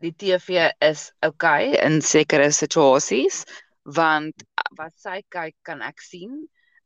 die 0.00 0.14
TV 0.16 0.70
is 0.80 1.12
okay 1.24 1.76
in 1.80 2.00
sekere 2.02 2.50
situasies 2.52 3.44
want 3.96 4.44
wat 4.78 4.92
sy 4.96 5.20
kyk 5.32 5.54
kan 5.62 5.82
ek 5.84 6.00
sien 6.00 6.44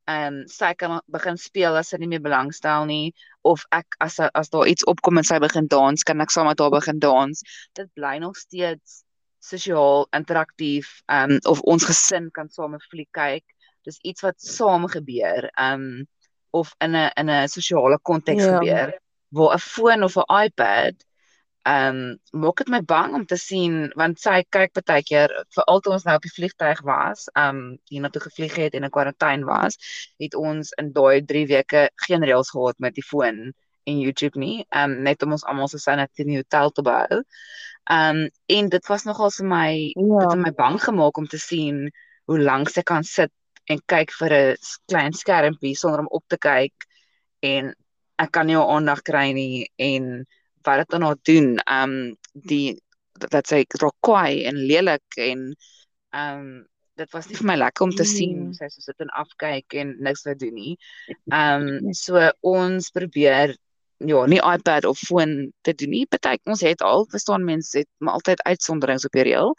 ehm 0.08 0.34
um, 0.34 0.36
sy 0.48 0.72
kan 0.80 1.00
begin 1.12 1.36
speel 1.36 1.76
as 1.76 1.90
sy 1.92 1.98
nie 2.00 2.08
meer 2.08 2.22
belangstel 2.24 2.86
nie 2.88 3.12
of 3.50 3.64
ek 3.76 3.98
as 4.04 4.16
as 4.20 4.48
daar 4.54 4.68
iets 4.70 4.86
opkom 4.88 5.20
en 5.20 5.26
sy 5.28 5.38
begin 5.44 5.68
dans, 5.68 6.04
kan 6.04 6.24
ek 6.24 6.32
saam 6.32 6.48
met 6.48 6.60
haar 6.60 6.72
begin 6.72 7.00
dans. 7.02 7.42
Dit 7.76 7.90
bly 7.98 8.16
nog 8.24 8.36
steeds 8.40 9.02
sosiaal 9.44 10.06
interaktief 10.16 11.02
ehm 11.06 11.36
um, 11.36 11.42
of 11.52 11.60
ons 11.74 11.84
gesin 11.90 12.30
kan 12.32 12.48
saam 12.48 12.74
'n 12.74 12.86
fliek 12.90 13.10
kyk. 13.12 13.44
Dis 13.84 14.00
iets 14.02 14.24
wat 14.24 14.40
saam 14.40 14.88
gebeur 14.88 15.50
ehm 15.56 15.74
um, 15.74 16.06
of 16.50 16.72
in 16.80 16.96
'n 16.96 17.10
in 17.20 17.30
'n 17.30 17.48
sosiale 17.48 17.98
konteks 18.02 18.44
ja. 18.44 18.58
gebeur 18.58 18.96
waar 19.36 19.54
'n 19.54 19.66
foon 19.72 20.02
of 20.02 20.16
'n 20.16 20.28
iPad 20.44 20.94
ehm 21.62 21.96
um, 21.96 22.40
maak 22.40 22.56
dit 22.62 22.68
my 22.72 22.80
bang 22.82 23.14
om 23.14 23.24
te 23.26 23.36
sien 23.36 23.90
want 24.00 24.20
sy 24.20 24.42
kyk 24.56 24.78
baie 24.86 25.02
keer 25.02 25.32
veral 25.56 25.80
toe 25.80 25.92
ons 25.92 26.04
nou 26.06 26.16
op 26.16 26.26
die 26.26 26.34
vliegtuig 26.34 26.82
was, 26.86 27.28
ehm 27.34 27.56
um, 27.56 27.78
hiernatoe 27.90 28.22
gevlieg 28.28 28.56
het 28.56 28.74
en 28.74 28.86
in 28.88 28.94
kwarantyne 28.94 29.44
was, 29.48 29.78
het 30.22 30.34
ons 30.34 30.72
in 30.82 30.92
daai 30.92 31.24
3 31.32 31.46
weke 31.46 31.88
geen 32.06 32.24
reëls 32.24 32.50
gehad 32.54 32.78
met 32.78 32.94
die 32.94 33.04
foon 33.04 33.52
en 33.84 34.00
YouTube 34.00 34.38
nie, 34.38 34.64
ehm 34.68 34.92
um, 34.92 35.02
net 35.02 35.22
om 35.22 35.32
ons 35.36 35.44
almal 35.44 35.68
se 35.68 35.78
sanity 35.78 36.22
in 36.24 36.34
die 36.34 36.42
hotel 36.42 36.70
te 36.70 36.82
behou. 36.82 37.22
Ehm 37.90 38.22
um, 38.22 38.30
en 38.46 38.68
dit 38.68 38.86
was 38.92 39.04
nogal 39.04 39.30
vir 39.30 39.46
my 39.46 39.70
ja. 39.72 40.20
dit 40.20 40.30
het 40.30 40.44
my 40.46 40.54
bang 40.62 40.80
gemaak 40.82 41.18
om 41.18 41.26
te 41.26 41.38
sien 41.40 41.88
hoe 42.28 42.40
lank 42.40 42.68
sy 42.70 42.82
kan 42.82 43.04
sit 43.04 43.32
en 43.72 43.80
kyk 43.92 44.12
vir 44.20 44.32
'n 44.38 44.56
klein 44.88 45.12
skermpie 45.12 45.76
sonder 45.76 46.00
om 46.00 46.10
op 46.20 46.24
te 46.28 46.38
kyk 46.38 46.88
en 47.42 47.74
ek 48.18 48.30
kan 48.32 48.46
nie 48.46 48.56
haar 48.56 48.72
aandag 48.76 49.02
kry 49.02 49.32
nie 49.32 49.68
en 49.76 50.26
wat 50.66 50.82
dit 50.82 50.90
dan 50.94 51.04
nou 51.06 51.14
doen 51.28 51.54
um 51.72 51.94
die 52.32 52.78
dat 53.18 53.46
sy 53.50 53.64
raak 53.82 53.96
kwaai 54.04 54.44
en 54.48 54.60
lelik 54.70 55.18
en 55.18 55.52
um 56.14 56.66
dit 56.98 57.14
was 57.14 57.28
nie 57.28 57.38
vir 57.38 57.46
my 57.46 57.56
lekker 57.58 57.86
om 57.86 57.94
te 57.94 58.06
sien 58.08 58.50
sy 58.58 58.68
so 58.72 58.82
sit 58.82 59.04
en 59.04 59.10
afkyk 59.20 59.76
en 59.82 59.94
niks 60.02 60.24
wat 60.26 60.40
doen 60.42 60.54
nie. 60.54 60.74
Um 61.34 61.92
so 62.04 62.22
ons 62.46 62.90
probeer 62.94 63.54
ja, 63.98 64.24
nie 64.30 64.40
iPad 64.42 64.86
of 64.86 64.98
foon 64.98 65.52
te 65.66 65.74
doen 65.74 65.94
nie. 65.94 66.06
Party 66.10 66.36
ons 66.50 66.62
het 66.66 66.82
al 66.86 67.06
verstaan 67.10 67.46
mense 67.46 67.82
het 67.82 67.90
maar 67.98 68.18
altyd 68.18 68.42
uitsonderings 68.46 69.06
op 69.08 69.18
die 69.18 69.28
reël. 69.30 69.54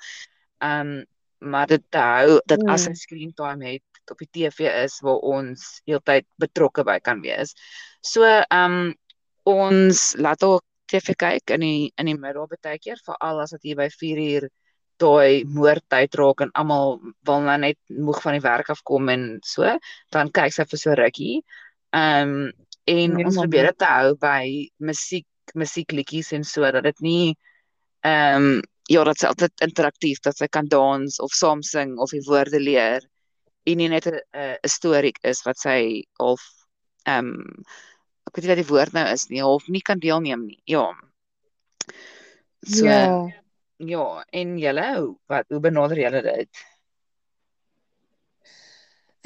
Um 0.63 0.99
maar 1.39 1.69
dit 1.71 1.95
hou 1.95 2.41
dat 2.51 2.59
as 2.67 2.89
'n 2.89 2.95
screen 2.99 3.31
time 3.33 3.63
het 3.63 4.11
op 4.11 4.19
die 4.19 4.27
TV 4.31 4.67
is 4.83 4.99
waar 4.99 5.21
ons 5.23 5.79
heeltyd 5.85 6.25
betrokke 6.35 6.83
by 6.83 6.99
kan 6.99 7.21
wees. 7.21 7.55
So 8.01 8.27
um 8.51 8.95
ons 9.47 10.15
laat 10.19 10.43
ook 10.43 10.63
TV 10.89 11.15
kyk 11.25 11.55
in 11.55 11.65
die 11.65 11.91
in 11.97 12.09
die 12.11 12.17
middag 12.17 12.49
baie 12.55 12.79
keer 12.81 12.99
veral 13.05 13.43
as 13.43 13.53
dit 13.55 13.69
hier 13.69 13.79
by 13.79 13.89
4 13.93 14.23
uur 14.25 14.49
daai 14.99 15.45
moordtyd 15.57 16.15
raak 16.19 16.41
en 16.43 16.53
almal 16.59 16.97
wil 17.27 17.43
nou 17.45 17.57
net 17.63 17.77
moeg 18.07 18.21
van 18.23 18.35
die 18.35 18.43
werk 18.43 18.71
af 18.73 18.81
kom 18.89 19.09
en 19.13 19.27
so 19.45 19.67
dan 20.15 20.31
kyk 20.35 20.55
sy 20.55 20.65
vir 20.71 20.81
so 20.83 20.95
rukkie. 20.99 21.35
Ehm 21.95 22.33
um, 22.33 22.49
en 22.89 23.13
nee, 23.13 23.25
ons 23.27 23.37
probeer 23.37 23.69
dit 23.69 23.85
hou 23.85 24.15
by 24.17 24.43
musiek 24.81 25.27
musiekliedjies 25.59 26.31
en 26.33 26.43
so 26.43 26.71
dat 26.73 26.87
dit 26.89 27.05
nie 27.05 27.35
ehm 28.07 28.49
um, 28.49 28.61
ja 28.89 29.03
dat 29.05 29.19
dit 29.19 29.29
altyd 29.29 29.63
interaktief 29.67 30.21
dat 30.25 30.37
sy 30.37 30.47
kan 30.47 30.67
dans 30.67 31.19
of 31.21 31.33
saam 31.37 31.61
sing 31.61 31.97
of 32.01 32.09
die 32.15 32.23
woorde 32.25 32.59
leer 32.59 33.05
en 33.69 33.77
nie 33.77 33.89
net 33.89 34.07
'n 34.07 34.19
'n 34.33 34.73
storie 34.77 35.13
is 35.23 35.43
wat 35.45 35.59
sy 35.59 36.03
of 36.17 36.41
ehm 37.05 37.29
um, 37.29 37.63
ek 38.29 38.37
weet 38.37 38.45
nie 38.45 38.53
wat 38.53 38.61
die 38.61 38.69
woord 38.69 38.95
nou 38.95 39.05
is 39.09 39.27
nie 39.33 39.45
of 39.45 39.67
nie 39.67 39.81
kan 39.81 40.01
deelneem 40.01 40.45
nie. 40.45 40.59
Ja. 40.69 40.87
So 42.61 42.85
ja, 42.85 43.27
ja 43.77 44.09
en 44.29 44.57
julle 44.61 44.89
wat 45.31 45.49
hoe 45.49 45.61
benader 45.63 45.97
julle 45.97 46.21
dit? 46.25 46.65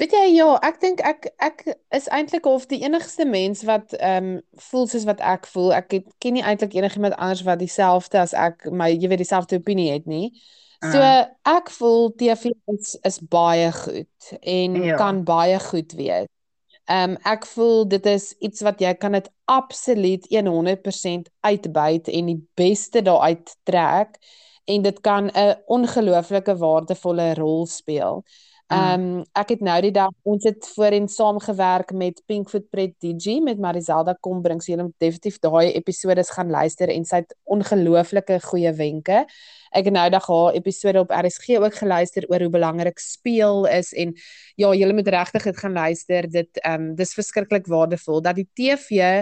Weet 0.00 0.14
jy 0.16 0.24
ja, 0.34 0.48
ek 0.66 0.80
dink 0.82 1.02
ek 1.06 1.28
ek 1.44 1.60
is 1.94 2.08
eintlik 2.10 2.48
of 2.50 2.64
die 2.70 2.80
enigste 2.82 3.28
mens 3.28 3.62
wat 3.68 3.92
ehm 4.00 4.32
um, 4.32 4.42
voel 4.70 4.88
soos 4.90 5.06
wat 5.06 5.20
ek 5.22 5.46
voel. 5.52 5.70
Ek 5.76 5.92
het, 5.94 6.08
ken 6.18 6.34
nie 6.34 6.42
eintlik 6.42 6.74
enigiemand 6.74 7.14
anders 7.14 7.44
wat 7.46 7.60
dieselfde 7.62 8.18
as 8.24 8.34
ek 8.34 8.66
my 8.72 8.88
jy 8.90 9.12
weet 9.12 9.22
dieselfde 9.22 9.60
opinie 9.60 9.92
het 9.92 10.08
nie. 10.10 10.32
So 10.82 10.98
uh. 10.98 11.28
ek 11.46 11.70
voel 11.76 12.10
TV 12.18 12.50
is, 12.74 12.96
is 13.06 13.20
baie 13.20 13.70
goed 13.72 14.32
en 14.40 14.80
ja. 14.82 14.96
kan 14.98 15.22
baie 15.24 15.60
goed 15.62 15.94
wees. 16.00 16.33
Ehm 16.84 17.10
um, 17.10 17.16
ek 17.24 17.46
voel 17.48 17.86
dit 17.88 18.06
is 18.06 18.32
iets 18.44 18.60
wat 18.66 18.80
jy 18.80 18.90
kan 19.00 19.12
dit 19.16 19.28
absoluut 19.48 20.26
100% 20.30 21.30
uitbuit 21.40 22.08
en 22.08 22.26
die 22.26 22.40
beste 22.60 23.00
daaruit 23.02 23.54
trek 23.64 24.18
en 24.68 24.82
dit 24.82 25.00
kan 25.00 25.30
'n 25.32 25.56
ongelooflike 25.66 26.56
waardevolle 26.56 27.34
rol 27.34 27.66
speel. 27.66 28.24
Mm. 28.64 28.76
Ehm 28.76 29.00
um, 29.00 29.24
ek 29.36 29.50
het 29.52 29.60
nou 29.60 29.76
die 29.84 29.92
dag 29.92 30.12
ons 30.24 30.44
het 30.48 30.64
voorheen 30.72 31.04
saamgewerk 31.08 31.90
met 31.92 32.22
Pinkfoot 32.26 32.70
Pret 32.72 32.94
DJ 32.98 33.42
met 33.44 33.58
Marizelda 33.60 34.14
kom 34.24 34.40
bring 34.42 34.62
so 34.62 34.72
jy 34.72 34.78
moet 34.80 34.94
definitief 35.04 35.36
daai 35.44 35.74
episode 35.76 36.24
gaan 36.24 36.48
luister 36.48 36.88
en 36.88 37.04
sy 37.04 37.20
het 37.20 37.34
ongelooflike 37.44 38.38
goeie 38.46 38.72
wenke. 38.72 39.26
Ek 39.70 39.84
het 39.84 39.92
nou 39.92 40.06
dag 40.08 40.28
haar 40.28 40.56
episode 40.56 41.02
op 41.04 41.12
RSG 41.12 41.58
ook 41.60 41.76
geluister 41.76 42.24
oor 42.30 42.40
hoe 42.40 42.54
belangrik 42.54 42.98
speel 42.98 43.66
is 43.68 43.92
en 43.92 44.14
ja, 44.56 44.72
jy 44.72 44.88
moet 44.96 45.12
regtig 45.12 45.50
dit 45.50 45.60
gaan 45.60 45.76
luister. 45.76 46.30
Dit 46.30 46.62
ehm 46.64 46.88
um, 46.88 46.94
dis 46.96 47.12
verskriklik 47.14 47.68
waardevol 47.68 48.24
dat 48.24 48.40
die 48.40 48.48
TV 48.54 49.20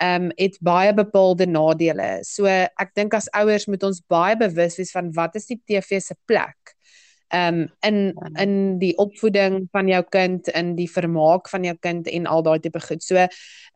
ehm 0.00 0.26
um, 0.26 0.28
het 0.34 0.58
baie 0.58 0.90
bepaalde 0.94 1.46
nadele. 1.46 2.24
So 2.26 2.50
ek 2.50 2.90
dink 2.98 3.14
as 3.14 3.30
ouers 3.38 3.70
moet 3.70 3.86
ons 3.86 4.02
baie 4.02 4.34
bewus 4.36 4.82
wees 4.82 4.90
van 4.90 5.14
wat 5.14 5.38
is 5.38 5.46
die 5.46 5.60
TV 5.62 6.02
se 6.02 6.18
plek 6.26 6.74
um 7.34 7.68
in 7.86 8.14
in 8.38 8.78
die 8.78 8.92
opvoeding 8.98 9.68
van 9.72 9.88
jou 9.88 10.02
kind, 10.10 10.48
in 10.48 10.74
die 10.76 10.88
vermaak 10.90 11.48
van 11.48 11.64
jou 11.64 11.76
kind 11.80 12.08
en 12.08 12.26
al 12.26 12.42
daai 12.42 12.58
tipe 12.60 12.80
goed. 12.80 13.02
So 13.02 13.26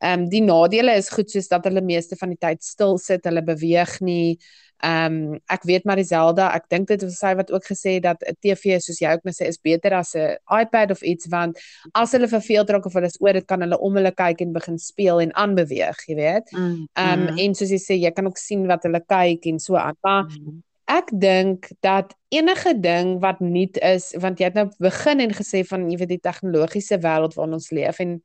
um 0.03 0.29
die 0.29 0.43
nadele 0.43 0.97
is 0.99 1.13
goed 1.15 1.31
soos 1.31 1.49
dat 1.49 1.65
hulle 1.65 1.85
meeste 1.85 2.17
van 2.17 2.35
die 2.35 2.41
tyd 2.41 2.63
stil 2.63 2.99
sit, 2.99 3.25
hulle 3.25 3.43
beweeg 3.43 4.01
nie. 4.01 4.39
Um, 4.85 5.39
ek 5.49 5.63
weet 5.65 5.87
Mariselda, 5.89 6.51
ek 6.53 6.67
dink 6.69 6.91
dit 6.91 7.01
was 7.07 7.17
sy 7.23 7.31
wat 7.39 7.49
ook 7.55 7.65
gesê 7.65 7.95
dat 8.05 8.21
'n 8.27 8.37
TV 8.43 8.77
soos 8.83 9.01
jy 9.01 9.15
ook 9.15 9.25
net 9.25 9.37
sê 9.39 9.47
is 9.49 9.57
beter 9.57 9.95
as 9.95 10.15
'n 10.15 10.37
iPad 10.51 10.91
of 10.91 11.01
iets 11.03 11.27
want 11.31 11.57
as 11.95 12.13
hulle 12.13 12.29
verveeld 12.29 12.71
raak 12.71 12.87
of 12.87 12.93
hulle 12.93 13.07
is 13.07 13.21
oor 13.21 13.33
dit 13.33 13.47
kan 13.47 13.61
hulle 13.61 13.79
om 13.79 13.95
hulle 13.95 14.13
kyk 14.13 14.41
en 14.43 14.53
begin 14.53 14.79
speel 14.79 15.21
en 15.21 15.33
aanbeweeg, 15.33 15.97
jy 16.09 16.15
weet. 16.15 16.53
Mm, 16.53 16.87
um, 16.99 17.21
mm. 17.21 17.39
en 17.39 17.55
soos 17.55 17.71
jy 17.71 17.79
sê, 17.79 17.95
jy 17.97 18.11
kan 18.11 18.27
ook 18.27 18.37
sien 18.37 18.67
wat 18.67 18.83
hulle 18.83 19.01
kyk 19.01 19.47
en 19.47 19.59
so 19.59 19.77
aan. 19.77 19.97
Maar 20.03 20.25
Mm. 20.25 20.63
Ek 20.87 21.11
dink 21.13 21.69
dat 21.81 22.15
enige 22.29 22.75
ding 22.81 23.21
wat 23.21 23.41
nuut 23.41 23.79
is, 23.83 24.15
want 24.21 24.39
jy 24.39 24.45
het 24.45 24.55
nou 24.55 24.69
begin 24.79 25.21
en 25.21 25.31
gesê 25.33 25.65
van 25.67 25.91
jy 25.91 25.97
weet 25.99 26.09
die 26.09 26.21
tegnologiese 26.21 26.99
wêreld 27.01 27.35
waarin 27.35 27.55
ons 27.55 27.71
leef 27.71 28.01
en 28.01 28.23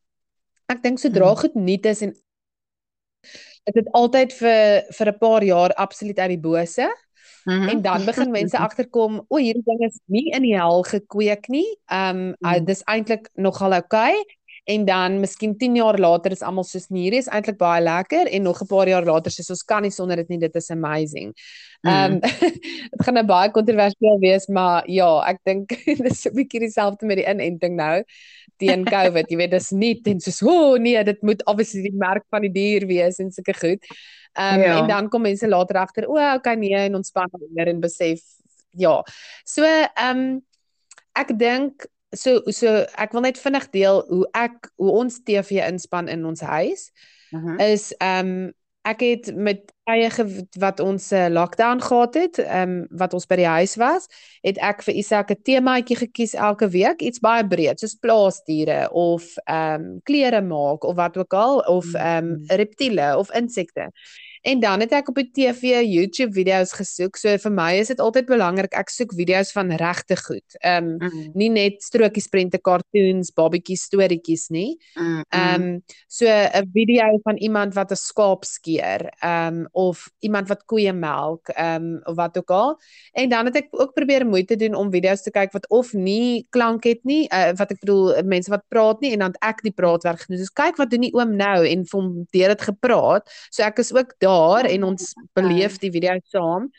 ek 0.70 0.84
dink 0.84 1.00
sodra 1.00 1.32
Mm. 1.32 1.38
goed 1.38 1.56
nuut 1.56 1.86
is 1.86 2.02
en 2.02 2.14
dit 3.66 3.76
het 3.76 3.90
altyd 3.94 4.34
vir 4.34 4.84
vir 4.98 5.08
'n 5.12 5.18
paar 5.20 5.44
jaar 5.44 5.74
absoluut 5.74 6.20
uit 6.20 6.30
die 6.30 6.40
bose 6.50 6.88
Mhm. 7.46 7.70
en 7.70 7.82
dan 7.82 8.06
begin 8.06 8.32
mense 8.32 8.58
agterkom, 8.68 9.26
o, 9.30 9.38
hierdie 9.38 9.64
ding 9.66 9.80
is 9.88 10.00
nie 10.08 10.32
in 10.36 10.42
die 10.44 10.56
hel 10.56 10.84
gekweek 10.84 11.48
nie. 11.50 11.66
Ehm 11.88 12.18
um, 12.18 12.36
Mm. 12.40 12.66
dis 12.66 12.84
eintlik 12.86 13.30
nogal 13.36 13.74
oukei. 13.74 14.12
Okay. 14.20 14.39
En 14.70 14.86
dan 14.86 15.20
miskien 15.20 15.56
10 15.58 15.76
jaar 15.80 15.98
later 15.98 16.32
is 16.36 16.44
almal 16.46 16.66
soos 16.68 16.90
nee, 16.94 17.08
hierdie 17.08 17.24
is 17.24 17.30
eintlik 17.34 17.58
baie 17.58 17.82
lekker 17.82 18.30
en 18.30 18.44
nog 18.46 18.62
'n 18.62 18.68
paar 18.70 18.88
jaar 18.88 19.06
later 19.06 19.32
sê 19.34 19.42
ons 19.50 19.64
kan 19.66 19.82
nie 19.82 19.92
sonder 19.92 20.16
dit 20.22 20.30
nie, 20.30 20.38
dit 20.40 20.56
is 20.56 20.70
amazing. 20.70 21.34
Ehm 21.88 22.14
um, 22.14 22.20
dit 22.92 23.02
gaan 23.06 23.18
nou 23.18 23.26
baie 23.26 23.52
kontroversieel 23.52 24.20
wees, 24.20 24.48
maar 24.48 24.84
ja, 24.90 25.10
ek 25.32 25.40
dink 25.44 25.74
dis 26.06 26.26
'n 26.28 26.36
bietjie 26.36 26.60
dieselfde 26.60 27.06
met 27.06 27.18
die 27.18 27.26
inenting 27.26 27.76
nou 27.76 28.04
teen 28.58 28.86
COVID. 28.86 29.30
Jy 29.30 29.38
weet, 29.38 29.52
dis 29.52 29.72
nie 29.72 29.96
en 30.04 30.20
soos 30.20 30.42
o 30.44 30.50
oh, 30.52 30.78
nee, 30.78 31.04
dit 31.04 31.22
moet 31.22 31.46
obviously 31.46 31.82
die 31.82 31.98
merk 31.98 32.26
van 32.30 32.42
die 32.42 32.52
dier 32.52 32.86
wees 32.88 33.20
en 33.20 33.32
sulke 33.32 33.54
goed. 33.54 33.86
Ehm 34.38 34.54
um, 34.54 34.62
Ja. 34.62 34.80
en 34.82 34.88
dan 34.88 35.10
kom 35.10 35.22
mense 35.22 35.48
later 35.48 35.78
agter, 35.78 36.08
o, 36.08 36.18
oh, 36.18 36.34
okay 36.36 36.56
nee, 36.56 36.76
en 36.76 36.96
ontspan 36.96 37.30
weer 37.56 37.68
en 37.68 37.80
besef 37.80 38.22
ja. 38.78 39.04
So 39.46 39.64
ehm 39.64 40.18
um, 40.18 40.42
ek 41.16 41.34
dink 41.40 41.90
so 42.16 42.42
so 42.52 42.68
ek 42.98 43.12
wil 43.14 43.22
net 43.22 43.38
vinnig 43.38 43.70
deel 43.70 44.04
hoe 44.10 44.28
ek 44.34 44.72
hoe 44.78 44.92
ons 44.92 45.20
TV 45.24 45.62
inspan 45.68 46.08
in 46.08 46.26
ons 46.26 46.42
huis 46.42 46.92
Mhm. 47.32 47.60
is 47.60 47.94
ehm 48.02 48.26
um, 48.28 48.54
ek 48.82 49.00
het 49.02 49.36
met 49.36 49.72
tye 49.86 50.10
ge- 50.10 50.48
wat 50.58 50.80
ons 50.80 51.12
'n 51.12 51.16
uh, 51.16 51.28
lockdown 51.30 51.80
gehad 51.82 52.14
het, 52.14 52.38
ehm 52.40 52.70
um, 52.70 52.88
wat 52.90 53.14
ons 53.14 53.26
by 53.28 53.36
die 53.36 53.46
huis 53.46 53.76
was, 53.76 54.08
het 54.42 54.58
ek 54.58 54.82
vir 54.84 54.96
Isak 54.96 55.30
'n 55.32 55.42
temaatjie 55.44 55.96
gekies 55.98 56.34
elke 56.34 56.68
week, 56.70 57.02
iets 57.02 57.20
baie 57.20 57.46
breed 57.48 57.80
soos 57.80 57.96
plaasdiere 57.96 58.90
of 58.92 59.38
ehm 59.46 59.82
um, 59.82 60.00
klere 60.04 60.42
maak 60.42 60.84
of 60.84 60.96
wat 60.96 61.18
ook 61.18 61.34
al 61.34 61.60
of 61.60 61.94
ehm 61.94 62.26
um, 62.26 62.44
reptiele 62.48 63.18
of 63.18 63.30
insekte. 63.36 63.92
En 64.42 64.60
dan 64.60 64.80
het 64.80 64.92
ek 64.92 65.10
op 65.10 65.16
die 65.16 65.30
TV 65.34 65.82
YouTube 65.84 66.34
video's 66.34 66.72
gesoek. 66.74 67.18
So 67.20 67.36
vir 67.38 67.52
my 67.52 67.74
is 67.80 67.88
dit 67.92 68.00
altyd 68.00 68.26
belangrik 68.30 68.74
ek 68.78 68.90
soek 68.90 69.14
video's 69.18 69.52
van 69.52 69.72
regte 69.72 70.16
goed. 70.18 70.60
Ehm 70.62 70.84
um, 70.84 70.98
Mm, 71.00 71.32
nie 71.34 71.50
net 71.50 71.84
strokies, 71.84 72.28
prente, 72.28 72.60
cartoons, 72.62 73.32
babatjies, 73.34 73.84
storieetjies 73.88 74.50
nie. 74.50 74.78
mm, 74.96 75.24
Ehm 75.30 75.62
mm. 75.62 75.74
um, 75.76 75.84
so 76.08 76.26
'n 76.28 76.70
video 76.74 77.20
van 77.24 77.38
iemand 77.38 77.74
wat 77.74 77.92
'n 77.92 77.96
skaap 77.96 78.46
skeer, 78.46 79.10
ehm 79.22 79.48
um, 79.60 79.68
of 79.72 80.10
iemand 80.20 80.48
wat 80.48 80.66
koeie 80.66 80.94
melk, 80.94 81.48
ehm 81.50 81.84
um, 81.84 82.02
of 82.04 82.16
wat 82.16 82.38
ook 82.38 82.50
al. 82.52 82.80
En 83.14 83.30
dan 83.30 83.46
het 83.46 83.56
ek 83.56 83.68
ook 83.72 83.94
probeer 83.94 84.26
moeite 84.26 84.56
doen 84.56 84.74
om 84.74 84.92
video's 84.92 85.22
te 85.22 85.32
kyk 85.32 85.52
wat 85.52 85.70
of 85.70 85.94
nie 85.94 86.48
klank 86.50 86.84
het 86.84 87.04
nie, 87.04 87.28
uh, 87.34 87.52
wat 87.56 87.72
ek 87.72 87.80
bedoel 87.80 88.24
mense 88.24 88.50
wat 88.50 88.64
praat 88.68 89.00
nie 89.02 89.12
en 89.14 89.20
dan 89.20 89.36
ek 89.40 89.62
die 89.62 89.72
praatwerk 89.72 90.20
gedoen. 90.20 90.38
Dus 90.38 90.54
kyk 90.54 90.78
wat 90.78 90.90
doen 90.90 91.02
die 91.02 91.14
oom 91.14 91.36
nou 91.36 91.68
en 91.68 91.86
vir 91.86 92.00
hom 92.00 92.28
deur 92.32 92.48
dit 92.48 92.62
gepraat. 92.62 93.30
So 93.50 93.64
ek 93.64 93.80
is 93.80 93.94
ook 93.94 94.14
daar 94.20 94.29
en 94.70 94.84
ons 94.84 95.14
beleef 95.34 95.78
die 95.80 95.92
video 95.92 96.20
saam. 96.32 96.70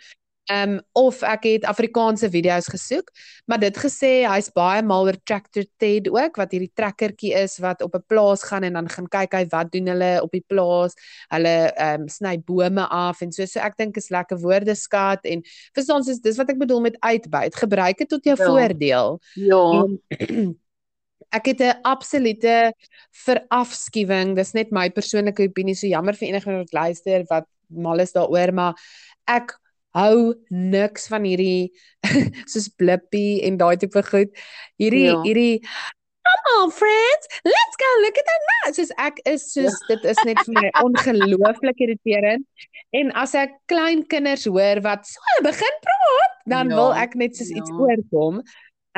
Ehm 0.51 0.71
um, 0.73 0.81
of 0.99 1.21
ek 1.23 1.45
het 1.47 1.65
Afrikaanse 1.69 2.27
video's 2.31 2.67
gesoek, 2.67 3.11
maar 3.47 3.61
dit 3.63 3.77
gesê 3.79 4.25
hy's 4.27 4.49
baie 4.51 4.83
mal 4.83 5.07
oor 5.07 5.19
Tractor 5.25 5.63
Ted 5.79 6.09
ook 6.11 6.37
wat 6.41 6.51
hierdie 6.57 6.73
trekkertjie 6.75 7.35
is 7.39 7.59
wat 7.63 7.83
op 7.87 7.95
'n 7.95 8.03
plaas 8.09 8.43
gaan 8.43 8.65
en 8.67 8.73
dan 8.73 8.89
gaan 8.89 9.07
kyk 9.09 9.33
hy 9.39 9.45
wat 9.53 9.71
doen 9.73 9.87
hulle 9.93 10.23
op 10.23 10.31
die 10.33 10.45
plaas. 10.49 10.95
Hulle 11.31 11.55
ehm 11.77 12.01
um, 12.03 12.09
sny 12.09 12.39
bome 12.47 12.87
af 12.89 13.23
en 13.23 13.33
so 13.33 13.45
so 13.47 13.61
ek 13.61 13.77
dink 13.77 13.97
is 13.97 14.11
lekker 14.11 14.39
woordeskat 14.43 15.25
en 15.25 15.43
verstaan 15.75 16.03
soos 16.05 16.19
dis 16.21 16.37
wat 16.37 16.51
ek 16.51 16.59
bedoel 16.59 16.81
met 16.81 16.97
uitbuit. 17.01 17.55
Gebruik 17.55 17.99
dit 17.99 18.09
tot 18.09 18.25
jou 18.25 18.37
Ja. 18.39 18.47
voordeel. 18.47 19.21
Ja. 19.35 19.63
En 19.71 20.01
ek 21.33 21.47
het 21.47 21.61
'n 21.61 21.81
absolute 21.85 22.73
verafskuwing. 23.25 24.35
Dis 24.37 24.53
net 24.55 24.71
my 24.73 24.89
persoonlike 24.91 25.43
opinie. 25.43 25.75
So 25.75 25.87
jammer 25.87 26.15
vir 26.15 26.29
enigiemand 26.29 26.69
wat 26.71 26.73
luister 26.73 27.25
wat 27.31 27.47
mal 27.71 28.01
is 28.01 28.13
daaroor, 28.13 28.53
maar 28.55 28.75
ek 29.29 29.55
hou 29.95 30.35
niks 30.51 31.09
van 31.11 31.25
hierdie 31.27 31.71
soos 32.51 32.69
blippie 32.69 33.43
en 33.47 33.57
daai 33.59 33.77
tipe 33.77 34.03
goed. 34.03 34.31
Hierdie 34.79 35.07
Ja. 35.11 35.23
hierdie 35.23 35.61
Come 36.31 36.63
on 36.65 36.71
friends, 36.71 37.27
let's 37.45 37.77
go 37.81 37.89
look 38.03 38.17
at 38.19 38.27
that 38.29 38.43
now. 38.51 38.73
Soos 38.77 38.91
ek 38.99 39.19
is 39.27 39.53
soos 39.53 39.73
ja. 39.81 39.87
dit 39.97 40.05
is 40.13 40.19
net 40.25 40.39
vir 40.47 40.55
my 40.61 40.69
ongelooflik 40.87 41.81
irriterend. 41.81 42.45
En 42.93 43.11
as 43.19 43.35
ek 43.35 43.51
klein 43.67 44.05
kinders 44.07 44.45
hoor 44.45 44.81
wat 44.85 45.07
so 45.09 45.43
begin 45.43 45.77
praat, 45.83 46.37
dan 46.47 46.71
Ja, 46.71 46.77
wil 46.77 46.95
ek 46.95 47.15
net 47.17 47.35
soos 47.37 47.51
iets 47.51 47.71
ja. 47.71 47.77
oorkom. 47.77 48.43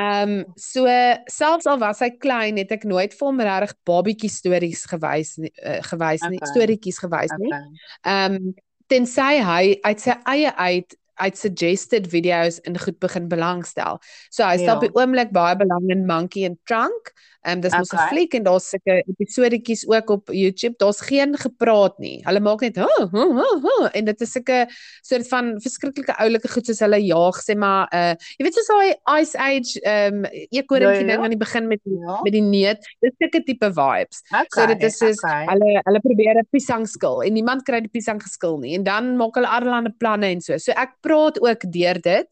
Ehm 0.00 0.38
um, 0.40 0.44
so 0.56 0.86
selfs 1.28 1.66
al 1.68 1.78
was 1.78 1.98
hy 2.00 2.08
klein, 2.16 2.56
het 2.56 2.70
ek 2.72 2.86
nooit 2.88 3.12
vir 3.12 3.26
hom 3.28 3.40
regtig 3.44 3.74
babietjie 3.88 4.30
stories 4.32 4.86
gewys 4.88 5.34
nie, 5.42 5.52
uh, 5.60 5.80
gewys 5.84 6.24
nie, 6.30 6.38
Okay. 6.40 6.48
storieetjies 6.54 7.00
gewys 7.04 7.34
nie. 7.36 7.52
Okay. 7.52 7.66
Ehm 8.08 8.38
um, 8.40 8.54
tensy 8.92 9.38
hy 9.40 9.62
uit 9.84 10.00
sy 10.00 10.16
eie 10.28 10.52
uit 10.56 10.96
uit 11.22 11.36
suggested 11.38 12.08
video's 12.10 12.58
in 12.66 12.78
goed 12.80 12.98
begin 12.98 13.28
belangstel. 13.28 14.00
So 14.32 14.44
hy 14.48 14.56
stel 14.56 14.74
Ja. 14.74 14.80
op 14.80 14.86
die 14.86 14.94
oomblik 14.96 15.30
baie 15.32 15.56
belang 15.56 15.90
in 15.92 16.06
Monkey 16.08 16.46
and 16.48 16.58
Trunk. 16.64 17.12
Ehm 17.42 17.56
um, 17.56 17.60
dis 17.60 17.72
mos 17.74 17.90
'n 17.92 17.96
Okay. 17.96 18.08
fliek 18.08 18.34
en 18.34 18.42
daar's 18.46 18.68
sulke 18.70 19.02
episodetjies 19.10 19.86
ook 19.88 20.10
op 20.10 20.28
YouTube. 20.30 20.74
Daar's 20.78 21.00
geen 21.00 21.36
gepraat 21.36 21.98
nie. 21.98 22.20
Hulle 22.24 22.40
maak 22.40 22.60
net 22.60 22.76
huh, 22.76 23.06
huh, 23.10 23.30
huh, 23.38 23.56
huh, 23.62 23.88
en 23.92 24.04
dit 24.04 24.20
is 24.20 24.30
sulke 24.32 24.66
soort 25.02 25.28
van 25.28 25.60
verskriklike 25.60 26.14
oulike 26.22 26.48
goed 26.48 26.66
soos 26.66 26.78
hulle 26.80 27.00
jaag 27.02 27.40
sê 27.42 27.56
maar 27.58 27.88
uh 27.92 28.14
jy 28.38 28.44
weet 28.46 28.54
soos 28.54 28.66
daai 28.70 29.20
Ice 29.22 29.34
Age 29.38 29.80
ehm 29.82 30.14
um, 30.14 30.24
eekorentjie 30.54 31.02
Ja, 31.02 31.10
ja, 31.10 31.10
ding 31.10 31.18
ja. 31.18 31.24
aan 31.24 31.34
die 31.34 31.42
begin 31.44 31.66
met 31.68 31.80
Ja. 31.84 32.20
met 32.22 32.32
die 32.32 32.42
neut. 32.46 32.78
Dis 33.00 33.12
sulke 33.18 33.42
tipe 33.44 33.72
vibes. 33.74 34.22
Okay. 34.30 34.46
So 34.54 34.66
dit 34.66 34.82
is 34.82 34.96
soos 34.98 35.18
okay. 35.24 35.44
hulle 35.50 35.80
hulle 35.84 36.00
probeer 36.00 36.36
'n 36.38 36.46
piesang 36.50 36.86
skil 36.88 37.22
en 37.26 37.32
niemand 37.32 37.62
kry 37.64 37.80
die 37.80 37.90
piesang 37.90 38.22
geskil 38.22 38.58
nie 38.58 38.74
en 38.78 38.84
dan 38.84 39.16
maak 39.16 39.34
hulle 39.34 39.48
allerlei 39.48 39.90
planne 39.98 40.26
en 40.30 40.40
so. 40.40 40.56
So 40.58 40.72
ek 40.72 40.94
praat 41.02 41.40
ook 41.42 41.66
deur 41.72 41.98
dit. 42.00 42.28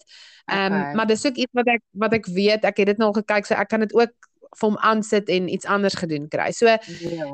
Ehm 0.51 0.73
um, 0.73 0.81
Okay. 0.81 0.95
maar 0.95 1.07
dis 1.07 1.27
ook 1.27 1.35
iets 1.37 1.53
wat 1.53 1.67
ek 1.67 1.83
wat 1.93 2.13
ek 2.15 2.27
weet, 2.27 2.65
ek 2.65 2.77
het 2.79 2.87
dit 2.87 2.99
nou 2.99 3.13
gekyk 3.13 3.47
so 3.47 3.55
ek 3.55 3.69
kan 3.69 3.81
dit 3.81 3.93
ook 3.95 4.11
vir 4.59 4.69
hom 4.69 4.77
aansit 4.83 5.29
en 5.29 5.49
iets 5.49 5.65
anders 5.67 5.95
gedoen 5.95 6.29
kry. 6.29 6.51
So 6.53 6.67
Ja. 6.67 6.79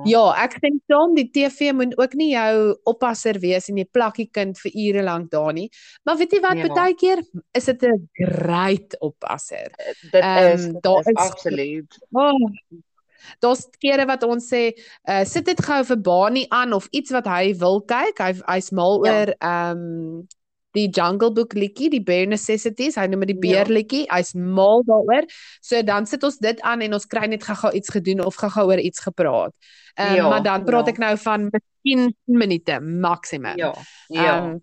ja, 0.05 0.25
ek 0.45 0.53
stem 0.59 0.81
saam 0.91 1.15
die 1.15 1.31
TV 1.31 1.73
moet 1.73 1.97
ook 1.99 2.15
nie 2.15 2.33
jou 2.35 2.77
oppasser 2.85 3.39
wees 3.41 3.69
en 3.69 3.77
jy 3.77 3.85
plak 3.85 4.17
die 4.17 4.29
kind 4.33 4.59
vir 4.59 4.73
ure 4.75 5.03
lank 5.03 5.31
daar 5.31 5.53
nie. 5.53 5.71
Maar 6.05 6.17
weet 6.19 6.33
jy 6.33 6.41
wat, 6.41 6.57
Ja. 6.59 6.75
baie 6.75 6.95
keer 6.95 7.23
is 7.55 7.65
dit 7.65 7.83
'n 7.83 8.09
great 8.13 8.97
oppasser. 9.01 9.71
Dit 10.13 10.23
Ehm, 10.23 10.55
is 10.55 10.65
dit 10.67 10.83
daar 10.83 11.01
is 11.01 11.07
is- 11.07 11.15
absoluut. 11.31 11.99
Oh, 12.13 12.33
Daar's 13.41 13.67
kere 13.81 14.07
wat 14.07 14.23
ons 14.23 14.47
sê, 14.53 14.73
uh, 15.09 15.25
sit 15.25 15.45
dit 15.47 15.61
gou 15.65 15.85
vir 15.85 15.97
Bani 15.97 16.47
aan 16.49 16.73
of 16.73 16.87
iets 16.93 17.11
wat 17.11 17.27
hy 17.27 17.55
wil 17.59 17.81
kyk. 17.83 18.19
Hy 18.19 18.33
hy's 18.47 18.71
mal 18.71 19.05
Ja. 19.05 19.13
oor 19.13 19.35
ehm 19.41 19.79
um, 19.79 20.29
die 20.77 20.89
Jungle 20.93 21.33
Book 21.33 21.55
liedjie, 21.57 21.91
die 21.91 22.01
Bare 22.05 22.27
Necessities. 22.31 22.97
Hy 23.01 23.07
noem 23.11 23.25
dit 23.27 23.35
die 23.35 23.49
Ja. 23.51 23.65
beer 23.65 23.73
liedjie. 23.73 24.05
Hy's 24.13 24.35
mal 24.35 24.85
daaroor. 24.87 25.27
So 25.61 25.83
dan 25.83 26.07
sit 26.07 26.23
ons 26.25 26.39
dit 26.39 26.61
aan 26.63 26.81
en 26.87 26.95
ons 26.95 27.07
kry 27.07 27.27
net 27.27 27.45
gou-gou 27.45 27.73
iets 27.75 27.91
gedoen 27.91 28.25
of 28.25 28.37
gou-gou 28.37 28.67
oor 28.71 28.79
iets 28.83 29.01
gepraat. 29.01 29.55
Ehm 29.97 30.11
um, 30.11 30.17
Ja, 30.17 30.29
maar 30.29 30.43
dan 30.43 30.65
praat 30.65 30.87
ja. 30.87 30.93
ek 30.93 30.99
nou 30.99 31.17
van 31.19 31.49
miskien 31.53 32.15
10 32.27 32.39
minute 32.39 32.81
maksimum. 32.81 33.57
Ja. 33.57 33.73
Ja. 34.09 34.37
Ehm, 34.37 34.59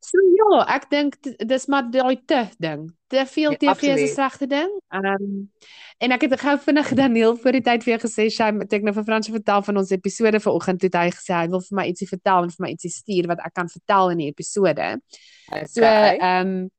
so 0.00 0.18
ja, 0.36 0.64
ek 0.74 0.90
dink 0.90 1.16
dis 1.48 1.66
maar 1.66 1.90
daai 1.90 2.16
te 2.26 2.46
ding. 2.58 2.88
Te 3.08 3.26
veel 3.26 3.50
Ja, 3.50 3.56
TV 3.74 3.82
is 3.96 4.10
'n 4.10 4.14
slegte 4.14 4.46
ding. 4.46 4.70
Ehm 4.90 5.04
um, 5.06 5.52
en 5.98 6.12
ek 6.14 6.22
het 6.26 6.40
gou 6.40 6.54
vinnig 6.58 6.94
Daniel 6.94 7.36
voor 7.36 7.52
die 7.52 7.62
tyd 7.66 7.82
vir 7.84 7.96
jou 7.96 8.00
gesê, 8.06 8.28
sy 8.30 8.50
het 8.60 8.72
ek 8.72 8.82
nou 8.86 8.94
vir 8.94 9.04
Fransje 9.04 9.32
vertel 9.34 9.62
van 9.66 9.76
ons 9.82 9.90
episode 9.90 10.40
vanoggend 10.40 10.80
toe 10.80 10.90
hy 10.94 11.10
gesê 11.10 11.34
hy 11.34 11.46
wil 11.48 11.60
vir 11.60 11.76
my 11.80 11.86
ietsie 11.90 12.08
vertel 12.08 12.46
en 12.46 12.50
vir 12.50 12.64
my 12.66 12.70
ietsie 12.74 12.90
stuur 12.90 13.28
wat 13.32 13.40
ek 13.46 13.54
kan 13.54 13.68
vertel 13.68 14.10
in 14.14 14.18
die 14.18 14.28
episode. 14.32 14.98
So 15.66 15.82
Okay. 15.82 16.18
ehm 16.18 16.48
um, 16.48 16.70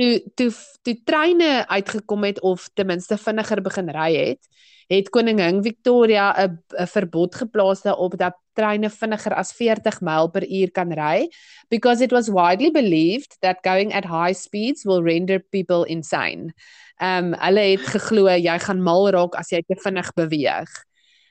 toe 0.00 0.20
toe 0.34 0.50
toe 0.82 0.94
treine 1.04 1.66
uitgekom 1.68 2.24
het 2.24 2.40
of 2.40 2.68
ten 2.74 2.86
minste 2.86 3.18
vinniger 3.20 3.60
begin 3.62 3.90
ry 3.92 4.12
het, 4.16 4.46
het 4.90 5.10
koningin 5.10 5.62
Victoria 5.62 6.32
'n 6.46 6.58
'n 6.78 6.86
verbod 6.86 7.34
geplaas 7.34 7.82
daarop 7.82 8.16
dat 8.18 8.34
treine 8.54 8.90
vinniger 8.90 9.34
as 9.34 9.52
40 9.52 10.00
myl 10.00 10.28
per 10.28 10.42
uur 10.42 10.70
kan 10.72 10.92
ry 10.92 11.28
because 11.70 12.00
it 12.04 12.12
was 12.12 12.28
widely 12.28 12.70
believed 12.70 13.36
that 13.40 13.62
going 13.62 13.92
at 13.92 14.04
high 14.04 14.32
speeds 14.34 14.84
will 14.84 15.02
render 15.02 15.38
people 15.38 15.84
insane. 15.84 16.52
Ehm 17.00 17.32
um, 17.32 17.34
hulle 17.40 17.62
het 17.72 17.84
geglo 17.94 18.28
jy 18.36 18.58
gaan 18.60 18.82
mal 18.84 19.08
raak 19.14 19.34
as 19.40 19.48
jy 19.54 19.62
te 19.64 19.76
vinnig 19.80 20.10
beweeg. 20.18 20.70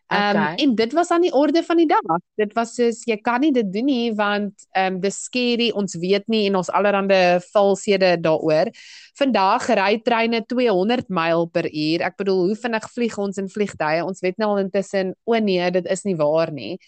Ehm 0.09 0.37
um, 0.37 0.41
Okay. 0.41 0.55
en 0.63 0.71
dit 0.75 0.93
was 0.97 1.11
aan 1.13 1.21
die 1.21 1.33
orde 1.33 1.61
van 1.63 1.77
die 1.77 1.85
dag. 1.87 2.17
Dit 2.41 2.53
was 2.57 2.71
soos 2.73 3.03
jy 3.05 3.17
kan 3.21 3.39
nie 3.43 3.51
dit 3.53 3.67
doen 3.73 3.85
nie 3.85 4.13
want 4.17 4.65
ehm 4.73 4.95
um, 4.95 4.99
dis 5.03 5.19
scary, 5.27 5.67
ons 5.77 5.93
weet 6.01 6.25
nie 6.27 6.47
en 6.49 6.55
ons 6.57 6.71
allerhande 6.73 7.19
valshede 7.53 8.15
daaroor. 8.21 8.71
Vandag 9.19 9.67
ry 9.77 9.99
treine 10.01 10.41
200 10.45 11.09
myl 11.13 11.45
per 11.53 11.69
uur. 11.69 12.01
Ek 12.07 12.17
bedoel, 12.17 12.41
hoe 12.47 12.55
vinnig 12.63 12.87
vlieg 12.95 13.17
ons 13.21 13.37
in 13.37 13.49
vliegtye? 13.49 14.01
Ons 14.05 14.21
weet 14.25 14.37
nou 14.41 14.49
al 14.55 14.63
intussen, 14.65 15.13
o 15.29 15.37
nee, 15.37 15.69
dit 15.71 15.85
is 15.85 16.03
nie 16.03 16.15
waar 16.17 16.51
nie. 16.51 16.79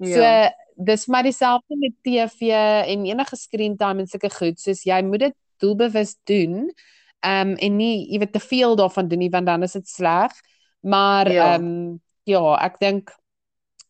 So 0.00 0.20
Ja. 0.24 0.48
dis 0.76 1.06
maar 1.06 1.22
dieselfde 1.22 1.76
met 1.76 1.92
TV 2.02 2.48
en 2.88 3.04
enige 3.04 3.36
screen 3.36 3.76
time 3.76 4.00
en 4.00 4.06
sulke 4.08 4.30
goed. 4.30 4.56
Soos 4.60 4.82
jy 4.84 5.02
moet 5.02 5.20
dit 5.28 5.36
doelbewus 5.60 6.16
doen. 6.24 6.70
Ehm 6.70 6.99
um, 7.26 7.54
en 7.56 7.76
nie 7.76 8.06
jy 8.12 8.18
weet 8.18 8.32
te 8.32 8.40
veel 8.40 8.76
daarvan 8.76 9.08
doen 9.08 9.18
nie 9.18 9.30
want 9.30 9.46
dan 9.46 9.62
is 9.62 9.72
dit 9.72 9.88
sleg. 9.88 10.32
Maar 10.80 11.30
Ja. 11.32 11.54
ehm 11.54 11.64
um, 11.64 12.00
ja, 12.24 12.54
ek 12.64 12.78
dink 12.80 13.10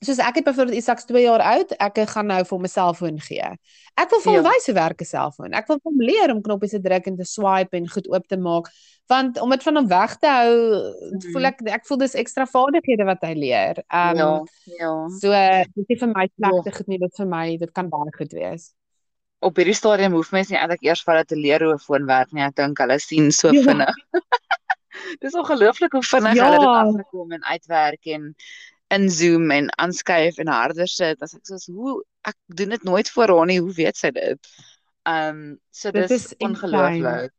soos 0.00 0.18
ek 0.18 0.34
het 0.40 0.44
byvoorbeeld 0.44 0.76
Isaacs 0.78 1.04
2 1.04 1.22
jaar 1.22 1.40
oud, 1.44 1.72
ek 1.76 1.98
gaan 2.08 2.26
nou 2.26 2.38
vir 2.44 2.56
hom 2.56 2.64
'n 2.64 2.68
selfoon 2.68 3.18
gee. 3.20 3.50
Ek 4.00 4.10
wil 4.10 4.20
vir 4.20 4.32
hom 4.32 4.44
Ja. 4.44 4.50
wys 4.50 4.66
hoe 4.66 4.74
werk 4.74 5.00
'n 5.02 5.04
selfoon. 5.04 5.52
Ek 5.52 5.68
wil 5.68 5.76
vir 5.76 5.90
hom 5.92 6.00
leer 6.00 6.30
om 6.34 6.42
knoppies 6.42 6.70
te 6.70 6.80
druk 6.80 7.06
en 7.06 7.16
te 7.16 7.24
swipe 7.24 7.76
en 7.76 7.88
goed 7.88 8.08
oop 8.08 8.26
te 8.28 8.36
maak 8.36 8.68
want 9.08 9.40
om 9.40 9.50
dit 9.50 9.62
van 9.62 9.76
hom 9.76 9.88
weg 9.88 10.16
te 10.18 10.26
hou, 10.28 10.54
Mhm. 11.12 11.32
voel 11.32 11.44
ek 11.44 11.60
ek 11.66 11.86
voel 11.86 11.98
dis 11.98 12.14
ekstra 12.14 12.46
vaardighede 12.46 13.04
wat 13.04 13.22
hy 13.22 13.34
leer. 13.34 13.76
Ehm 13.92 14.16
Ja, 14.16 14.44
ja. 14.78 15.08
So 15.20 15.30
dit 15.74 15.84
is 15.88 15.98
vir 16.00 16.08
my 16.14 16.28
slegte 16.38 16.72
goed 16.76 16.88
nie, 16.88 16.98
dit 16.98 17.16
vir 17.16 17.26
my 17.26 17.56
dit 17.56 17.72
kan 17.72 17.88
baie 17.90 18.10
goed 18.16 18.32
wees. 18.32 18.72
Op 19.41 19.57
hierdie 19.57 19.74
stadium 19.74 20.12
hoef 20.12 20.30
mense 20.34 20.53
nie 20.53 20.61
eintlik 20.61 20.82
eers 20.84 21.03
vir 21.05 21.14
hulle 21.14 21.24
te 21.32 21.36
leer 21.38 21.64
hoe 21.64 21.74
'n 21.74 21.78
foon 21.86 22.07
werk 22.07 22.32
nie. 22.32 22.43
Ek 22.45 22.57
dink 22.61 22.78
hulle 22.82 22.99
sien 23.01 23.30
so 23.32 23.53
Ja. 23.53 23.62
vinnig. 23.64 23.97
Dis 25.22 25.34
ongelooflik 25.34 25.93
hoe 25.93 26.03
vinnig 26.03 26.38
hulle 26.45 26.59
dit 26.59 26.68
Ja. 26.68 26.80
afgekom 26.82 27.32
en 27.32 27.45
uitwerk 27.45 28.07
en 28.16 28.34
inzoom 28.88 29.51
en 29.51 29.70
aanskuif 29.78 30.38
en 30.38 30.49
harder 30.49 30.88
sit. 30.88 31.22
As 31.22 31.34
ek 31.34 31.47
soos 31.47 31.66
hoe 31.66 32.03
ek 32.28 32.36
doen 32.47 32.68
dit 32.74 32.82
nooit 32.82 33.11
voor 33.11 33.28
haar 33.36 33.47
nie. 33.47 33.61
Hoe 33.61 33.72
weet 33.74 33.97
sy 33.97 34.11
dit? 34.11 34.38
Ehm 35.07 35.28
um, 35.28 35.59
so 35.70 35.91
dis 35.93 36.11
is 36.11 36.32
insane. 36.38 36.51
ongelooflik. 36.51 37.32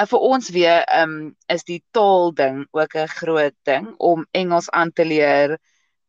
En 0.00 0.06
vir 0.06 0.18
ons 0.32 0.48
weer 0.50 0.82
ehm 0.84 1.10
um, 1.16 1.36
is 1.48 1.64
die 1.64 1.82
taal 1.96 2.32
ding 2.34 2.66
ook 2.70 2.94
'n 2.96 3.08
groot 3.08 3.54
ding 3.62 3.94
om 3.98 4.26
Engels 4.32 4.70
aan 4.70 4.92
te 4.92 5.04
leer. 5.04 5.58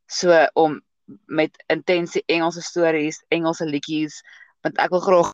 So 0.08 0.48
om 0.54 0.82
met 1.26 1.64
intense 1.68 2.24
Engelse 2.26 2.62
stories, 2.62 3.24
Engelse 3.30 3.66
liedjies, 3.66 4.22
want 4.64 4.78
ek 4.80 4.92
wil 4.94 5.04
graag 5.06 5.32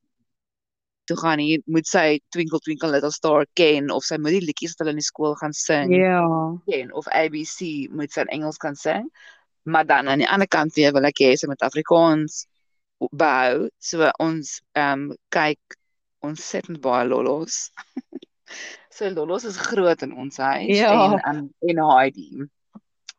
toe 1.07 1.17
gaan 1.17 1.39
hier 1.39 1.61
moet 1.71 1.87
sy 1.87 2.19
Twinkle 2.35 2.59
Twinkle 2.59 2.89
Little 2.91 3.11
Star 3.15 3.45
ken 3.55 3.91
of 3.95 4.03
sy 4.03 4.17
moet 4.19 4.35
die 4.35 4.43
liedjies 4.49 4.73
wat 4.75 4.83
hulle 4.83 4.95
in 4.97 4.99
die 5.01 5.07
skool 5.07 5.35
gaan 5.39 5.53
sing 5.55 5.93
Ja. 5.95 6.25
ken 6.67 6.91
of 6.93 7.07
ABC 7.15 7.87
moet 7.95 8.11
sy 8.11 8.25
in 8.27 8.33
Engels 8.39 8.57
kan 8.59 8.75
sing. 8.75 9.07
Maar 9.67 9.85
dan 9.87 10.07
aan 10.07 10.19
die 10.23 10.27
ander 10.29 10.47
kant 10.47 10.75
weer 10.75 10.91
wil 10.95 11.07
ek 11.07 11.19
hê 11.23 11.33
sy 11.39 11.47
moet 11.47 11.63
Afrikaans 11.63 12.45
behou. 13.11 13.67
So 13.79 14.09
ons 14.19 14.57
ehm 14.75 15.07
um, 15.11 15.15
kyk 15.31 15.59
ontsettend 16.25 16.81
baie 16.81 17.07
lolos. 17.07 17.69
so 18.97 19.07
lolos 19.11 19.45
is 19.45 19.57
groot 19.59 20.01
in 20.03 20.13
ons 20.15 20.37
huis 20.37 20.77
Ja. 20.79 21.19
en 21.23 21.35
um, 21.37 21.49
en 21.61 21.83
Heidi. 21.91 22.47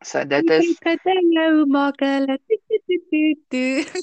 So 0.01 0.23
dit 0.23 0.49
is 0.49 0.77
Hallo 1.03 1.65
maak 1.67 1.99
hulle. 1.99 2.37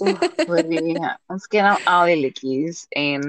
Oeh, 0.05 0.27
hoorie, 0.45 1.13
ons 1.33 1.47
ken 1.49 1.69
al 1.71 1.81
al 1.89 2.11
die 2.11 2.19
liedjies 2.21 2.83
en 2.91 3.25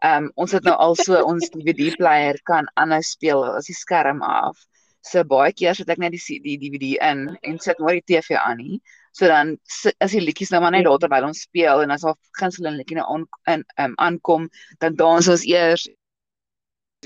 ehm 0.00 0.24
um, 0.24 0.26
ons 0.42 0.56
het 0.56 0.66
nou 0.66 0.74
al 0.80 0.96
so 0.98 1.20
ons 1.22 1.52
DVD 1.52 1.92
player 2.00 2.40
kan 2.50 2.66
aanhou 2.74 3.02
speel 3.06 3.44
as 3.52 3.70
die 3.70 3.76
skerm 3.78 4.24
af. 4.26 4.58
So 5.06 5.22
baie 5.22 5.52
keer 5.54 5.78
sit 5.78 5.92
ek 5.92 6.02
net 6.02 6.16
die 6.16 6.40
die 6.42 6.56
DVD 6.64 6.90
in 7.12 7.22
en 7.46 7.62
sit 7.62 7.78
nooit 7.78 8.02
die 8.02 8.16
TV 8.16 8.40
aan 8.40 8.58
nie. 8.58 8.80
So 9.14 9.30
dan 9.30 9.54
is 9.76 10.10
die 10.16 10.24
liedjies 10.24 10.50
nou 10.50 10.64
maar 10.64 10.74
net 10.74 10.88
daar 10.88 10.98
terwyl 10.98 11.30
ons 11.30 11.46
speel 11.46 11.84
en 11.84 11.94
as 11.94 12.08
daar 12.08 12.18
gunsteling 12.42 12.80
liedjie 12.80 12.98
nou 12.98 13.06
aan 13.06 13.26
in 13.54 13.66
ehm 13.76 13.90
um, 13.92 13.98
aankom, 14.08 14.50
dan 14.82 14.98
dans 14.98 15.30
ons 15.30 15.46
eers 15.46 15.86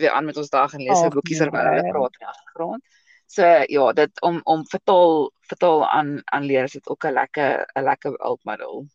weer 0.00 0.16
aan 0.16 0.24
met 0.24 0.40
ons 0.40 0.48
dag 0.48 0.72
en 0.72 0.80
lees 0.80 1.04
'n 1.04 1.12
boekie 1.12 1.36
terwyl 1.36 1.68
hulle 1.68 1.82
nee. 1.82 1.92
praat 1.92 2.16
in 2.16 2.24
die 2.24 2.32
agtergrond. 2.32 3.02
So 3.26 3.42
ja, 3.68 3.92
dit 3.92 4.20
om 4.22 4.40
om 4.44 4.66
vertaal 4.66 5.30
vertaal 5.48 5.86
aan 5.88 6.22
aan 6.24 6.44
leer 6.44 6.64
is 6.64 6.72
dit 6.72 6.88
ook 6.88 7.04
'n 7.04 7.12
lekker 7.12 7.66
'n 7.76 7.82
lekker 7.82 8.12
hulpmiddel. 8.22 8.86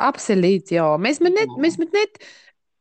Absoluut, 0.00 0.68
ja. 0.68 0.96
Mens 0.96 1.18
moet 1.18 1.34
net 1.34 1.46
Ja. 1.48 1.56
mens 1.60 1.76
moet 1.76 1.92
net 1.92 2.24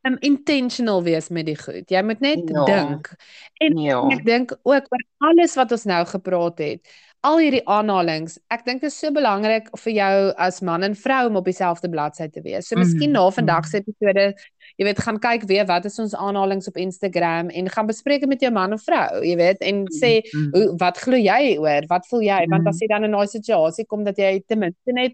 um, 0.07 0.17
intentional 0.19 1.03
wees 1.03 1.29
met 1.29 1.45
die 1.45 1.57
goed. 1.57 1.89
Jy 1.89 2.01
moet 2.03 2.19
net 2.19 2.49
Ja. 2.49 2.63
dink. 2.65 3.11
En 3.59 3.77
Ja. 3.77 4.07
ek 4.09 4.25
dink 4.25 4.51
ook 4.63 4.83
oor 4.91 5.03
alles 5.17 5.55
wat 5.55 5.71
ons 5.71 5.83
nou 5.85 6.05
gepraat 6.05 6.57
het. 6.57 6.87
Al 7.21 7.37
hierdie 7.37 7.67
aanhalings, 7.67 8.39
ek 8.47 8.63
dink 8.65 8.81
dit 8.81 8.91
is 8.91 8.99
so 8.99 9.11
belangrik 9.11 9.67
vir 9.77 9.93
jou 9.93 10.33
as 10.37 10.61
man 10.61 10.83
en 10.83 10.95
vrou 10.95 11.27
om 11.27 11.35
op 11.35 11.45
dieselfde 11.45 11.89
bladsy 11.89 12.29
te 12.29 12.41
wees. 12.41 12.67
So 12.67 12.75
miskien 12.75 13.11
Mhm, 13.11 13.19
na 13.19 13.29
vandag 13.29 13.65
se 13.67 13.77
episode, 13.77 14.33
jy 14.79 14.85
weet, 14.87 14.99
gaan 15.03 15.19
kyk 15.19 15.43
weer 15.49 15.65
wat 15.67 15.85
is 15.85 15.99
ons 15.99 16.13
aanhalings 16.15 16.67
op 16.71 16.77
Instagram 16.79 17.49
en 17.51 17.67
gaan 17.69 17.87
bespreek 17.89 18.23
met 18.27 18.39
jou 18.41 18.51
man 18.55 18.73
of 18.73 18.81
vrou, 18.85 19.19
jy 19.25 19.35
weet, 19.35 19.59
en 19.61 19.83
sê 19.91 20.21
Mhm. 20.23 20.49
hoe 20.55 20.77
wat 20.79 20.97
glo 20.97 21.17
jy 21.19 21.57
oor? 21.59 21.83
Wat 21.89 22.07
voel 22.07 22.21
jy? 22.21 22.45
Want 22.47 22.63
Mhm. 22.63 22.67
as 22.67 22.79
jy 22.79 22.87
dan 22.87 23.03
in 23.03 23.11
daai 23.11 23.27
situasie 23.27 23.85
kom 23.85 24.03
dat 24.05 24.15
jy 24.17 24.39
ten 24.47 24.59
minste 24.59 24.91
net 24.93 25.13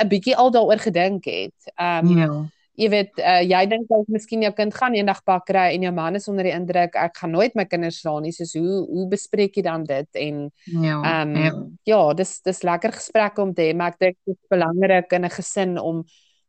'n 0.00 0.08
bietjie 0.08 0.34
al 0.36 0.50
daaroor 0.50 0.78
gedink 0.80 1.24
het. 1.26 1.54
Ehm 1.78 2.06
um, 2.08 2.18
Ja. 2.18 2.28
jy 2.74 2.88
weet, 2.88 3.10
uh, 3.18 3.42
jy 3.42 3.66
dink 3.68 3.86
dalk 3.88 4.08
miskien 4.08 4.40
jou 4.42 4.50
kind 4.52 4.72
gaan 4.74 4.94
eendag 4.94 5.22
pak 5.24 5.44
kry 5.46 5.74
en 5.74 5.82
jou 5.82 5.92
man 5.92 6.14
is 6.14 6.26
onder 6.28 6.42
die 6.44 6.52
indruk 6.52 6.94
ek 6.96 7.16
gaan 7.18 7.30
nooit 7.30 7.54
my 7.54 7.64
kinders 7.66 8.00
slaan 8.00 8.22
nie. 8.22 8.32
Soos 8.32 8.54
hoe 8.54 8.86
hoe 8.88 9.08
bespreek 9.08 9.54
jy 9.56 9.62
dan 9.62 9.84
dit? 9.84 10.08
En 10.14 10.50
Ja. 10.64 11.02
ehm 11.04 11.36
ja. 11.36 11.50
um, 11.52 11.78
ja, 11.84 12.14
dis 12.14 12.40
dis 12.42 12.62
lekker 12.62 12.92
gesprekke 12.92 13.42
om 13.42 13.52
te 13.54 13.62
hê, 13.62 13.74
maar 13.76 13.88
ek 13.92 13.98
dink 13.98 14.16
dit 14.26 14.34
is 14.36 14.46
belangrik 14.48 15.12
in 15.12 15.24
'n 15.24 15.30
gesin 15.30 15.78
om 15.78 16.02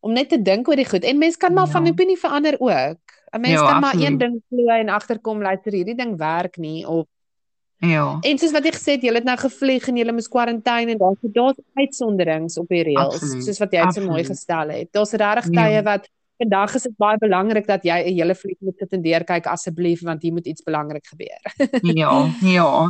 om 0.04 0.12
net 0.14 0.30
te 0.30 0.40
dink 0.42 0.68
oor 0.68 0.76
die 0.80 0.86
goed. 0.90 1.04
En 1.08 1.18
mens 1.18 1.38
kan 1.40 1.54
maar 1.54 1.68
van 1.72 1.86
Ja. 1.86 1.92
opinie 1.92 2.18
verander 2.20 2.56
ook. 2.60 3.00
'n 3.34 3.40
Mens 3.42 3.54
Ja, 3.60 3.66
kan 3.72 3.82
maar 3.82 3.94
een 3.96 4.00
absoluut. 4.14 4.20
ding 4.20 4.42
glo 4.50 4.68
en 4.70 4.90
agterkom 4.90 5.42
luister 5.42 5.72
hierdie 5.74 5.96
ding 5.96 6.18
werk 6.18 6.58
nie 6.58 6.86
of 6.88 7.06
Ja. 7.84 8.18
En 8.22 8.38
soos 8.38 8.52
wat 8.52 8.64
jy 8.64 8.72
gesê 8.72 8.92
het, 8.96 9.02
jy 9.04 9.14
het 9.14 9.24
nou 9.26 9.38
gevlieg 9.38 9.88
en 9.88 9.98
jy 9.98 10.12
moes 10.12 10.28
kwarantyne 10.30 10.92
en 10.92 10.98
daar's 10.98 11.18
daar's 11.22 11.58
uitsonderings 11.76 12.58
op 12.58 12.68
die 12.70 12.84
reëls, 12.84 13.20
soos 13.46 13.60
wat 13.60 13.72
jy 13.74 13.84
dit 13.84 13.94
so 13.94 14.06
mooi 14.06 14.24
gestel 14.24 14.70
het. 14.70 14.88
Daar's 14.94 15.12
regtig 15.12 15.52
Ja. 15.52 15.64
tye 15.68 15.82
wat 15.84 16.08
vandag 16.38 16.76
is 16.76 16.84
dit 16.84 16.98
baie 16.98 17.18
belangrik 17.18 17.68
dat 17.68 17.84
jy 17.84 17.98
'n 18.08 18.14
hele 18.16 18.36
vlieg 18.36 18.58
moet 18.60 18.78
sit 18.78 18.94
en 18.94 19.02
deurkyk 19.02 19.46
asseblief 19.48 20.02
want 20.02 20.22
hier 20.22 20.32
moet 20.34 20.46
iets 20.48 20.62
belangrik 20.64 21.06
gebeur. 21.08 21.42
Ja, 22.00 22.30
ja. 22.42 22.90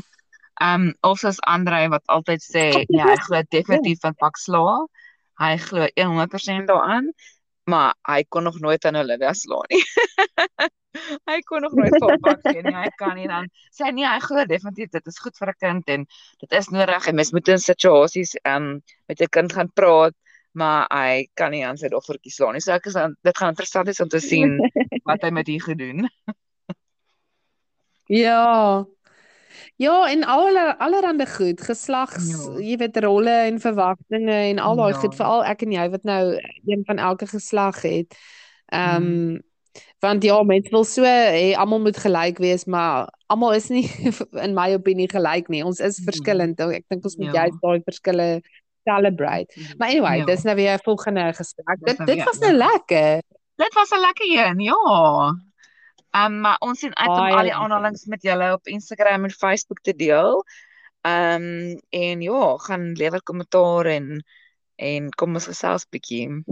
Ehm 0.62 0.82
um, 0.82 0.94
of 1.02 1.18
soos 1.20 1.40
Andre 1.42 1.90
wat 1.90 2.04
altyd 2.06 2.42
sê, 2.44 2.86
ja, 2.88 3.06
hy 3.08 3.16
glo 3.18 3.42
definitief 3.50 4.00
van 4.00 4.14
pak 4.16 4.38
sla. 4.38 4.86
Hy 5.42 5.58
glo 5.58 5.88
100% 5.98 6.70
daaraan, 6.70 7.10
maar 7.70 7.94
hy 8.08 8.24
kon 8.30 8.44
nog 8.44 8.60
nooit 8.60 8.86
aan 8.86 9.00
Olivia 9.02 9.34
slaan 9.34 9.70
nie. 9.72 9.84
hy 11.30 11.40
kon 11.50 11.64
nog 11.66 11.74
nooit 11.74 11.96
vir 11.98 12.20
pak 12.22 12.42
gee 12.46 12.62
nie. 12.66 12.76
Hy 12.76 12.90
kan 13.00 13.16
nie 13.18 13.28
dan 13.30 13.50
sê 13.74 13.90
nee, 13.92 14.06
hy 14.06 14.20
glo 14.24 14.46
definitief 14.50 14.92
dit 14.94 15.08
is 15.10 15.20
goed 15.20 15.38
vir 15.40 15.54
'n 15.54 15.60
kind 15.66 15.94
en 15.96 16.06
dit 16.44 16.58
is 16.60 16.70
nodig 16.70 17.08
en 17.08 17.16
mens 17.16 17.34
moet 17.34 17.54
in 17.56 17.64
situasies 17.66 18.36
ehm 18.44 18.56
um, 18.56 18.82
met 19.08 19.22
'n 19.22 19.34
kind 19.38 19.54
gaan 19.54 19.72
praat, 19.74 20.16
maar 20.54 20.86
hy 20.94 21.28
kan 21.34 21.52
nie 21.52 21.66
aan 21.66 21.78
sy 21.78 21.90
dogtertjie 21.90 22.32
slaan 22.32 22.54
nie. 22.54 22.62
So 22.62 22.74
ek 22.74 22.86
is 22.86 22.96
aan 22.96 23.16
dit 23.24 23.38
gaan 23.38 23.56
interessant 23.56 23.88
wees 23.88 24.04
om 24.06 24.10
te 24.10 24.20
sien 24.20 24.58
wat 25.10 25.22
hy 25.24 25.32
met 25.32 25.48
hier 25.48 25.62
gedoen. 25.62 26.10
Ja. 28.08 28.86
Ja, 29.76 30.10
en 30.10 30.24
alle 30.24 30.76
allerhande 30.80 31.26
goed, 31.28 31.62
geslags, 31.62 32.30
Ja. 32.30 32.60
jy 32.60 32.78
weet 32.78 32.98
rolle 32.98 33.30
en 33.30 33.60
verwagtinge 33.60 34.32
en 34.52 34.60
al 34.60 34.76
daai 34.76 34.94
Ja. 34.94 35.00
goed, 35.00 35.16
veral 35.16 35.44
ek 35.46 35.62
en 35.62 35.72
jy 35.72 35.90
wat 35.90 36.04
nou 36.04 36.38
een 36.66 36.84
van 36.86 36.98
elke 36.98 37.28
geslag 37.28 37.82
het. 37.82 38.16
Ehm 38.72 39.04
Mhm. 39.04 39.40
want 40.00 40.24
ja, 40.24 40.44
mense 40.44 40.70
wil 40.70 40.84
so 40.84 41.02
hê 41.04 41.56
almal 41.56 41.80
moet 41.80 41.98
gelyk 41.98 42.38
wees, 42.38 42.66
maar 42.66 43.10
almal 43.28 43.54
is 43.54 43.70
nie 43.70 43.90
in 44.46 44.54
my 44.54 44.74
opinie 44.74 45.08
gelyk 45.10 45.48
nie. 45.50 45.64
Ons 45.64 45.80
is 45.80 45.98
Nee. 46.00 46.06
verskillend. 46.06 46.60
Ek 46.60 46.84
dink 46.90 47.04
ons 47.04 47.18
moet 47.18 47.34
Ja. 47.34 47.42
juist 47.44 47.62
daai 47.62 47.82
verskille 47.84 48.42
celebrate. 48.88 49.56
Maar 49.78 49.90
anyway, 49.90 50.18
Ja. 50.18 50.26
dis 50.26 50.44
nou 50.44 50.56
weer 50.56 50.74
'n 50.76 50.84
volgende 50.84 51.34
gesprek. 51.34 51.80
Dit 51.86 51.98
nou 51.98 52.06
dit 52.16 52.24
was 52.24 52.38
nou 52.40 52.54
lekker. 52.54 53.22
Dit 53.58 53.74
was 53.74 53.90
'n 53.92 54.00
lekker 54.02 54.26
een, 54.30 54.60
ja. 54.60 55.34
Ehm 56.14 56.34
um, 56.34 56.40
maar 56.46 56.58
ons 56.62 56.80
sien 56.80 56.94
uit 56.96 57.10
om 57.10 57.16
al 57.16 57.26
die 57.26 57.36
lekker. 57.50 57.62
aanhalings 57.62 58.06
met 58.06 58.22
julle 58.22 58.52
op 58.54 58.68
Instagram 58.70 59.24
en 59.24 59.32
Facebook 59.32 59.80
te 59.82 59.96
deel. 59.96 60.44
Ehm 61.02 61.44
um, 61.44 61.80
en 61.90 62.22
ja, 62.22 62.58
gaan 62.58 62.92
lewer 62.92 63.24
kommentaar 63.24 63.86
en 63.86 64.26
en 64.76 65.10
kom 65.10 65.34
ons 65.34 65.48
gesels 65.50 65.88
bietjie. 65.90 66.44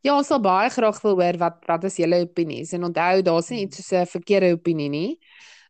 Ja, 0.00 0.16
ons 0.16 0.26
sal 0.26 0.40
baie 0.40 0.70
graag 0.70 1.00
wil 1.02 1.20
hoor 1.20 1.38
wat 1.38 1.60
wat 1.68 1.84
is 1.84 2.00
julle 2.00 2.22
opinies 2.24 2.72
en 2.72 2.88
onthou 2.88 3.22
daar's 3.22 3.50
nie 3.50 3.66
iets 3.66 3.76
soos 3.82 3.92
'n 3.92 4.06
verkeerde 4.06 4.52
opinie 4.56 4.88
nie. 4.88 5.18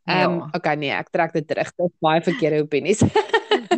Ehm 0.07 0.39
Ja. 0.39 0.49
okay 0.53 0.75
nee, 0.75 0.91
ek 0.91 1.09
trek 1.11 1.33
dit 1.33 1.47
terug. 1.47 1.75
Dit 1.75 1.91
is 1.91 1.99
baie 1.99 2.21
verkeerde 2.21 2.63
opinies. 2.63 3.03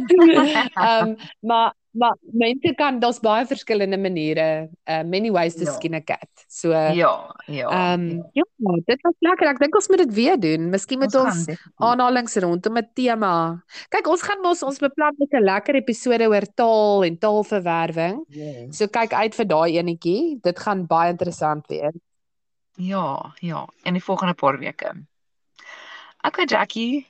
Ehm 0.86 1.16
maar 1.40 1.74
Maar 1.94 2.16
mense 2.32 2.72
kan 2.80 3.00
daar's 3.04 3.20
baie 3.20 3.44
verskillende 3.46 3.98
maniere, 4.00 4.70
uh 4.88 5.04
many 5.04 5.32
ways 5.32 5.56
to 5.56 5.66
Ja. 5.66 5.72
skin 5.72 5.94
a 5.94 6.00
cat. 6.02 6.30
So 6.48 6.70
Ja, 6.72 7.36
ja. 7.48 7.68
ehm 7.70 8.22
ja, 8.34 8.44
dit 8.86 9.02
was 9.02 9.14
lekker. 9.20 9.48
Ek 9.50 9.60
dink 9.60 9.76
ons 9.76 9.90
moet 9.90 9.98
dit 9.98 10.14
weer 10.14 10.40
doen. 10.40 10.70
Miskien 10.70 11.00
moet 11.00 11.16
ons 11.16 11.46
definitief. 11.46 11.66
aanhalings 11.76 12.36
rondom 12.36 12.78
'n 12.78 12.88
tema. 12.94 13.64
Kyk, 13.90 14.08
ons 14.08 14.22
gaan 14.22 14.42
mos 14.42 14.64
ons 14.64 14.80
beplan 14.80 15.16
met 15.18 15.34
'n 15.34 15.44
lekker 15.44 15.76
episode 15.76 16.28
oor 16.28 16.46
taal 16.56 17.04
en 17.04 17.18
taalverwerwing. 17.18 18.24
Yes. 18.30 18.78
So 18.78 18.88
kyk 18.88 19.14
uit 19.14 19.36
vir 19.36 19.46
daai 19.46 19.78
enetjie. 19.78 20.40
Dit 20.42 20.60
gaan 20.60 20.86
baie 20.88 21.10
interessant 21.12 21.68
wees. 21.68 21.94
Ja, 22.78 23.34
ja, 23.42 23.68
in 23.84 23.94
die 23.94 24.04
volgende 24.04 24.34
paar 24.34 24.58
weke. 24.58 24.96
Okay, 26.24 26.46
Jackie. 26.46 27.06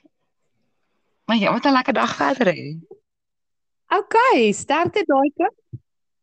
Maar 1.26 1.36
jy 1.36 1.50
moet 1.52 1.64
'n 1.66 1.72
lekker 1.72 1.92
dag 1.94 2.16
verder 2.16 2.52
hê. 2.52 2.80
OK, 3.92 4.16
sterkte 4.56 5.04
daai 5.06 5.30
kind. 5.36 5.58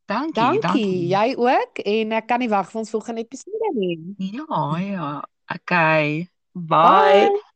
Dankie, 0.10 0.34
Dankie. 0.34 0.62
dankie. 0.62 1.08
Jy 1.12 1.36
ook 1.38 1.84
en 1.86 2.16
ek 2.18 2.26
kan 2.32 2.42
nie 2.42 2.50
wag 2.50 2.72
vir 2.72 2.82
ons 2.82 2.90
volgende 2.90 3.22
episode 3.22 3.74
nie. 3.78 4.00
Ja, 4.18 4.62
ja. 4.82 5.12
Okay. 5.54 6.26
Bye. 6.54 7.30
Bye. 7.30 7.49